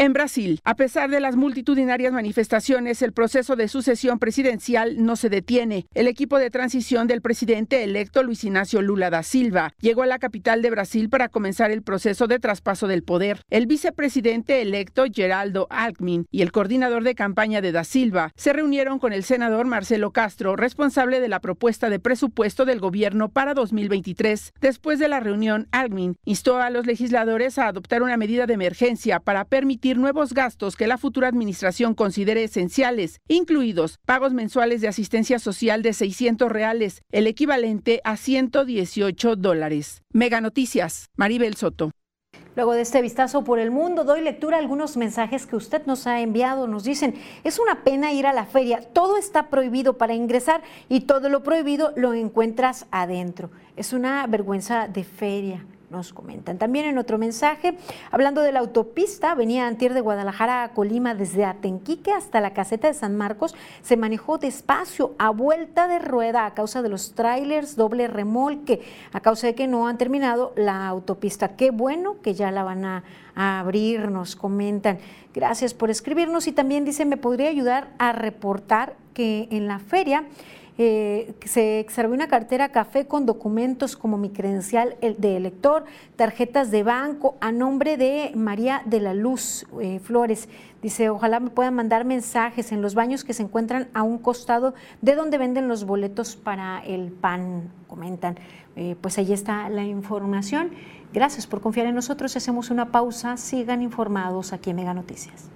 En 0.00 0.14
Brasil, 0.14 0.60
a 0.64 0.76
pesar 0.76 1.10
de 1.10 1.20
las 1.20 1.36
multitudinarias 1.36 2.10
manifestaciones, 2.10 3.02
el 3.02 3.12
proceso 3.12 3.54
de 3.54 3.68
sucesión 3.68 4.18
presidencial 4.18 5.04
no 5.04 5.14
se 5.14 5.28
detiene. 5.28 5.84
El 5.92 6.08
equipo 6.08 6.38
de 6.38 6.48
transición 6.48 7.06
del 7.06 7.20
presidente 7.20 7.84
electo 7.84 8.22
Luis 8.22 8.42
Ignacio 8.42 8.80
Lula 8.80 9.10
da 9.10 9.22
Silva 9.22 9.74
llegó 9.78 10.02
a 10.02 10.06
la 10.06 10.18
capital 10.18 10.62
de 10.62 10.70
Brasil 10.70 11.10
para 11.10 11.28
comenzar 11.28 11.70
el 11.70 11.82
proceso 11.82 12.28
de 12.28 12.38
traspaso 12.38 12.86
del 12.86 13.02
poder. 13.02 13.42
El 13.50 13.66
vicepresidente 13.66 14.62
electo 14.62 15.04
Geraldo 15.12 15.66
Alckmin 15.68 16.24
y 16.30 16.40
el 16.40 16.50
coordinador 16.50 17.04
de 17.04 17.14
campaña 17.14 17.60
de 17.60 17.70
da 17.70 17.84
Silva 17.84 18.32
se 18.36 18.54
reunieron 18.54 19.00
con 19.00 19.12
el 19.12 19.22
senador 19.22 19.66
Marcelo 19.66 20.12
Castro, 20.12 20.56
responsable 20.56 21.20
de 21.20 21.28
la 21.28 21.40
propuesta 21.40 21.90
de 21.90 22.00
presupuesto 22.00 22.64
del 22.64 22.80
gobierno 22.80 23.28
para 23.28 23.52
2023. 23.52 24.54
Después 24.62 24.98
de 24.98 25.08
la 25.08 25.20
reunión, 25.20 25.68
Alckmin 25.72 26.16
instó 26.24 26.56
a 26.56 26.70
los 26.70 26.86
legisladores 26.86 27.58
a 27.58 27.66
adoptar 27.66 28.02
una 28.02 28.16
medida 28.16 28.46
de 28.46 28.54
emergencia 28.54 29.20
para 29.20 29.44
permitir 29.44 29.89
nuevos 29.98 30.34
gastos 30.34 30.76
que 30.76 30.86
la 30.86 30.98
futura 30.98 31.28
administración 31.28 31.94
considere 31.94 32.44
esenciales, 32.44 33.20
incluidos 33.28 33.98
pagos 34.06 34.32
mensuales 34.32 34.80
de 34.80 34.88
asistencia 34.88 35.38
social 35.38 35.82
de 35.82 35.92
600 35.92 36.50
reales, 36.50 37.02
el 37.10 37.26
equivalente 37.26 38.00
a 38.04 38.16
118 38.16 39.36
dólares. 39.36 40.02
Mega 40.12 40.40
Noticias, 40.40 41.10
Maribel 41.16 41.56
Soto. 41.56 41.90
Luego 42.56 42.74
de 42.74 42.82
este 42.82 43.00
vistazo 43.00 43.44
por 43.44 43.58
el 43.58 43.70
mundo, 43.70 44.04
doy 44.04 44.20
lectura 44.22 44.56
a 44.56 44.60
algunos 44.60 44.96
mensajes 44.96 45.46
que 45.46 45.56
usted 45.56 45.86
nos 45.86 46.06
ha 46.06 46.20
enviado. 46.20 46.66
Nos 46.66 46.84
dicen, 46.84 47.14
es 47.44 47.58
una 47.58 47.84
pena 47.84 48.12
ir 48.12 48.26
a 48.26 48.32
la 48.32 48.44
feria, 48.44 48.80
todo 48.92 49.16
está 49.16 49.48
prohibido 49.48 49.98
para 49.98 50.14
ingresar 50.14 50.62
y 50.88 51.02
todo 51.02 51.28
lo 51.28 51.42
prohibido 51.42 51.92
lo 51.96 52.12
encuentras 52.12 52.86
adentro. 52.90 53.50
Es 53.76 53.92
una 53.92 54.26
vergüenza 54.26 54.88
de 54.88 55.04
feria 55.04 55.64
nos 55.90 56.12
comentan. 56.12 56.58
También 56.58 56.86
en 56.86 56.98
otro 56.98 57.18
mensaje, 57.18 57.76
hablando 58.10 58.42
de 58.42 58.52
la 58.52 58.60
autopista, 58.60 59.34
venía 59.34 59.66
Antier 59.66 59.92
de 59.92 60.00
Guadalajara 60.00 60.62
a 60.62 60.72
Colima 60.72 61.14
desde 61.14 61.44
Atenquique 61.44 62.12
hasta 62.12 62.40
la 62.40 62.52
caseta 62.52 62.88
de 62.88 62.94
San 62.94 63.16
Marcos, 63.16 63.54
se 63.82 63.96
manejó 63.96 64.38
despacio, 64.38 65.14
a 65.18 65.30
vuelta 65.30 65.88
de 65.88 65.98
rueda 65.98 66.46
a 66.46 66.54
causa 66.54 66.82
de 66.82 66.88
los 66.88 67.14
trailers, 67.14 67.76
doble 67.76 68.06
remolque, 68.08 68.82
a 69.12 69.20
causa 69.20 69.48
de 69.48 69.54
que 69.54 69.66
no 69.66 69.88
han 69.88 69.98
terminado 69.98 70.52
la 70.56 70.86
autopista. 70.86 71.56
Qué 71.56 71.70
bueno 71.70 72.20
que 72.22 72.34
ya 72.34 72.50
la 72.50 72.62
van 72.62 72.84
a, 72.84 73.04
a 73.34 73.60
abrir, 73.60 74.10
nos 74.10 74.36
comentan. 74.36 74.98
Gracias 75.34 75.74
por 75.74 75.90
escribirnos 75.90 76.46
y 76.46 76.52
también 76.52 76.84
dice, 76.84 77.04
me 77.04 77.16
podría 77.16 77.48
ayudar 77.48 77.88
a 77.98 78.12
reportar 78.12 78.94
que 79.14 79.48
en 79.50 79.66
la 79.66 79.78
feria 79.78 80.24
eh, 80.82 81.34
se 81.44 81.78
extravió 81.78 82.14
una 82.14 82.26
cartera 82.26 82.70
café 82.70 83.06
con 83.06 83.26
documentos 83.26 83.98
como 83.98 84.16
mi 84.16 84.30
credencial 84.30 84.96
de 85.02 85.36
elector, 85.36 85.84
tarjetas 86.16 86.70
de 86.70 86.82
banco 86.82 87.36
a 87.42 87.52
nombre 87.52 87.98
de 87.98 88.32
María 88.34 88.80
de 88.86 89.00
la 89.00 89.12
Luz 89.12 89.66
eh, 89.78 89.98
Flores. 89.98 90.48
Dice, 90.80 91.10
ojalá 91.10 91.38
me 91.38 91.50
puedan 91.50 91.74
mandar 91.74 92.06
mensajes 92.06 92.72
en 92.72 92.80
los 92.80 92.94
baños 92.94 93.24
que 93.24 93.34
se 93.34 93.42
encuentran 93.42 93.88
a 93.92 94.02
un 94.02 94.16
costado 94.16 94.72
de 95.02 95.16
donde 95.16 95.36
venden 95.36 95.68
los 95.68 95.84
boletos 95.84 96.34
para 96.34 96.82
el 96.86 97.12
pan, 97.12 97.70
comentan. 97.86 98.36
Eh, 98.74 98.96
pues 99.02 99.18
ahí 99.18 99.34
está 99.34 99.68
la 99.68 99.84
información. 99.84 100.70
Gracias 101.12 101.46
por 101.46 101.60
confiar 101.60 101.88
en 101.88 101.94
nosotros. 101.94 102.34
Hacemos 102.36 102.70
una 102.70 102.90
pausa. 102.90 103.36
Sigan 103.36 103.82
informados 103.82 104.54
aquí 104.54 104.70
en 104.70 104.76
Mega 104.76 104.94
Noticias. 104.94 105.50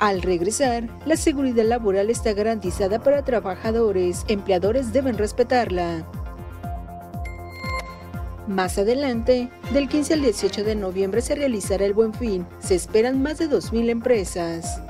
Al 0.00 0.22
regresar, 0.22 0.88
la 1.04 1.14
seguridad 1.14 1.66
laboral 1.66 2.08
está 2.08 2.32
garantizada 2.32 3.02
para 3.02 3.22
trabajadores, 3.22 4.24
empleadores 4.28 4.94
deben 4.94 5.18
respetarla. 5.18 6.06
Más 8.46 8.78
adelante, 8.78 9.50
del 9.74 9.90
15 9.90 10.14
al 10.14 10.22
18 10.22 10.64
de 10.64 10.74
noviembre 10.74 11.20
se 11.20 11.34
realizará 11.34 11.84
el 11.84 11.92
Buen 11.92 12.14
Fin. 12.14 12.46
Se 12.60 12.74
esperan 12.74 13.22
más 13.22 13.36
de 13.36 13.50
2.000 13.50 13.90
empresas. 13.90 14.80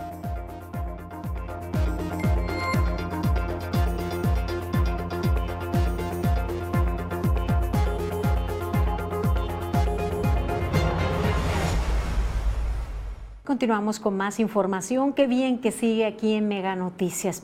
Continuamos 13.50 13.98
con 13.98 14.16
más 14.16 14.38
información. 14.38 15.12
Qué 15.12 15.26
bien 15.26 15.58
que 15.58 15.72
sigue 15.72 16.06
aquí 16.06 16.34
en 16.34 16.46
Mega 16.46 16.76
Noticias. 16.76 17.42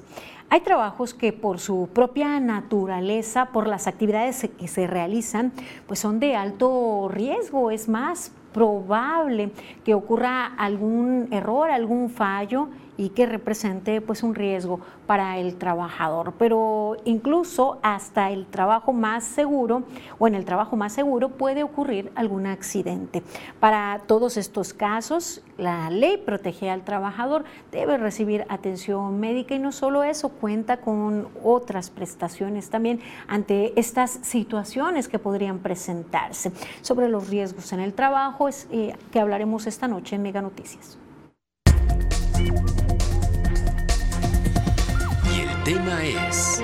Hay 0.51 0.61
trabajos 0.61 1.15
que 1.15 1.33
por 1.33 1.59
su 1.59 1.89
propia 1.93 2.39
naturaleza, 2.39 3.47
por 3.47 3.67
las 3.67 3.89
actividades 3.89 4.49
que 4.57 4.69
se 4.69 4.87
realizan, 4.87 5.53
pues 5.89 5.99
son 5.99 6.21
de 6.21 6.37
alto 6.37 7.09
riesgo. 7.11 7.73
Es 7.73 7.89
más 7.89 8.31
probable 8.55 9.51
que 9.85 9.95
ocurra 9.95 10.47
algún 10.47 11.27
error, 11.33 11.73
algún 11.73 12.09
fallo 12.09 12.69
y 12.97 13.11
que 13.11 13.27
represente 13.27 14.01
pues 14.01 14.23
un 14.23 14.35
riesgo 14.35 14.81
para 15.07 15.39
el 15.39 15.57
trabajador. 15.57 16.35
Pero 16.39 16.97
incluso 17.05 17.79
hasta 17.83 18.31
el 18.31 18.47
trabajo 18.47 18.93
más 18.93 19.25
seguro 19.25 19.83
o 20.19 20.27
en 20.27 20.35
el 20.35 20.45
trabajo 20.45 20.77
más 20.77 20.93
seguro 20.93 21.31
puede 21.31 21.63
ocurrir 21.63 22.11
algún 22.15 22.47
accidente. 22.47 23.23
Para 23.61 24.03
todos 24.07 24.37
estos 24.37 24.73
casos, 24.73 25.43
la 25.59 25.91
ley 25.91 26.17
protege 26.19 26.71
al 26.71 26.83
trabajador, 26.83 27.45
debe 27.73 27.97
recibir 27.97 28.45
atención 28.49 29.21
médica 29.21 29.55
y 29.55 29.59
no 29.59 29.73
solo 29.73 30.05
eso, 30.05 30.29
cuenta 30.29 30.79
con 30.79 31.29
otras 31.43 31.91
prestaciones 31.91 32.71
también 32.71 33.01
ante 33.29 33.79
estas 33.79 34.11
situaciones 34.23 35.09
que 35.09 35.19
podrían 35.19 35.59
presentarse. 35.59 36.53
Sobre 36.83 37.09
los 37.09 37.29
riesgos 37.29 37.73
en 37.73 37.81
el 37.81 37.95
trabajo 37.95 38.49
es 38.49 38.69
eh, 38.71 38.95
que 39.11 39.21
hablaremos 39.21 39.67
esta 39.67 39.89
noche 39.89 40.17
en 40.17 40.23
Mega 40.23 40.43
Noticias. 40.43 40.99
Tema 45.67 46.01
es... 46.05 46.63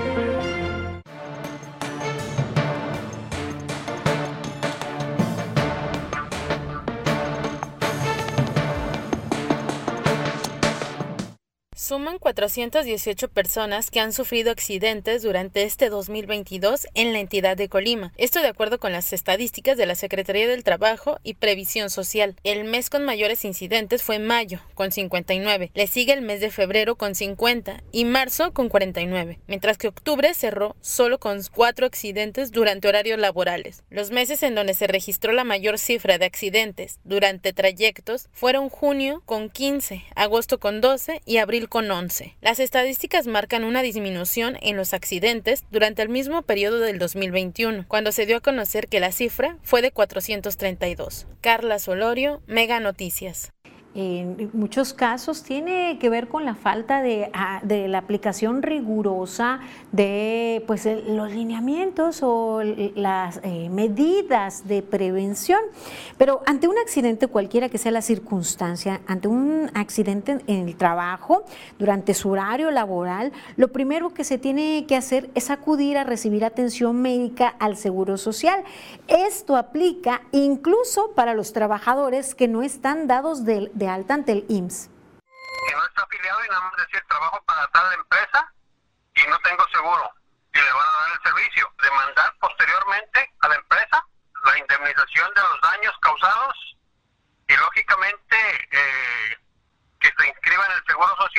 Suman 11.83 12.17
418 12.17 13.27
personas 13.27 13.91
que 13.91 13.99
han 13.99 14.13
sufrido 14.13 14.51
accidentes 14.51 15.21
durante 15.21 15.63
este 15.63 15.89
2022 15.89 16.87
en 16.93 17.11
la 17.11 17.19
entidad 17.19 17.57
de 17.57 17.67
Colima. 17.67 18.13
Esto 18.15 18.39
de 18.39 18.47
acuerdo 18.47 18.79
con 18.79 18.93
las 18.93 19.11
estadísticas 19.11 19.75
de 19.75 19.85
la 19.85 19.95
Secretaría 19.95 20.47
del 20.47 20.63
Trabajo 20.63 21.19
y 21.23 21.33
Previsión 21.33 21.89
Social. 21.89 22.37
El 22.45 22.63
mes 22.63 22.89
con 22.89 23.03
mayores 23.03 23.43
incidentes 23.43 24.01
fue 24.01 24.17
mayo, 24.17 24.61
con 24.75 24.93
59. 24.93 25.71
Le 25.73 25.87
sigue 25.87 26.13
el 26.13 26.21
mes 26.21 26.39
de 26.39 26.51
febrero 26.51 26.95
con 26.95 27.15
50 27.15 27.83
y 27.91 28.05
marzo 28.05 28.53
con 28.53 28.69
49, 28.69 29.39
mientras 29.47 29.77
que 29.77 29.89
octubre 29.89 30.33
cerró 30.35 30.77
solo 30.79 31.19
con 31.19 31.41
cuatro 31.53 31.85
accidentes 31.85 32.51
durante 32.53 32.87
horarios 32.87 33.19
laborales. 33.19 33.83
Los 33.89 34.09
meses 34.09 34.41
en 34.43 34.55
donde 34.55 34.73
se 34.73 34.87
registró 34.87 35.33
la 35.33 35.43
mayor 35.43 35.77
cifra 35.77 36.17
de 36.17 36.27
accidentes 36.27 37.01
durante 37.03 37.51
trayectos 37.51 38.29
fueron 38.31 38.69
junio 38.69 39.21
con 39.25 39.49
15, 39.49 40.05
agosto 40.15 40.61
con 40.61 40.79
12 40.79 41.21
y 41.25 41.39
abril 41.39 41.67
con 41.73 41.89
11. 41.89 42.35
Las 42.39 42.59
estadísticas 42.59 43.25
marcan 43.25 43.63
una 43.63 43.81
disminución 43.81 44.59
en 44.61 44.77
los 44.77 44.93
accidentes 44.93 45.63
durante 45.71 46.03
el 46.03 46.09
mismo 46.09 46.43
periodo 46.43 46.77
del 46.77 46.99
2021, 46.99 47.85
cuando 47.87 48.11
se 48.11 48.27
dio 48.27 48.37
a 48.37 48.41
conocer 48.41 48.87
que 48.87 48.99
la 48.99 49.11
cifra 49.11 49.57
fue 49.63 49.81
de 49.81 49.89
432. 49.89 51.25
Carla 51.41 51.79
Solorio, 51.79 52.43
Mega 52.45 52.79
Noticias 52.79 53.53
en 53.95 54.49
muchos 54.53 54.93
casos 54.93 55.43
tiene 55.43 55.99
que 55.99 56.09
ver 56.09 56.27
con 56.27 56.45
la 56.45 56.55
falta 56.55 57.01
de, 57.01 57.29
ah, 57.33 57.61
la 57.63 57.97
aplicación 57.97 58.63
rigurosa 58.63 59.59
de 59.91 60.63
pues, 60.65 60.87
los 61.07 61.31
lineamientos 61.31 62.21
o 62.23 62.61
las 62.95 63.39
eh, 63.43 63.69
medidas 63.69 64.67
de 64.67 64.81
prevención. 64.81 65.59
Pero 66.17 66.41
ante 66.47 66.67
un 66.67 66.77
accidente, 66.79 67.27
cualquiera 67.27 67.69
que 67.69 67.77
sea 67.77 67.91
la 67.91 68.01
circunstancia, 68.01 69.01
ante 69.05 69.27
un 69.27 69.69
accidente 69.75 70.39
en 70.47 70.67
el 70.67 70.75
trabajo, 70.75 71.43
durante 71.77 72.15
su 72.15 72.31
horario 72.31 72.71
laboral, 72.71 73.31
lo 73.57 73.71
primero 73.71 74.13
que 74.13 74.23
se 74.23 74.39
tiene 74.39 74.85
que 74.87 74.95
hacer 74.95 75.29
es 75.35 75.51
acudir 75.51 75.97
a 75.97 76.03
recibir 76.03 76.45
atención 76.45 76.99
médica 77.01 77.55
al 77.59 77.77
Seguro 77.77 78.17
Social. 78.17 78.63
Esto 79.07 79.55
aplica 79.55 80.21
incluso 80.31 81.11
para 81.15 81.35
los 81.35 81.53
trabajadores 81.53 82.33
que 82.33 82.47
no 82.47 82.63
están 82.63 83.07
dados 83.07 83.45
de 83.45 83.69
de 83.83 83.89
alta 83.89 84.13
ante 84.13 84.31
el 84.31 84.45
IMSS. 84.47 84.89
Que 85.67 85.75
no 85.75 85.85
está 85.85 86.03
afiliado 86.03 86.45
y 86.45 86.49
nada 86.49 86.61
más 86.61 86.75
decir 86.77 87.03
trabajo 87.07 87.43
para 87.45 87.67
tal 87.67 87.93
empresa 87.93 88.53
y 89.15 89.23
no 89.27 89.37
tengo 89.39 89.65
seguro 89.71 90.11
y 90.53 90.57
le 90.57 90.71
van 90.71 90.87
a 90.87 90.99
dar 90.99 91.11
el 91.15 91.21
servicio. 91.23 91.69
Demandar 91.81 92.33
posteriormente 92.39 93.33
a 93.41 93.47
la 93.49 93.55
empresa 93.55 94.05
la 94.45 94.57
indemnización 94.57 95.33
de 95.33 95.41
los 95.41 95.61
daños 95.61 95.93
causados 96.01 96.77
y 97.47 97.55
lógicamente 97.55 98.37
eh, 98.71 99.37
que 99.99 100.11
se 100.17 100.27
inscriba 100.27 100.65
en 100.65 100.71
el 100.73 100.83
Seguro 100.85 101.15
Social 101.15 101.32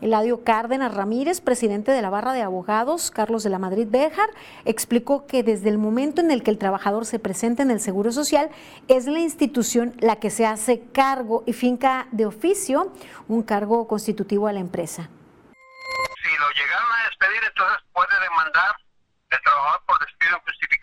Eladio 0.00 0.44
Cárdenas 0.44 0.94
Ramírez, 0.94 1.40
presidente 1.40 1.92
de 1.92 2.00
la 2.00 2.10
barra 2.10 2.32
de 2.32 2.42
abogados, 2.42 3.10
Carlos 3.10 3.42
de 3.42 3.50
la 3.50 3.58
Madrid 3.58 3.86
Béjar, 3.88 4.30
explicó 4.64 5.26
que 5.26 5.42
desde 5.42 5.68
el 5.68 5.76
momento 5.76 6.20
en 6.20 6.30
el 6.30 6.42
que 6.42 6.50
el 6.50 6.58
trabajador 6.58 7.04
se 7.04 7.18
presenta 7.18 7.62
en 7.62 7.70
el 7.70 7.80
Seguro 7.80 8.10
Social, 8.10 8.50
es 8.88 9.06
la 9.06 9.18
institución 9.18 9.94
la 10.00 10.16
que 10.16 10.30
se 10.30 10.46
hace 10.46 10.82
cargo 10.92 11.44
y 11.46 11.52
finca 11.52 12.06
de 12.12 12.26
oficio 12.26 12.92
un 13.28 13.42
cargo 13.42 13.86
constitutivo 13.86 14.48
a 14.48 14.52
la 14.52 14.60
empresa. 14.60 15.08
Si 16.22 16.36
lo 16.38 16.50
llegaron 16.50 16.92
a 16.92 17.08
despedir, 17.08 17.42
entonces 17.46 17.78
puede 17.92 18.20
demandar 18.22 18.74
el 19.30 19.40
trabajador 19.42 19.82
por 19.86 19.98
despido 19.98 20.40
justificado. 20.46 20.79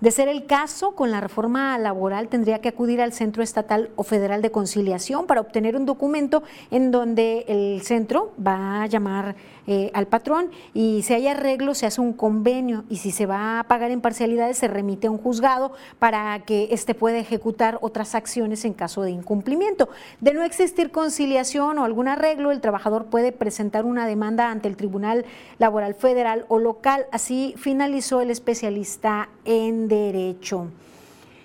De 0.00 0.10
ser 0.10 0.28
el 0.28 0.46
caso, 0.46 0.92
con 0.92 1.10
la 1.10 1.20
reforma 1.20 1.76
laboral 1.76 2.28
tendría 2.28 2.60
que 2.60 2.70
acudir 2.70 3.02
al 3.02 3.12
Centro 3.12 3.42
Estatal 3.42 3.90
o 3.96 4.02
Federal 4.02 4.40
de 4.40 4.50
Conciliación 4.50 5.26
para 5.26 5.42
obtener 5.42 5.76
un 5.76 5.84
documento 5.84 6.42
en 6.70 6.90
donde 6.90 7.44
el 7.48 7.82
centro 7.82 8.32
va 8.38 8.82
a 8.82 8.86
llamar 8.86 9.36
eh, 9.66 9.90
al 9.92 10.06
patrón 10.06 10.50
y 10.72 11.02
si 11.02 11.12
hay 11.12 11.28
arreglo 11.28 11.74
se 11.74 11.84
hace 11.84 12.00
un 12.00 12.14
convenio 12.14 12.84
y 12.88 12.96
si 12.96 13.10
se 13.10 13.26
va 13.26 13.60
a 13.60 13.64
pagar 13.64 13.90
en 13.90 14.00
parcialidades 14.00 14.56
se 14.56 14.68
remite 14.68 15.06
a 15.06 15.10
un 15.10 15.18
juzgado 15.18 15.72
para 15.98 16.38
que 16.40 16.68
éste 16.72 16.94
pueda 16.94 17.18
ejecutar 17.18 17.78
otras 17.82 18.14
acciones 18.14 18.64
en 18.64 18.72
caso 18.72 19.02
de 19.02 19.10
incumplimiento. 19.10 19.90
De 20.20 20.32
no 20.32 20.42
existir 20.44 20.90
conciliación 20.90 21.78
o 21.78 21.84
algún 21.84 22.08
arreglo, 22.08 22.52
el 22.52 22.62
trabajador 22.62 23.04
puede 23.06 23.32
presentar 23.32 23.84
una 23.84 24.06
demanda 24.06 24.50
ante 24.50 24.66
el 24.66 24.76
Tribunal 24.76 25.26
Laboral 25.58 25.94
Federal 25.94 26.46
o 26.48 26.58
local. 26.58 27.04
Así 27.12 27.54
finalizó 27.58 28.22
el 28.22 28.30
especialista 28.30 29.28
en 29.44 29.89
derecho. 29.90 30.68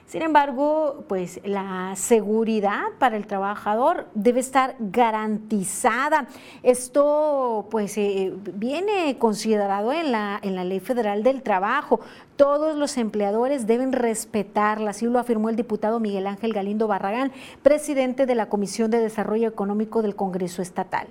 Sin 0.08 0.22
embargo, 0.22 1.04
pues 1.10 1.41
la 1.43 1.93
seguridad 1.96 2.84
para 3.00 3.18
el 3.18 3.26
trabajador 3.26 4.06
debe 4.14 4.39
estar 4.39 4.76
garantizada. 4.80 6.28
Esto 6.62 7.68
pues 7.72 7.98
eh, 7.98 8.32
viene 8.54 9.18
considerado 9.18 9.91
en 9.91 10.12
la, 10.12 10.39
en 10.41 10.56
la 10.56 10.64
Ley 10.64 10.80
Federal 10.80 11.24
del 11.24 11.41
Trabajo. 11.41 12.00
Todos 12.36 12.78
los 12.78 12.98
empleadores 12.98 13.66
deben 13.66 13.91
respetarla, 13.91 14.91
así 14.91 15.08
lo 15.08 15.18
afirmó 15.18 15.50
el 15.50 15.56
diputado 15.56 16.00
Miguel 16.00 16.28
Ángel 16.28 16.54
Galindo 16.54 16.88
Barragán, 16.88 17.32
presidente 17.64 18.28
de 18.28 18.36
la 18.36 18.48
Comisión 18.48 18.91
de 18.91 19.00
Desarrollo 19.00 19.48
Económico 19.48 20.04
del 20.04 20.16
Congreso 20.16 20.62
Estatal. 20.62 21.08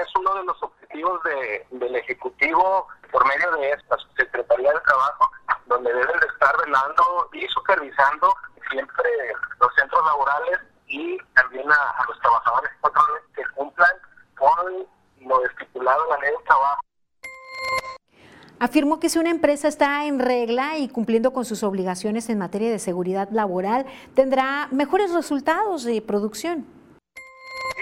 Es 0.00 0.08
uno 0.18 0.34
de 0.34 0.44
los 0.44 0.56
objetivos 1.02 1.20
del 1.70 1.96
Ejecutivo 1.96 2.86
por 3.12 3.26
medio 3.26 3.50
de 3.52 3.70
esta 3.70 3.96
Secretaría 4.16 4.72
de 4.72 4.80
Trabajo 4.80 5.30
donde 5.66 5.92
deben 5.92 6.20
de 6.20 6.26
estar 6.26 6.56
velando 6.64 7.28
y 7.32 7.46
supervisando 7.48 8.34
siempre 8.70 9.10
los 9.60 9.74
centros 9.74 10.04
laborales 10.06 10.60
y 10.86 11.18
también 11.34 11.70
a, 11.70 12.04
los 12.08 12.18
trabajadores 12.20 12.70
patrones 12.80 13.22
que 13.34 13.42
cumplan 13.54 13.90
con 14.38 14.86
lo 15.20 15.46
estipulado 15.46 16.04
en 16.04 16.10
la 16.10 16.18
ley 16.18 16.30
de 16.30 16.44
trabajo. 16.44 16.80
Afirmó 18.58 19.00
que 19.00 19.10
si 19.10 19.18
una 19.18 19.30
empresa 19.30 19.68
está 19.68 20.06
en 20.06 20.18
regla 20.18 20.78
y 20.78 20.88
cumpliendo 20.88 21.32
con 21.32 21.44
sus 21.44 21.62
obligaciones 21.62 22.30
en 22.30 22.38
materia 22.38 22.70
de 22.70 22.78
seguridad 22.78 23.28
laboral, 23.30 23.86
tendrá 24.14 24.68
mejores 24.70 25.12
resultados 25.12 25.84
de 25.84 26.00
producción 26.00 26.66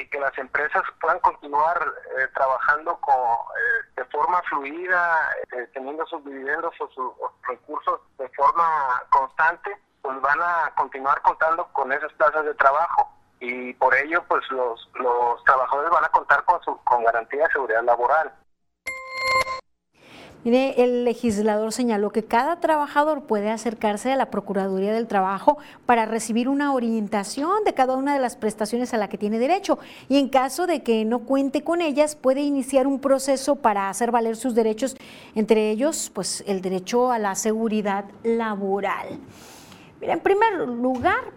y 0.01 0.07
que 0.09 0.19
las 0.19 0.37
empresas 0.39 0.83
puedan 1.01 1.21
continuar 1.21 1.81
eh, 2.19 2.27
trabajando 2.35 2.64
con, 2.85 3.15
eh, 3.15 3.93
de 3.97 4.05
forma 4.07 4.43
fluida, 4.43 5.31
eh, 5.53 5.69
teniendo 5.73 6.07
sus 6.07 6.25
dividendos 6.25 6.75
o 6.81 6.89
sus 6.89 7.13
recursos 7.49 8.01
de 8.19 8.29
forma 8.31 9.03
constante, 9.11 9.77
pues 10.03 10.21
van 10.21 10.41
a 10.41 10.73
continuar 10.77 11.21
contando 11.23 11.67
con 11.73 11.93
esas 11.93 12.13
plazas 12.15 12.45
de 12.45 12.55
trabajo 12.55 13.11
y 13.41 13.73
por 13.75 13.95
ello 13.95 14.23
pues 14.29 14.43
los, 14.51 14.89
los 14.95 15.43
trabajadores 15.45 15.91
van 15.91 16.05
a 16.05 16.09
contar 16.09 16.45
con, 16.45 16.63
su, 16.63 16.77
con 16.85 17.05
garantía 17.05 17.45
de 17.45 17.53
seguridad 17.53 17.83
laboral. 17.83 18.33
Mire, 20.45 20.85
el 20.85 21.07
legislador 21.07 21.73
señaló 21.73 22.11
que 22.11 22.23
cada 22.23 22.61
trabajador 22.61 23.23
puede 23.23 23.51
acercarse 23.51 24.13
a 24.13 24.17
la 24.17 24.31
Procuraduría 24.31 24.93
del 24.93 25.07
Trabajo 25.07 25.57
para 25.87 26.05
recibir 26.05 26.51
una 26.51 26.75
orientación 26.75 27.65
de 27.65 27.73
cada 27.73 27.97
una 27.97 28.13
de 28.13 28.21
las 28.21 28.37
prestaciones 28.37 28.93
a 28.93 28.99
la 28.99 29.09
que 29.09 29.17
tiene 29.17 29.39
derecho 29.39 29.79
y 30.07 30.19
en 30.19 30.29
caso 30.29 30.67
de 30.67 30.83
que 30.83 31.07
no 31.07 31.21
cuente 31.21 31.65
con 31.65 31.81
ellas 31.81 32.15
puede 32.15 32.43
iniciar 32.43 32.87
un 32.87 33.01
proceso 33.01 33.57
para 33.57 33.89
hacer 33.89 34.11
valer 34.11 34.37
sus 34.37 34.55
derechos, 34.55 34.97
entre 35.35 35.71
ellos 35.71 36.11
pues 36.13 36.45
el 36.47 36.61
derecho 36.61 37.11
a 37.11 37.19
la 37.19 37.37
seguridad 37.37 38.05
laboral. 38.23 39.19
Mira, 39.99 40.13
en 40.13 40.21
primer 40.21 40.69
lugar, 40.69 41.33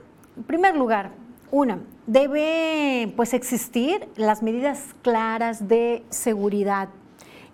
primer 0.47 0.75
lugar, 0.75 1.11
una, 1.49 1.79
debe 2.07 3.13
pues 3.15 3.33
existir 3.33 4.09
las 4.17 4.43
medidas 4.43 4.83
claras 5.01 5.69
de 5.69 6.03
seguridad 6.09 6.89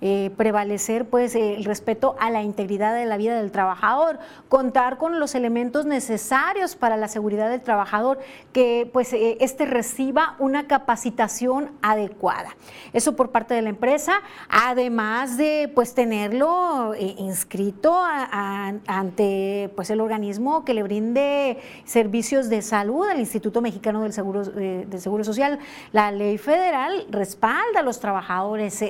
eh, 0.06 0.32
prevalecer 0.36 1.06
pues 1.06 1.34
el 1.34 1.64
respeto 1.64 2.18
a 2.20 2.30
la 2.30 2.44
integridad 2.44 2.94
de 2.94 3.06
la 3.06 3.16
vida 3.16 3.38
del 3.38 3.54
trabajador, 3.54 4.20
contar 4.50 4.98
con 4.98 5.18
los 5.18 5.34
elementos 5.34 5.86
necesarios 5.86 6.76
para 6.76 6.98
la 6.98 7.08
seguridad 7.08 7.50
del 7.50 7.62
trabajador, 7.62 8.20
que 8.52 8.90
pues 8.92 9.14
eh, 9.14 9.38
este 9.40 9.66
reciba 9.66 10.36
una 10.40 10.68
capacitación 10.68 11.72
adecuada. 11.82 12.50
Eso 12.92 13.16
por 13.16 13.30
parte 13.30 13.54
de 13.54 13.62
la 13.62 13.70
empresa, 13.70 14.16
además 14.50 15.38
de 15.38 15.72
pues 15.74 15.94
tenerlo 15.94 16.94
eh, 16.96 17.16
inscrito 17.20 17.98
ante 18.04 19.72
pues 19.74 19.90
el 19.90 20.02
organismo 20.02 20.66
que 20.66 20.74
le 20.74 20.84
brinde 20.84 21.60
servicios 21.86 22.50
de 22.50 22.62
salud, 22.62 23.10
el 23.10 23.22
Instituto 23.22 23.62
Mexicano 23.62 24.02
del 24.02 24.12
Seguro, 24.12 24.44
del 24.44 25.00
Seguro 25.00 25.24
Social. 25.24 25.60
La 25.94 26.12
ley 26.12 26.38
federal 26.38 27.06
respalda 27.10 27.80
a 27.80 27.84
los 27.84 28.02
trabajadores 28.02 28.84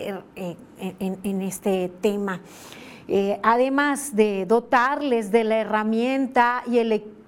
en, 0.99 1.41
este 1.41 1.91
tema. 2.01 2.41
Eh, 3.07 3.39
además 3.43 4.15
de 4.15 4.45
dotarles 4.45 5.31
de 5.31 5.43
la 5.43 5.57
herramienta 5.57 6.63
y 6.67 6.77
el 6.77 6.91
equipo 6.91 7.22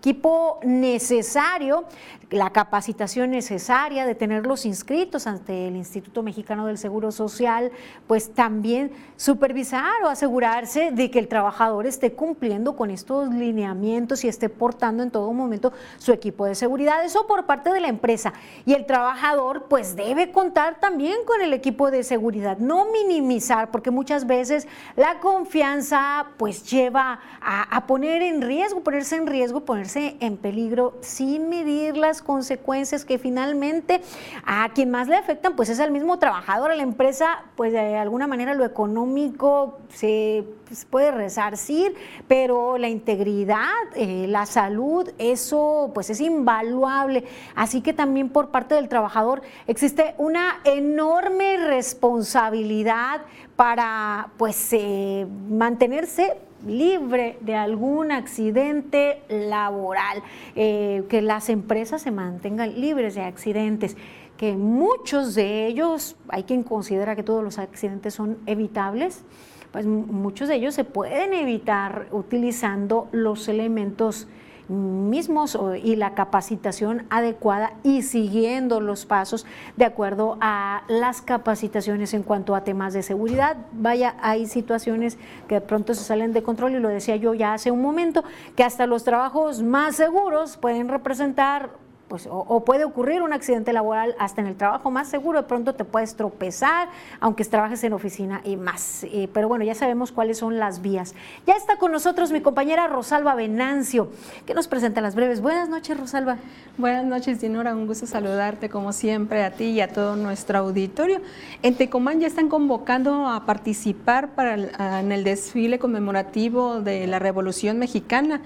necesario, 0.63 1.85
la 2.29 2.51
capacitación 2.51 3.31
necesaria, 3.31 4.05
de 4.05 4.15
tenerlos 4.15 4.65
inscritos 4.65 5.27
ante 5.27 5.67
el 5.67 5.75
Instituto 5.75 6.21
Mexicano 6.21 6.65
del 6.65 6.77
Seguro 6.77 7.11
Social, 7.11 7.71
pues 8.07 8.33
también 8.33 8.91
supervisar 9.15 10.03
o 10.03 10.07
asegurarse 10.07 10.91
de 10.91 11.09
que 11.09 11.19
el 11.19 11.27
trabajador 11.27 11.85
esté 11.85 12.13
cumpliendo 12.13 12.75
con 12.75 12.91
estos 12.91 13.29
lineamientos 13.29 14.23
y 14.23 14.27
esté 14.27 14.49
portando 14.49 15.03
en 15.03 15.11
todo 15.11 15.31
momento 15.33 15.71
su 15.97 16.11
equipo 16.11 16.45
de 16.45 16.55
seguridad. 16.55 17.03
Eso 17.03 17.25
por 17.27 17.45
parte 17.45 17.71
de 17.71 17.79
la 17.79 17.87
empresa. 17.87 18.33
Y 18.65 18.73
el 18.73 18.85
trabajador 18.85 19.65
pues 19.69 19.95
debe 19.95 20.31
contar 20.31 20.79
también 20.79 21.17
con 21.25 21.41
el 21.41 21.53
equipo 21.53 21.91
de 21.91 22.03
seguridad, 22.03 22.57
no 22.57 22.85
minimizar, 22.91 23.71
porque 23.71 23.91
muchas 23.91 24.27
veces 24.27 24.67
la 24.95 25.19
confianza 25.19 26.27
pues 26.37 26.69
lleva 26.69 27.19
a, 27.41 27.75
a 27.75 27.87
poner 27.87 28.21
en 28.21 28.41
riesgo, 28.41 28.81
ponerse 28.81 29.15
en 29.15 29.27
riesgo, 29.27 29.63
ponerse 29.63 29.94
en 29.95 30.37
peligro 30.37 30.93
sin 31.01 31.49
medir 31.49 31.97
las 31.97 32.21
consecuencias 32.21 33.05
que 33.05 33.17
finalmente 33.17 34.01
a 34.45 34.69
quien 34.73 34.91
más 34.91 35.07
le 35.07 35.15
afectan 35.15 35.55
pues 35.55 35.69
es 35.69 35.79
al 35.79 35.91
mismo 35.91 36.19
trabajador, 36.19 36.71
a 36.71 36.75
la 36.75 36.83
empresa 36.83 37.43
pues 37.55 37.71
de 37.71 37.95
alguna 37.97 38.27
manera 38.27 38.53
lo 38.53 38.65
económico 38.65 39.79
se 39.89 40.43
pues, 40.67 40.85
puede 40.85 41.11
resarcir, 41.11 41.95
pero 42.27 42.77
la 42.77 42.89
integridad, 42.89 43.69
eh, 43.95 44.25
la 44.27 44.45
salud, 44.45 45.09
eso 45.17 45.91
pues 45.93 46.09
es 46.09 46.21
invaluable. 46.21 47.23
Así 47.55 47.81
que 47.81 47.93
también 47.93 48.29
por 48.29 48.49
parte 48.49 48.75
del 48.75 48.89
trabajador 48.89 49.41
existe 49.67 50.15
una 50.17 50.59
enorme 50.63 51.57
responsabilidad 51.57 53.21
para 53.55 54.29
pues 54.37 54.73
eh, 54.73 55.27
mantenerse 55.49 56.33
libre 56.65 57.37
de 57.41 57.55
algún 57.55 58.11
accidente 58.11 59.21
laboral, 59.29 60.23
eh, 60.55 61.03
que 61.09 61.21
las 61.21 61.49
empresas 61.49 62.01
se 62.01 62.11
mantengan 62.11 62.79
libres 62.79 63.15
de 63.15 63.21
accidentes 63.21 63.95
que 64.37 64.55
muchos 64.57 65.33
de 65.35 65.65
ellos, 65.65 66.15
hay 66.27 66.43
quien 66.43 66.63
considera 66.63 67.15
que 67.15 67.23
todos 67.23 67.43
los 67.43 67.57
accidentes 67.57 68.13
son 68.13 68.37
evitables, 68.45 69.23
pues 69.71 69.85
muchos 69.85 70.47
de 70.47 70.55
ellos 70.55 70.73
se 70.73 70.83
pueden 70.83 71.33
evitar 71.33 72.07
utilizando 72.11 73.07
los 73.11 73.47
elementos 73.47 74.27
mismos 74.67 75.57
y 75.83 75.95
la 75.95 76.13
capacitación 76.15 77.05
adecuada 77.09 77.73
y 77.83 78.01
siguiendo 78.01 78.79
los 78.79 79.05
pasos 79.05 79.45
de 79.77 79.85
acuerdo 79.85 80.37
a 80.41 80.83
las 80.87 81.21
capacitaciones 81.21 82.13
en 82.13 82.23
cuanto 82.23 82.55
a 82.55 82.63
temas 82.63 82.93
de 82.93 83.03
seguridad. 83.03 83.57
Vaya, 83.73 84.15
hay 84.21 84.47
situaciones 84.47 85.17
que 85.47 85.55
de 85.55 85.61
pronto 85.61 85.93
se 85.93 86.03
salen 86.03 86.33
de 86.33 86.43
control 86.43 86.75
y 86.75 86.79
lo 86.79 86.89
decía 86.89 87.15
yo 87.15 87.33
ya 87.33 87.53
hace 87.53 87.71
un 87.71 87.81
momento, 87.81 88.23
que 88.55 88.63
hasta 88.63 88.87
los 88.87 89.03
trabajos 89.03 89.61
más 89.61 89.95
seguros 89.95 90.57
pueden 90.57 90.89
representar 90.89 91.84
pues, 92.07 92.27
o, 92.29 92.63
puede 92.63 92.85
ocurrir 92.85 93.23
un 93.23 93.33
accidente 93.33 93.73
laboral 93.73 94.15
hasta 94.19 94.41
en 94.41 94.47
el 94.47 94.55
trabajo 94.55 94.91
más 94.91 95.07
seguro, 95.07 95.41
de 95.41 95.47
pronto 95.47 95.73
te 95.73 95.85
puedes 95.85 96.15
tropezar, 96.15 96.89
aunque 97.19 97.43
trabajes 97.45 97.83
en 97.83 97.93
oficina 97.93 98.41
y 98.43 98.57
más. 98.57 99.03
Eh, 99.05 99.27
pero 99.33 99.47
bueno, 99.47 99.65
ya 99.65 99.73
sabemos 99.73 100.11
cuáles 100.11 100.37
son 100.37 100.59
las 100.59 100.81
vías. 100.81 101.15
Ya 101.47 101.53
está 101.53 101.77
con 101.77 101.91
nosotros 101.91 102.31
mi 102.31 102.41
compañera 102.41 102.87
Rosalba 102.87 103.33
Venancio, 103.33 104.09
que 104.45 104.53
nos 104.53 104.67
presenta 104.67 105.01
las 105.01 105.15
breves. 105.15 105.41
Buenas 105.41 105.67
noches, 105.69 105.99
Rosalba. 105.99 106.37
Buenas 106.77 107.05
noches, 107.05 107.41
Dinora. 107.41 107.73
Un 107.73 107.87
gusto 107.87 108.05
saludarte, 108.05 108.69
como 108.69 108.93
siempre, 108.93 109.43
a 109.43 109.51
ti 109.51 109.65
y 109.65 109.81
a 109.81 109.91
todo 109.91 110.15
nuestro 110.15 110.59
auditorio. 110.59 111.21
En 111.63 111.75
Tecomán 111.75 112.19
ya 112.19 112.27
están 112.27 112.49
convocando 112.49 113.27
a 113.27 113.45
participar 113.45 114.29
para 114.35 114.55
en 114.99 115.11
el 115.11 115.23
desfile 115.23 115.79
conmemorativo 115.79 116.81
de 116.81 117.07
la 117.07 117.19
Revolución 117.19 117.79
Mexicana. 117.79 118.41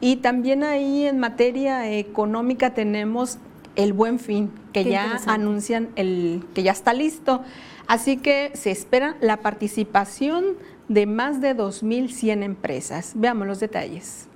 Y 0.00 0.16
también 0.16 0.64
ahí 0.64 1.06
en 1.06 1.18
materia 1.18 1.90
económica 1.90 2.72
tenemos 2.72 3.38
el 3.76 3.92
buen 3.92 4.18
fin, 4.18 4.50
que 4.72 4.84
ya 4.84 5.20
anuncian 5.26 5.90
el 5.96 6.44
que 6.54 6.62
ya 6.62 6.72
está 6.72 6.94
listo. 6.94 7.42
Así 7.86 8.16
que 8.16 8.50
se 8.54 8.70
espera 8.70 9.16
la 9.20 9.38
participación 9.38 10.56
de 10.88 11.06
más 11.06 11.40
de 11.40 11.56
2.100 11.56 12.42
empresas. 12.42 13.12
Veamos 13.14 13.46
los 13.46 13.60
detalles. 13.60 14.29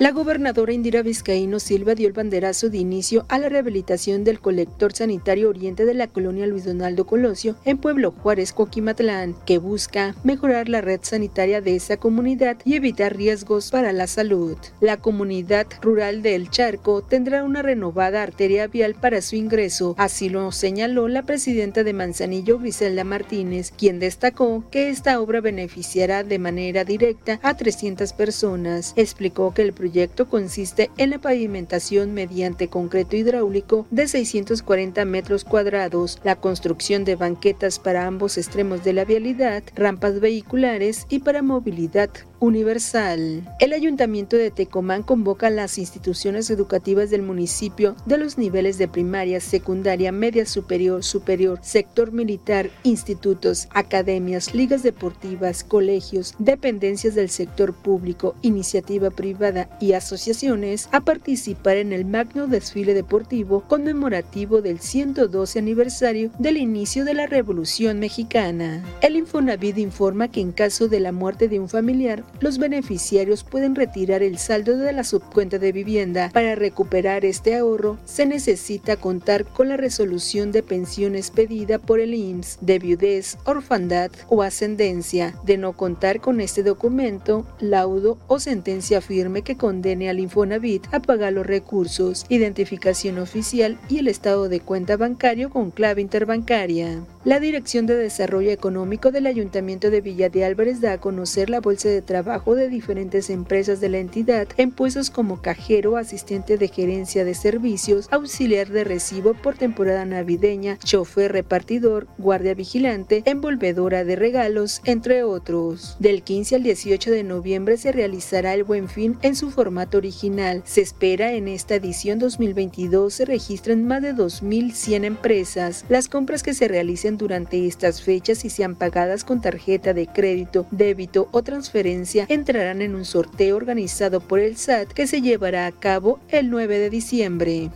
La 0.00 0.12
gobernadora 0.12 0.72
Indira 0.72 1.02
Vizcaíno 1.02 1.60
Silva 1.60 1.94
dio 1.94 2.08
el 2.08 2.14
banderazo 2.14 2.70
de 2.70 2.78
inicio 2.78 3.26
a 3.28 3.38
la 3.38 3.50
rehabilitación 3.50 4.24
del 4.24 4.40
colector 4.40 4.94
sanitario 4.94 5.50
oriente 5.50 5.84
de 5.84 5.92
la 5.92 6.06
colonia 6.06 6.46
Luis 6.46 6.64
Donaldo 6.64 7.04
Colosio 7.04 7.56
en 7.66 7.76
Pueblo 7.76 8.10
Juárez, 8.10 8.54
Coquimatlán, 8.54 9.36
que 9.44 9.58
busca 9.58 10.14
mejorar 10.24 10.70
la 10.70 10.80
red 10.80 11.00
sanitaria 11.02 11.60
de 11.60 11.76
esa 11.76 11.98
comunidad 11.98 12.56
y 12.64 12.76
evitar 12.76 13.14
riesgos 13.14 13.70
para 13.70 13.92
la 13.92 14.06
salud. 14.06 14.56
La 14.80 14.96
comunidad 14.96 15.66
rural 15.82 16.22
del 16.22 16.48
Charco 16.48 17.02
tendrá 17.02 17.44
una 17.44 17.60
renovada 17.60 18.22
arteria 18.22 18.68
vial 18.68 18.94
para 18.94 19.20
su 19.20 19.36
ingreso, 19.36 19.96
así 19.98 20.30
lo 20.30 20.50
señaló 20.50 21.08
la 21.08 21.24
presidenta 21.24 21.84
de 21.84 21.92
Manzanillo, 21.92 22.58
Griselda 22.58 23.04
Martínez, 23.04 23.70
quien 23.70 23.98
destacó 23.98 24.64
que 24.70 24.88
esta 24.88 25.20
obra 25.20 25.42
beneficiará 25.42 26.24
de 26.24 26.38
manera 26.38 26.84
directa 26.84 27.38
a 27.42 27.54
300 27.54 28.14
personas. 28.14 28.94
Explicó 28.96 29.52
que 29.52 29.60
el 29.60 29.74
proyecto 29.74 29.89
proyecto 29.90 30.28
consiste 30.28 30.88
en 30.98 31.10
la 31.10 31.18
pavimentación 31.18 32.14
mediante 32.14 32.68
concreto 32.68 33.16
hidráulico 33.16 33.88
de 33.90 34.06
640 34.06 35.04
metros 35.04 35.42
cuadrados, 35.42 36.20
la 36.22 36.36
construcción 36.36 37.04
de 37.04 37.16
banquetas 37.16 37.80
para 37.80 38.06
ambos 38.06 38.38
extremos 38.38 38.84
de 38.84 38.92
la 38.92 39.04
vialidad, 39.04 39.64
rampas 39.74 40.20
vehiculares 40.20 41.06
y 41.08 41.18
para 41.18 41.42
movilidad 41.42 42.10
universal. 42.40 43.46
El 43.60 43.72
Ayuntamiento 43.72 44.36
de 44.36 44.50
Tecomán 44.50 45.02
convoca 45.02 45.46
a 45.46 45.50
las 45.50 45.78
instituciones 45.78 46.50
educativas 46.50 47.10
del 47.10 47.22
municipio 47.22 47.94
de 48.06 48.18
los 48.18 48.38
niveles 48.38 48.78
de 48.78 48.88
primaria, 48.88 49.40
secundaria, 49.40 50.10
media 50.10 50.46
superior, 50.46 51.04
superior, 51.04 51.58
sector 51.62 52.12
militar, 52.12 52.70
institutos, 52.82 53.68
academias, 53.72 54.54
ligas 54.54 54.82
deportivas, 54.82 55.62
colegios, 55.62 56.34
dependencias 56.38 57.14
del 57.14 57.30
sector 57.30 57.74
público, 57.74 58.34
iniciativa 58.42 59.10
privada 59.10 59.68
y 59.80 59.92
asociaciones 59.92 60.88
a 60.92 61.00
participar 61.02 61.76
en 61.76 61.92
el 61.92 62.04
magno 62.04 62.46
desfile 62.46 62.94
deportivo 62.94 63.64
conmemorativo 63.68 64.62
del 64.62 64.80
112 64.80 65.58
aniversario 65.58 66.30
del 66.38 66.56
inicio 66.56 67.04
de 67.04 67.14
la 67.14 67.26
Revolución 67.26 67.98
Mexicana. 67.98 68.82
El 69.02 69.16
Infonavit 69.16 69.78
informa 69.78 70.28
que 70.28 70.40
en 70.40 70.52
caso 70.52 70.88
de 70.88 71.00
la 71.00 71.12
muerte 71.12 71.48
de 71.48 71.60
un 71.60 71.68
familiar, 71.68 72.24
los 72.40 72.58
beneficiarios 72.58 73.44
pueden 73.44 73.74
retirar 73.74 74.22
el 74.22 74.38
saldo 74.38 74.76
de 74.76 74.92
la 74.92 75.04
subcuenta 75.04 75.58
de 75.58 75.72
vivienda. 75.72 76.30
Para 76.32 76.54
recuperar 76.54 77.24
este 77.24 77.56
ahorro, 77.56 77.98
se 78.04 78.26
necesita 78.26 78.96
contar 78.96 79.44
con 79.44 79.68
la 79.68 79.76
resolución 79.76 80.52
de 80.52 80.62
pensiones 80.62 81.30
pedida 81.30 81.78
por 81.78 82.00
el 82.00 82.14
IMSS 82.14 82.58
de 82.60 82.78
viudez, 82.78 83.36
orfandad 83.44 84.10
o 84.28 84.42
ascendencia. 84.42 85.34
De 85.44 85.58
no 85.58 85.74
contar 85.74 86.20
con 86.20 86.40
este 86.40 86.62
documento, 86.62 87.46
laudo 87.58 88.18
o 88.26 88.38
sentencia 88.38 89.00
firme 89.00 89.42
que 89.42 89.56
condene 89.56 90.08
al 90.08 90.20
Infonavit 90.20 90.86
a 90.92 91.00
pagar 91.00 91.32
los 91.32 91.46
recursos, 91.46 92.24
identificación 92.28 93.18
oficial 93.18 93.78
y 93.88 93.98
el 93.98 94.08
estado 94.08 94.48
de 94.48 94.60
cuenta 94.60 94.96
bancario 94.96 95.50
con 95.50 95.70
clave 95.70 96.00
interbancaria. 96.00 97.04
La 97.24 97.38
Dirección 97.38 97.86
de 97.86 97.96
Desarrollo 97.96 98.50
Económico 98.50 99.10
del 99.10 99.26
Ayuntamiento 99.26 99.90
de 99.90 100.00
Villa 100.00 100.30
de 100.30 100.44
Álvarez 100.44 100.80
da 100.80 100.94
a 100.94 101.00
conocer 101.00 101.50
la 101.50 101.60
bolsa 101.60 101.88
de 101.88 102.00
trabajo 102.00 102.19
de 102.22 102.68
diferentes 102.68 103.30
empresas 103.30 103.80
de 103.80 103.88
la 103.88 103.98
entidad 103.98 104.46
en 104.56 104.72
puestos 104.72 105.10
como 105.10 105.40
cajero, 105.40 105.96
asistente 105.96 106.58
de 106.58 106.68
gerencia 106.68 107.24
de 107.24 107.34
servicios, 107.34 108.08
auxiliar 108.10 108.68
de 108.68 108.84
recibo 108.84 109.34
por 109.34 109.56
temporada 109.56 110.04
navideña, 110.04 110.78
chofer 110.78 111.32
repartidor, 111.32 112.08
guardia 112.18 112.54
vigilante, 112.54 113.22
envolvedora 113.24 114.04
de 114.04 114.16
regalos, 114.16 114.82
entre 114.84 115.22
otros. 115.22 115.96
Del 115.98 116.22
15 116.22 116.56
al 116.56 116.62
18 116.62 117.10
de 117.10 117.24
noviembre 117.24 117.76
se 117.76 117.92
realizará 117.92 118.54
el 118.54 118.64
Buen 118.64 118.88
Fin 118.88 119.16
en 119.22 119.34
su 119.34 119.50
formato 119.50 119.98
original. 119.98 120.62
Se 120.64 120.82
espera 120.82 121.32
en 121.32 121.48
esta 121.48 121.76
edición 121.76 122.18
2022 122.18 123.14
se 123.14 123.24
registren 123.24 123.86
más 123.86 124.02
de 124.02 124.14
2.100 124.14 125.04
empresas. 125.04 125.84
Las 125.88 126.08
compras 126.08 126.42
que 126.42 126.54
se 126.54 126.68
realicen 126.68 127.16
durante 127.16 127.66
estas 127.66 128.02
fechas 128.02 128.44
y 128.44 128.50
sean 128.50 128.76
pagadas 128.76 129.24
con 129.24 129.40
tarjeta 129.40 129.94
de 129.94 130.06
crédito, 130.06 130.66
débito 130.70 131.28
o 131.32 131.42
transferencia 131.42 132.09
entrarán 132.14 132.82
en 132.82 132.94
un 132.94 133.04
sorteo 133.04 133.56
organizado 133.56 134.20
por 134.20 134.40
el 134.40 134.56
SAT 134.56 134.92
que 134.92 135.06
se 135.06 135.22
llevará 135.22 135.66
a 135.66 135.72
cabo 135.72 136.20
el 136.28 136.50
9 136.50 136.78
de 136.78 136.90
diciembre. 136.90 137.70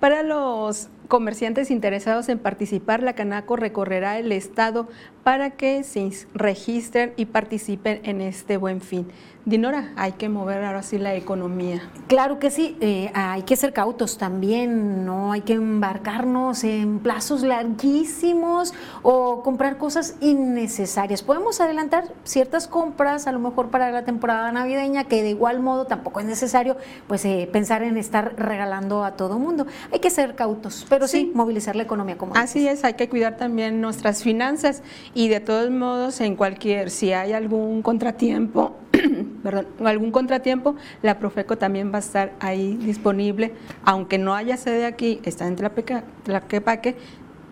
Para 0.00 0.24
los 0.24 0.88
comerciantes 1.06 1.70
interesados 1.70 2.28
en 2.28 2.40
participar, 2.40 3.04
la 3.04 3.14
Canaco 3.14 3.54
recorrerá 3.54 4.18
el 4.18 4.32
estado 4.32 4.88
para 5.24 5.50
que 5.50 5.84
se 5.84 6.10
registren 6.34 7.12
y 7.16 7.26
participen 7.26 8.00
en 8.04 8.20
este 8.20 8.56
buen 8.56 8.80
fin. 8.80 9.06
Dinora, 9.44 9.92
hay 9.96 10.12
que 10.12 10.28
mover 10.28 10.62
ahora 10.62 10.84
sí 10.84 10.98
la 10.98 11.16
economía. 11.16 11.82
Claro 12.06 12.38
que 12.38 12.52
sí, 12.52 12.76
eh, 12.80 13.10
hay 13.12 13.42
que 13.42 13.56
ser 13.56 13.72
cautos 13.72 14.16
también, 14.16 15.04
no 15.04 15.32
hay 15.32 15.40
que 15.40 15.54
embarcarnos 15.54 16.62
en 16.62 17.00
plazos 17.00 17.42
larguísimos 17.42 18.72
o 19.02 19.42
comprar 19.42 19.78
cosas 19.78 20.14
innecesarias. 20.20 21.24
Podemos 21.24 21.60
adelantar 21.60 22.04
ciertas 22.22 22.68
compras, 22.68 23.26
a 23.26 23.32
lo 23.32 23.40
mejor 23.40 23.70
para 23.70 23.90
la 23.90 24.04
temporada 24.04 24.52
navideña, 24.52 25.04
que 25.04 25.24
de 25.24 25.30
igual 25.30 25.58
modo 25.58 25.86
tampoco 25.86 26.20
es 26.20 26.26
necesario 26.26 26.76
pues 27.08 27.24
eh, 27.24 27.48
pensar 27.52 27.82
en 27.82 27.96
estar 27.96 28.36
regalando 28.36 29.02
a 29.02 29.16
todo 29.16 29.40
mundo. 29.40 29.66
Hay 29.92 29.98
que 29.98 30.10
ser 30.10 30.36
cautos, 30.36 30.86
pero 30.88 31.08
sí, 31.08 31.32
movilizar 31.34 31.74
la 31.74 31.82
economía 31.82 32.16
como 32.16 32.36
Así 32.36 32.68
es, 32.68 32.84
hay 32.84 32.94
que 32.94 33.08
cuidar 33.08 33.38
también 33.38 33.80
nuestras 33.80 34.22
finanzas 34.22 34.84
y 35.14 35.28
de 35.28 35.40
todos 35.40 35.70
modos 35.70 36.20
en 36.20 36.36
cualquier, 36.36 36.90
si 36.90 37.12
hay 37.12 37.32
algún 37.32 37.82
contratiempo, 37.82 38.76
perdón, 39.42 39.66
algún 39.84 40.10
contratiempo, 40.10 40.76
la 41.02 41.18
Profeco 41.18 41.58
también 41.58 41.92
va 41.92 41.96
a 41.96 42.00
estar 42.00 42.32
ahí 42.40 42.76
disponible, 42.76 43.52
aunque 43.84 44.18
no 44.18 44.34
haya 44.34 44.56
sede 44.56 44.86
aquí, 44.86 45.20
está 45.24 45.46
en 45.46 45.56
Tlaquepaque, 45.56 46.96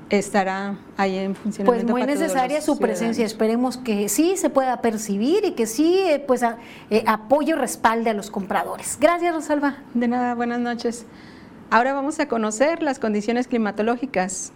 estará 0.08 0.78
ahí 0.96 1.16
en 1.18 1.34
funcionamiento. 1.34 1.92
Pues 1.92 2.06
muy 2.06 2.12
necesaria 2.12 2.60
su 2.60 2.78
presencia, 2.78 3.24
esperemos 3.24 3.76
que 3.76 4.08
sí 4.08 4.36
se 4.36 4.50
pueda 4.50 4.80
percibir 4.80 5.44
y 5.44 5.52
que 5.52 5.66
sí 5.66 5.98
eh, 5.98 6.22
pues 6.26 6.42
eh, 6.42 7.04
apoyo 7.06 7.56
respalde 7.56 8.10
a 8.10 8.14
los 8.14 8.30
compradores. 8.30 8.98
Gracias 9.00 9.34
Rosalba. 9.34 9.78
De 9.94 10.08
nada, 10.08 10.34
buenas 10.34 10.60
noches. 10.60 11.06
Ahora 11.70 11.92
vamos 11.92 12.18
a 12.18 12.26
conocer 12.26 12.82
las 12.82 12.98
condiciones 12.98 13.46
climatológicas. 13.46 14.52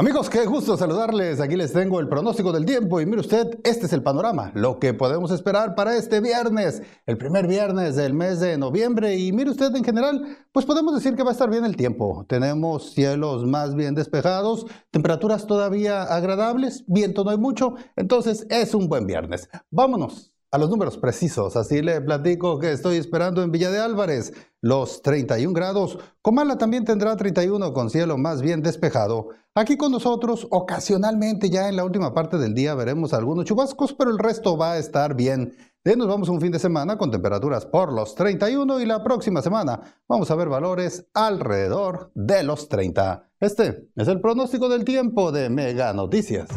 Amigos, 0.00 0.30
qué 0.30 0.46
gusto 0.46 0.78
saludarles. 0.78 1.40
Aquí 1.40 1.56
les 1.56 1.74
tengo 1.74 2.00
el 2.00 2.08
pronóstico 2.08 2.52
del 2.52 2.64
tiempo 2.64 3.02
y 3.02 3.04
mire 3.04 3.20
usted, 3.20 3.60
este 3.64 3.84
es 3.84 3.92
el 3.92 4.02
panorama, 4.02 4.50
lo 4.54 4.78
que 4.78 4.94
podemos 4.94 5.30
esperar 5.30 5.74
para 5.74 5.94
este 5.94 6.20
viernes, 6.20 6.80
el 7.04 7.18
primer 7.18 7.46
viernes 7.46 7.96
del 7.96 8.14
mes 8.14 8.40
de 8.40 8.56
noviembre 8.56 9.18
y 9.18 9.30
mire 9.30 9.50
usted 9.50 9.76
en 9.76 9.84
general, 9.84 10.38
pues 10.52 10.64
podemos 10.64 10.94
decir 10.94 11.14
que 11.16 11.22
va 11.22 11.28
a 11.28 11.32
estar 11.32 11.50
bien 11.50 11.66
el 11.66 11.76
tiempo. 11.76 12.24
Tenemos 12.30 12.94
cielos 12.94 13.44
más 13.44 13.74
bien 13.74 13.94
despejados, 13.94 14.64
temperaturas 14.90 15.46
todavía 15.46 16.04
agradables, 16.04 16.82
viento 16.86 17.22
no 17.22 17.32
hay 17.32 17.36
mucho, 17.36 17.74
entonces 17.94 18.46
es 18.48 18.72
un 18.72 18.88
buen 18.88 19.06
viernes. 19.06 19.50
Vámonos 19.70 20.29
a 20.50 20.58
los 20.58 20.70
números 20.70 20.98
precisos. 20.98 21.56
Así 21.56 21.82
le 21.82 22.00
platico 22.00 22.58
que 22.58 22.72
estoy 22.72 22.96
esperando 22.96 23.42
en 23.42 23.52
Villa 23.52 23.70
de 23.70 23.78
Álvarez 23.80 24.32
los 24.60 25.02
31 25.02 25.52
grados. 25.54 25.98
Comala 26.22 26.58
también 26.58 26.84
tendrá 26.84 27.16
31 27.16 27.72
con 27.72 27.90
cielo 27.90 28.18
más 28.18 28.42
bien 28.42 28.62
despejado. 28.62 29.28
Aquí 29.54 29.76
con 29.76 29.92
nosotros, 29.92 30.46
ocasionalmente 30.50 31.50
ya 31.50 31.68
en 31.68 31.76
la 31.76 31.84
última 31.84 32.14
parte 32.14 32.38
del 32.38 32.54
día 32.54 32.74
veremos 32.74 33.12
algunos 33.12 33.44
chubascos, 33.44 33.94
pero 33.94 34.10
el 34.10 34.18
resto 34.18 34.56
va 34.56 34.72
a 34.72 34.78
estar 34.78 35.14
bien. 35.14 35.54
De 35.82 35.96
nos 35.96 36.08
vamos 36.08 36.28
un 36.28 36.40
fin 36.40 36.52
de 36.52 36.58
semana 36.58 36.98
con 36.98 37.10
temperaturas 37.10 37.64
por 37.64 37.90
los 37.92 38.14
31 38.14 38.80
y 38.80 38.86
la 38.86 39.02
próxima 39.02 39.40
semana 39.40 39.80
vamos 40.06 40.30
a 40.30 40.34
ver 40.34 40.48
valores 40.48 41.06
alrededor 41.14 42.10
de 42.14 42.42
los 42.42 42.68
30. 42.68 43.30
Este 43.40 43.88
es 43.96 44.08
el 44.08 44.20
pronóstico 44.20 44.68
del 44.68 44.84
tiempo 44.84 45.32
de 45.32 45.48
Mega 45.48 45.94
Noticias. 45.94 46.48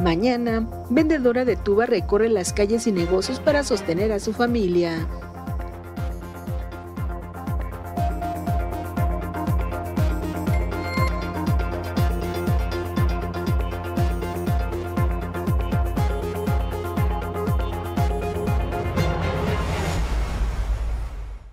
Mañana, 0.00 0.66
vendedora 0.88 1.44
de 1.44 1.56
tuba 1.56 1.84
recorre 1.84 2.30
las 2.30 2.54
calles 2.54 2.86
y 2.86 2.92
negocios 2.92 3.38
para 3.38 3.62
sostener 3.64 4.12
a 4.12 4.18
su 4.18 4.32
familia. 4.32 5.06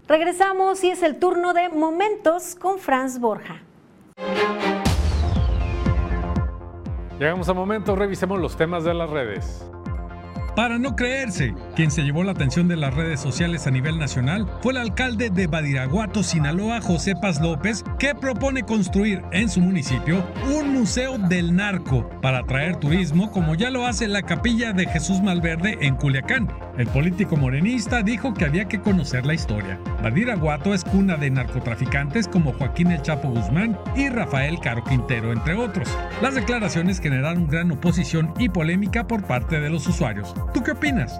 Regresamos 0.07 0.81
y 0.85 0.91
es 0.91 1.03
el 1.03 1.19
turno 1.19 1.53
de 1.53 1.67
Momentos 1.67 2.55
con 2.55 2.79
Franz 2.79 3.19
Borja. 3.19 3.66
Llegamos 7.19 7.49
a 7.49 7.53
momento, 7.53 7.95
revisemos 7.95 8.39
los 8.39 8.55
temas 8.55 8.83
de 8.83 8.93
las 8.93 9.09
redes. 9.09 9.66
Para 10.57 10.79
no 10.79 10.95
creerse, 10.95 11.53
quien 11.75 11.91
se 11.91 12.01
llevó 12.01 12.23
la 12.23 12.31
atención 12.31 12.67
de 12.67 12.77
las 12.77 12.91
redes 12.95 13.19
sociales 13.19 13.67
a 13.67 13.69
nivel 13.69 13.99
nacional 13.99 14.47
fue 14.63 14.71
el 14.71 14.79
alcalde 14.79 15.29
de 15.29 15.45
Badiraguato, 15.45 16.23
Sinaloa, 16.23 16.81
José 16.81 17.13
Paz 17.15 17.39
López, 17.39 17.85
que 17.99 18.15
propone 18.15 18.63
construir 18.63 19.21
en 19.31 19.49
su 19.49 19.61
municipio 19.61 20.25
un 20.57 20.73
museo 20.73 21.19
del 21.19 21.55
narco 21.55 22.09
para 22.23 22.39
atraer 22.39 22.77
turismo 22.77 23.29
como 23.29 23.53
ya 23.53 23.69
lo 23.69 23.85
hace 23.85 24.07
la 24.07 24.23
capilla 24.23 24.73
de 24.73 24.87
Jesús 24.87 25.21
Malverde 25.21 25.77
en 25.79 25.95
Culiacán. 25.95 26.51
El 26.79 26.87
político 26.87 27.37
morenista 27.37 28.01
dijo 28.01 28.33
que 28.33 28.45
había 28.45 28.67
que 28.67 28.81
conocer 28.81 29.27
la 29.27 29.35
historia. 29.35 29.79
Badiraguato 30.01 30.73
es 30.73 30.83
cuna 30.83 31.17
de 31.17 31.29
narcotraficantes 31.29 32.27
como 32.27 32.53
Joaquín 32.53 32.91
El 32.91 33.03
Chapo 33.03 33.29
Guzmán 33.29 33.77
y 33.95 34.09
Rafael 34.09 34.59
Caro 34.59 34.83
Quintero, 34.83 35.33
entre 35.33 35.53
otros. 35.53 35.87
Las 36.21 36.33
declaraciones 36.33 36.99
generaron 36.99 37.47
gran 37.47 37.71
oposición 37.71 38.33
y 38.39 38.49
polémica 38.49 39.05
por 39.05 39.23
parte 39.23 39.59
de 39.59 39.69
los 39.69 39.87
usuarios. 39.87 40.33
¿Tú 40.53 40.63
qué 40.63 40.71
opinas? 40.71 41.19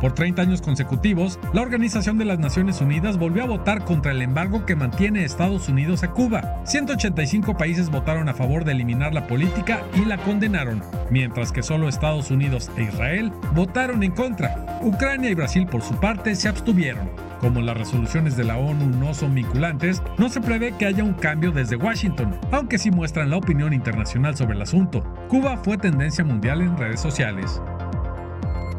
Por 0.00 0.12
30 0.12 0.42
años 0.42 0.60
consecutivos, 0.60 1.38
la 1.54 1.62
Organización 1.62 2.18
de 2.18 2.26
las 2.26 2.38
Naciones 2.38 2.80
Unidas 2.82 3.16
volvió 3.16 3.42
a 3.42 3.46
votar 3.46 3.84
contra 3.84 4.12
el 4.12 4.20
embargo 4.20 4.66
que 4.66 4.76
mantiene 4.76 5.24
Estados 5.24 5.68
Unidos 5.70 6.02
a 6.02 6.10
Cuba. 6.10 6.60
185 6.64 7.56
países 7.56 7.88
votaron 7.88 8.28
a 8.28 8.34
favor 8.34 8.64
de 8.66 8.72
eliminar 8.72 9.14
la 9.14 9.26
política 9.26 9.82
y 9.94 10.04
la 10.04 10.18
condenaron, 10.18 10.82
mientras 11.10 11.52
que 11.52 11.62
solo 11.62 11.88
Estados 11.88 12.30
Unidos 12.30 12.70
e 12.76 12.82
Israel 12.82 13.32
votaron 13.54 14.02
en 14.02 14.12
contra. 14.12 14.78
Ucrania 14.82 15.30
y 15.30 15.34
Brasil 15.34 15.66
por 15.66 15.80
su 15.80 15.94
parte 15.94 16.34
se 16.34 16.48
abstuvieron. 16.48 17.08
Como 17.40 17.60
las 17.60 17.76
resoluciones 17.76 18.36
de 18.36 18.44
la 18.44 18.56
ONU 18.56 18.86
no 18.98 19.14
son 19.14 19.34
vinculantes, 19.34 20.02
no 20.18 20.28
se 20.28 20.40
prevé 20.40 20.72
que 20.78 20.86
haya 20.86 21.04
un 21.04 21.14
cambio 21.14 21.50
desde 21.50 21.76
Washington, 21.76 22.38
aunque 22.52 22.78
sí 22.78 22.90
muestran 22.90 23.30
la 23.30 23.36
opinión 23.36 23.72
internacional 23.72 24.36
sobre 24.36 24.54
el 24.54 24.62
asunto. 24.62 25.02
Cuba 25.28 25.56
fue 25.58 25.76
tendencia 25.76 26.24
mundial 26.24 26.62
en 26.62 26.76
redes 26.76 27.00
sociales. 27.00 27.60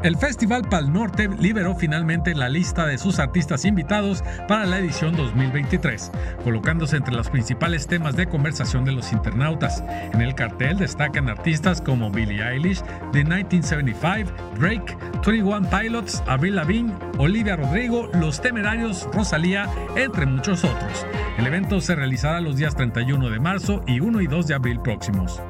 El 0.04 0.18
Festival 0.18 0.64
Pal 0.70 0.94
Norte 0.94 1.28
liberó 1.40 1.76
finalmente 1.76 2.36
la 2.36 2.48
lista 2.48 2.86
de 2.86 2.98
sus 2.98 3.18
artistas 3.18 3.66
invitados 3.66 4.24
para 4.48 4.66
la 4.66 4.78
edición 4.78 5.16
2023, 5.16 6.12
colocándose 6.44 6.98
entre 6.98 7.16
los 7.16 7.30
principales 7.30 7.88
temas 7.88 8.16
de 8.16 8.28
conversación 8.28 8.86
de 8.86 8.92
los 8.92 9.12
internautas. 9.12 9.84
En 10.14 10.22
el 10.22 10.36
cartel 10.36 10.78
destacan 10.78 11.28
artistas 11.28 11.82
como 11.82 12.12
Billie 12.12 12.44
Eilish, 12.44 12.82
The 13.14 13.24
1975, 13.24 14.32
Drake, 14.60 14.98
21 15.26 15.70
Pilots, 15.70 16.24
Avril 16.28 16.56
Lavigne, 16.56 16.94
Olivia 17.18 17.56
Rodrigo, 17.56 18.10
Los 18.14 18.42
Temerarios, 18.42 19.08
Rosalía, 19.12 19.68
entre 19.96 20.28
muchos 20.28 20.64
otros. 20.64 21.06
El 21.38 21.48
evento 21.48 21.82
se 21.82 21.96
realizará 21.96 22.42
los 22.42 22.58
días 22.58 22.76
31 22.76 23.30
de 23.30 23.40
marzo 23.40 23.84
y 23.88 24.00
1 24.00 24.22
y 24.22 24.28
2 24.28 24.48
de 24.48 24.54
abril 24.54 24.80
próximos. 24.82 25.42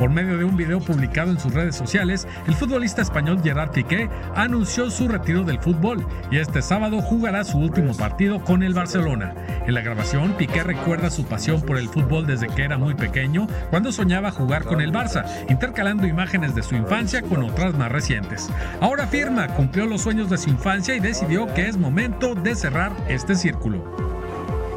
Por 0.00 0.08
medio 0.08 0.38
de 0.38 0.44
un 0.44 0.56
video 0.56 0.80
publicado 0.80 1.30
en 1.30 1.38
sus 1.38 1.52
redes 1.52 1.76
sociales, 1.76 2.26
el 2.46 2.54
futbolista 2.54 3.02
español 3.02 3.42
Gerard 3.44 3.70
Piqué 3.70 4.08
anunció 4.34 4.90
su 4.90 5.08
retiro 5.08 5.44
del 5.44 5.60
fútbol 5.60 6.06
y 6.30 6.38
este 6.38 6.62
sábado 6.62 7.02
jugará 7.02 7.44
su 7.44 7.58
último 7.58 7.94
partido 7.94 8.42
con 8.42 8.62
el 8.62 8.72
Barcelona. 8.72 9.34
En 9.66 9.74
la 9.74 9.82
grabación, 9.82 10.32
Piqué 10.38 10.62
recuerda 10.62 11.10
su 11.10 11.26
pasión 11.26 11.60
por 11.60 11.76
el 11.76 11.90
fútbol 11.90 12.26
desde 12.26 12.46
que 12.46 12.64
era 12.64 12.78
muy 12.78 12.94
pequeño, 12.94 13.46
cuando 13.68 13.92
soñaba 13.92 14.30
jugar 14.30 14.64
con 14.64 14.80
el 14.80 14.90
Barça, 14.90 15.26
intercalando 15.50 16.06
imágenes 16.06 16.54
de 16.54 16.62
su 16.62 16.76
infancia 16.76 17.20
con 17.20 17.42
otras 17.42 17.74
más 17.74 17.92
recientes. 17.92 18.48
Ahora 18.80 19.06
firma, 19.06 19.48
cumplió 19.48 19.84
los 19.84 20.00
sueños 20.00 20.30
de 20.30 20.38
su 20.38 20.48
infancia 20.48 20.96
y 20.96 21.00
decidió 21.00 21.46
que 21.52 21.68
es 21.68 21.76
momento 21.76 22.34
de 22.34 22.54
cerrar 22.54 22.92
este 23.06 23.34
círculo. 23.34 23.84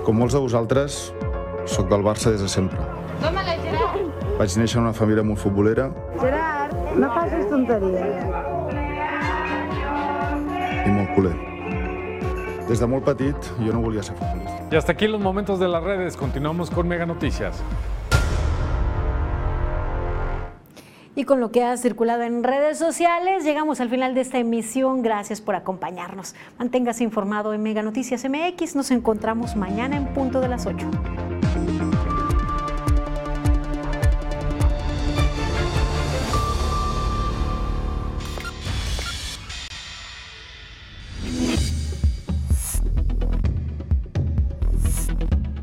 Como 0.03 0.19
molts 0.19 0.33
de 0.33 0.39
vosaltres, 0.41 1.13
soy 1.63 1.85
del 1.85 2.01
Barça 2.01 2.29
desde 2.29 2.49
siempre. 2.49 2.77
Vaig 4.37 4.55
néixer 4.57 4.79
en 4.79 4.87
una 4.87 4.93
família 4.97 5.21
molt 5.21 5.37
futbolera. 5.37 5.91
Gerard, 6.17 6.71
no 6.97 7.09
facis 7.13 7.45
tonteries. 7.51 8.23
I 10.83 10.93
molt 10.95 11.11
culer. 11.13 11.33
Des 12.67 12.81
de 12.81 12.87
molt 12.89 13.05
petit 13.05 13.51
jo 13.59 13.75
no 13.75 13.83
volia 13.83 14.01
ser 14.01 14.15
futbolista. 14.17 14.57
Y 14.71 14.75
hasta 14.75 14.93
aquí 14.93 15.07
los 15.07 15.21
momentos 15.21 15.59
de 15.59 15.67
las 15.67 15.83
redes. 15.83 16.17
Continuamos 16.17 16.71
con 16.71 16.87
Mega 16.87 17.05
Noticias. 17.05 17.61
Y 21.15 21.25
con 21.25 21.39
lo 21.39 21.51
que 21.51 21.63
ha 21.63 21.77
circulado 21.77 22.23
en 22.23 22.43
redes 22.43 22.79
sociales, 22.79 23.43
llegamos 23.43 23.81
al 23.81 23.89
final 23.89 24.15
de 24.15 24.21
esta 24.21 24.39
emisión. 24.39 25.03
Gracias 25.03 25.41
por 25.41 25.53
acompañarnos. 25.53 26.33
Manténgase 26.57 27.03
informado 27.03 27.53
en 27.53 27.61
Mega 27.61 27.83
Noticias 27.83 28.25
MX. 28.27 28.75
Nos 28.75 28.89
encontramos 28.89 29.55
mañana 29.55 29.95
en 29.95 30.07
punto 30.07 30.41
de 30.41 30.47
las 30.47 30.65
8. 30.65 30.89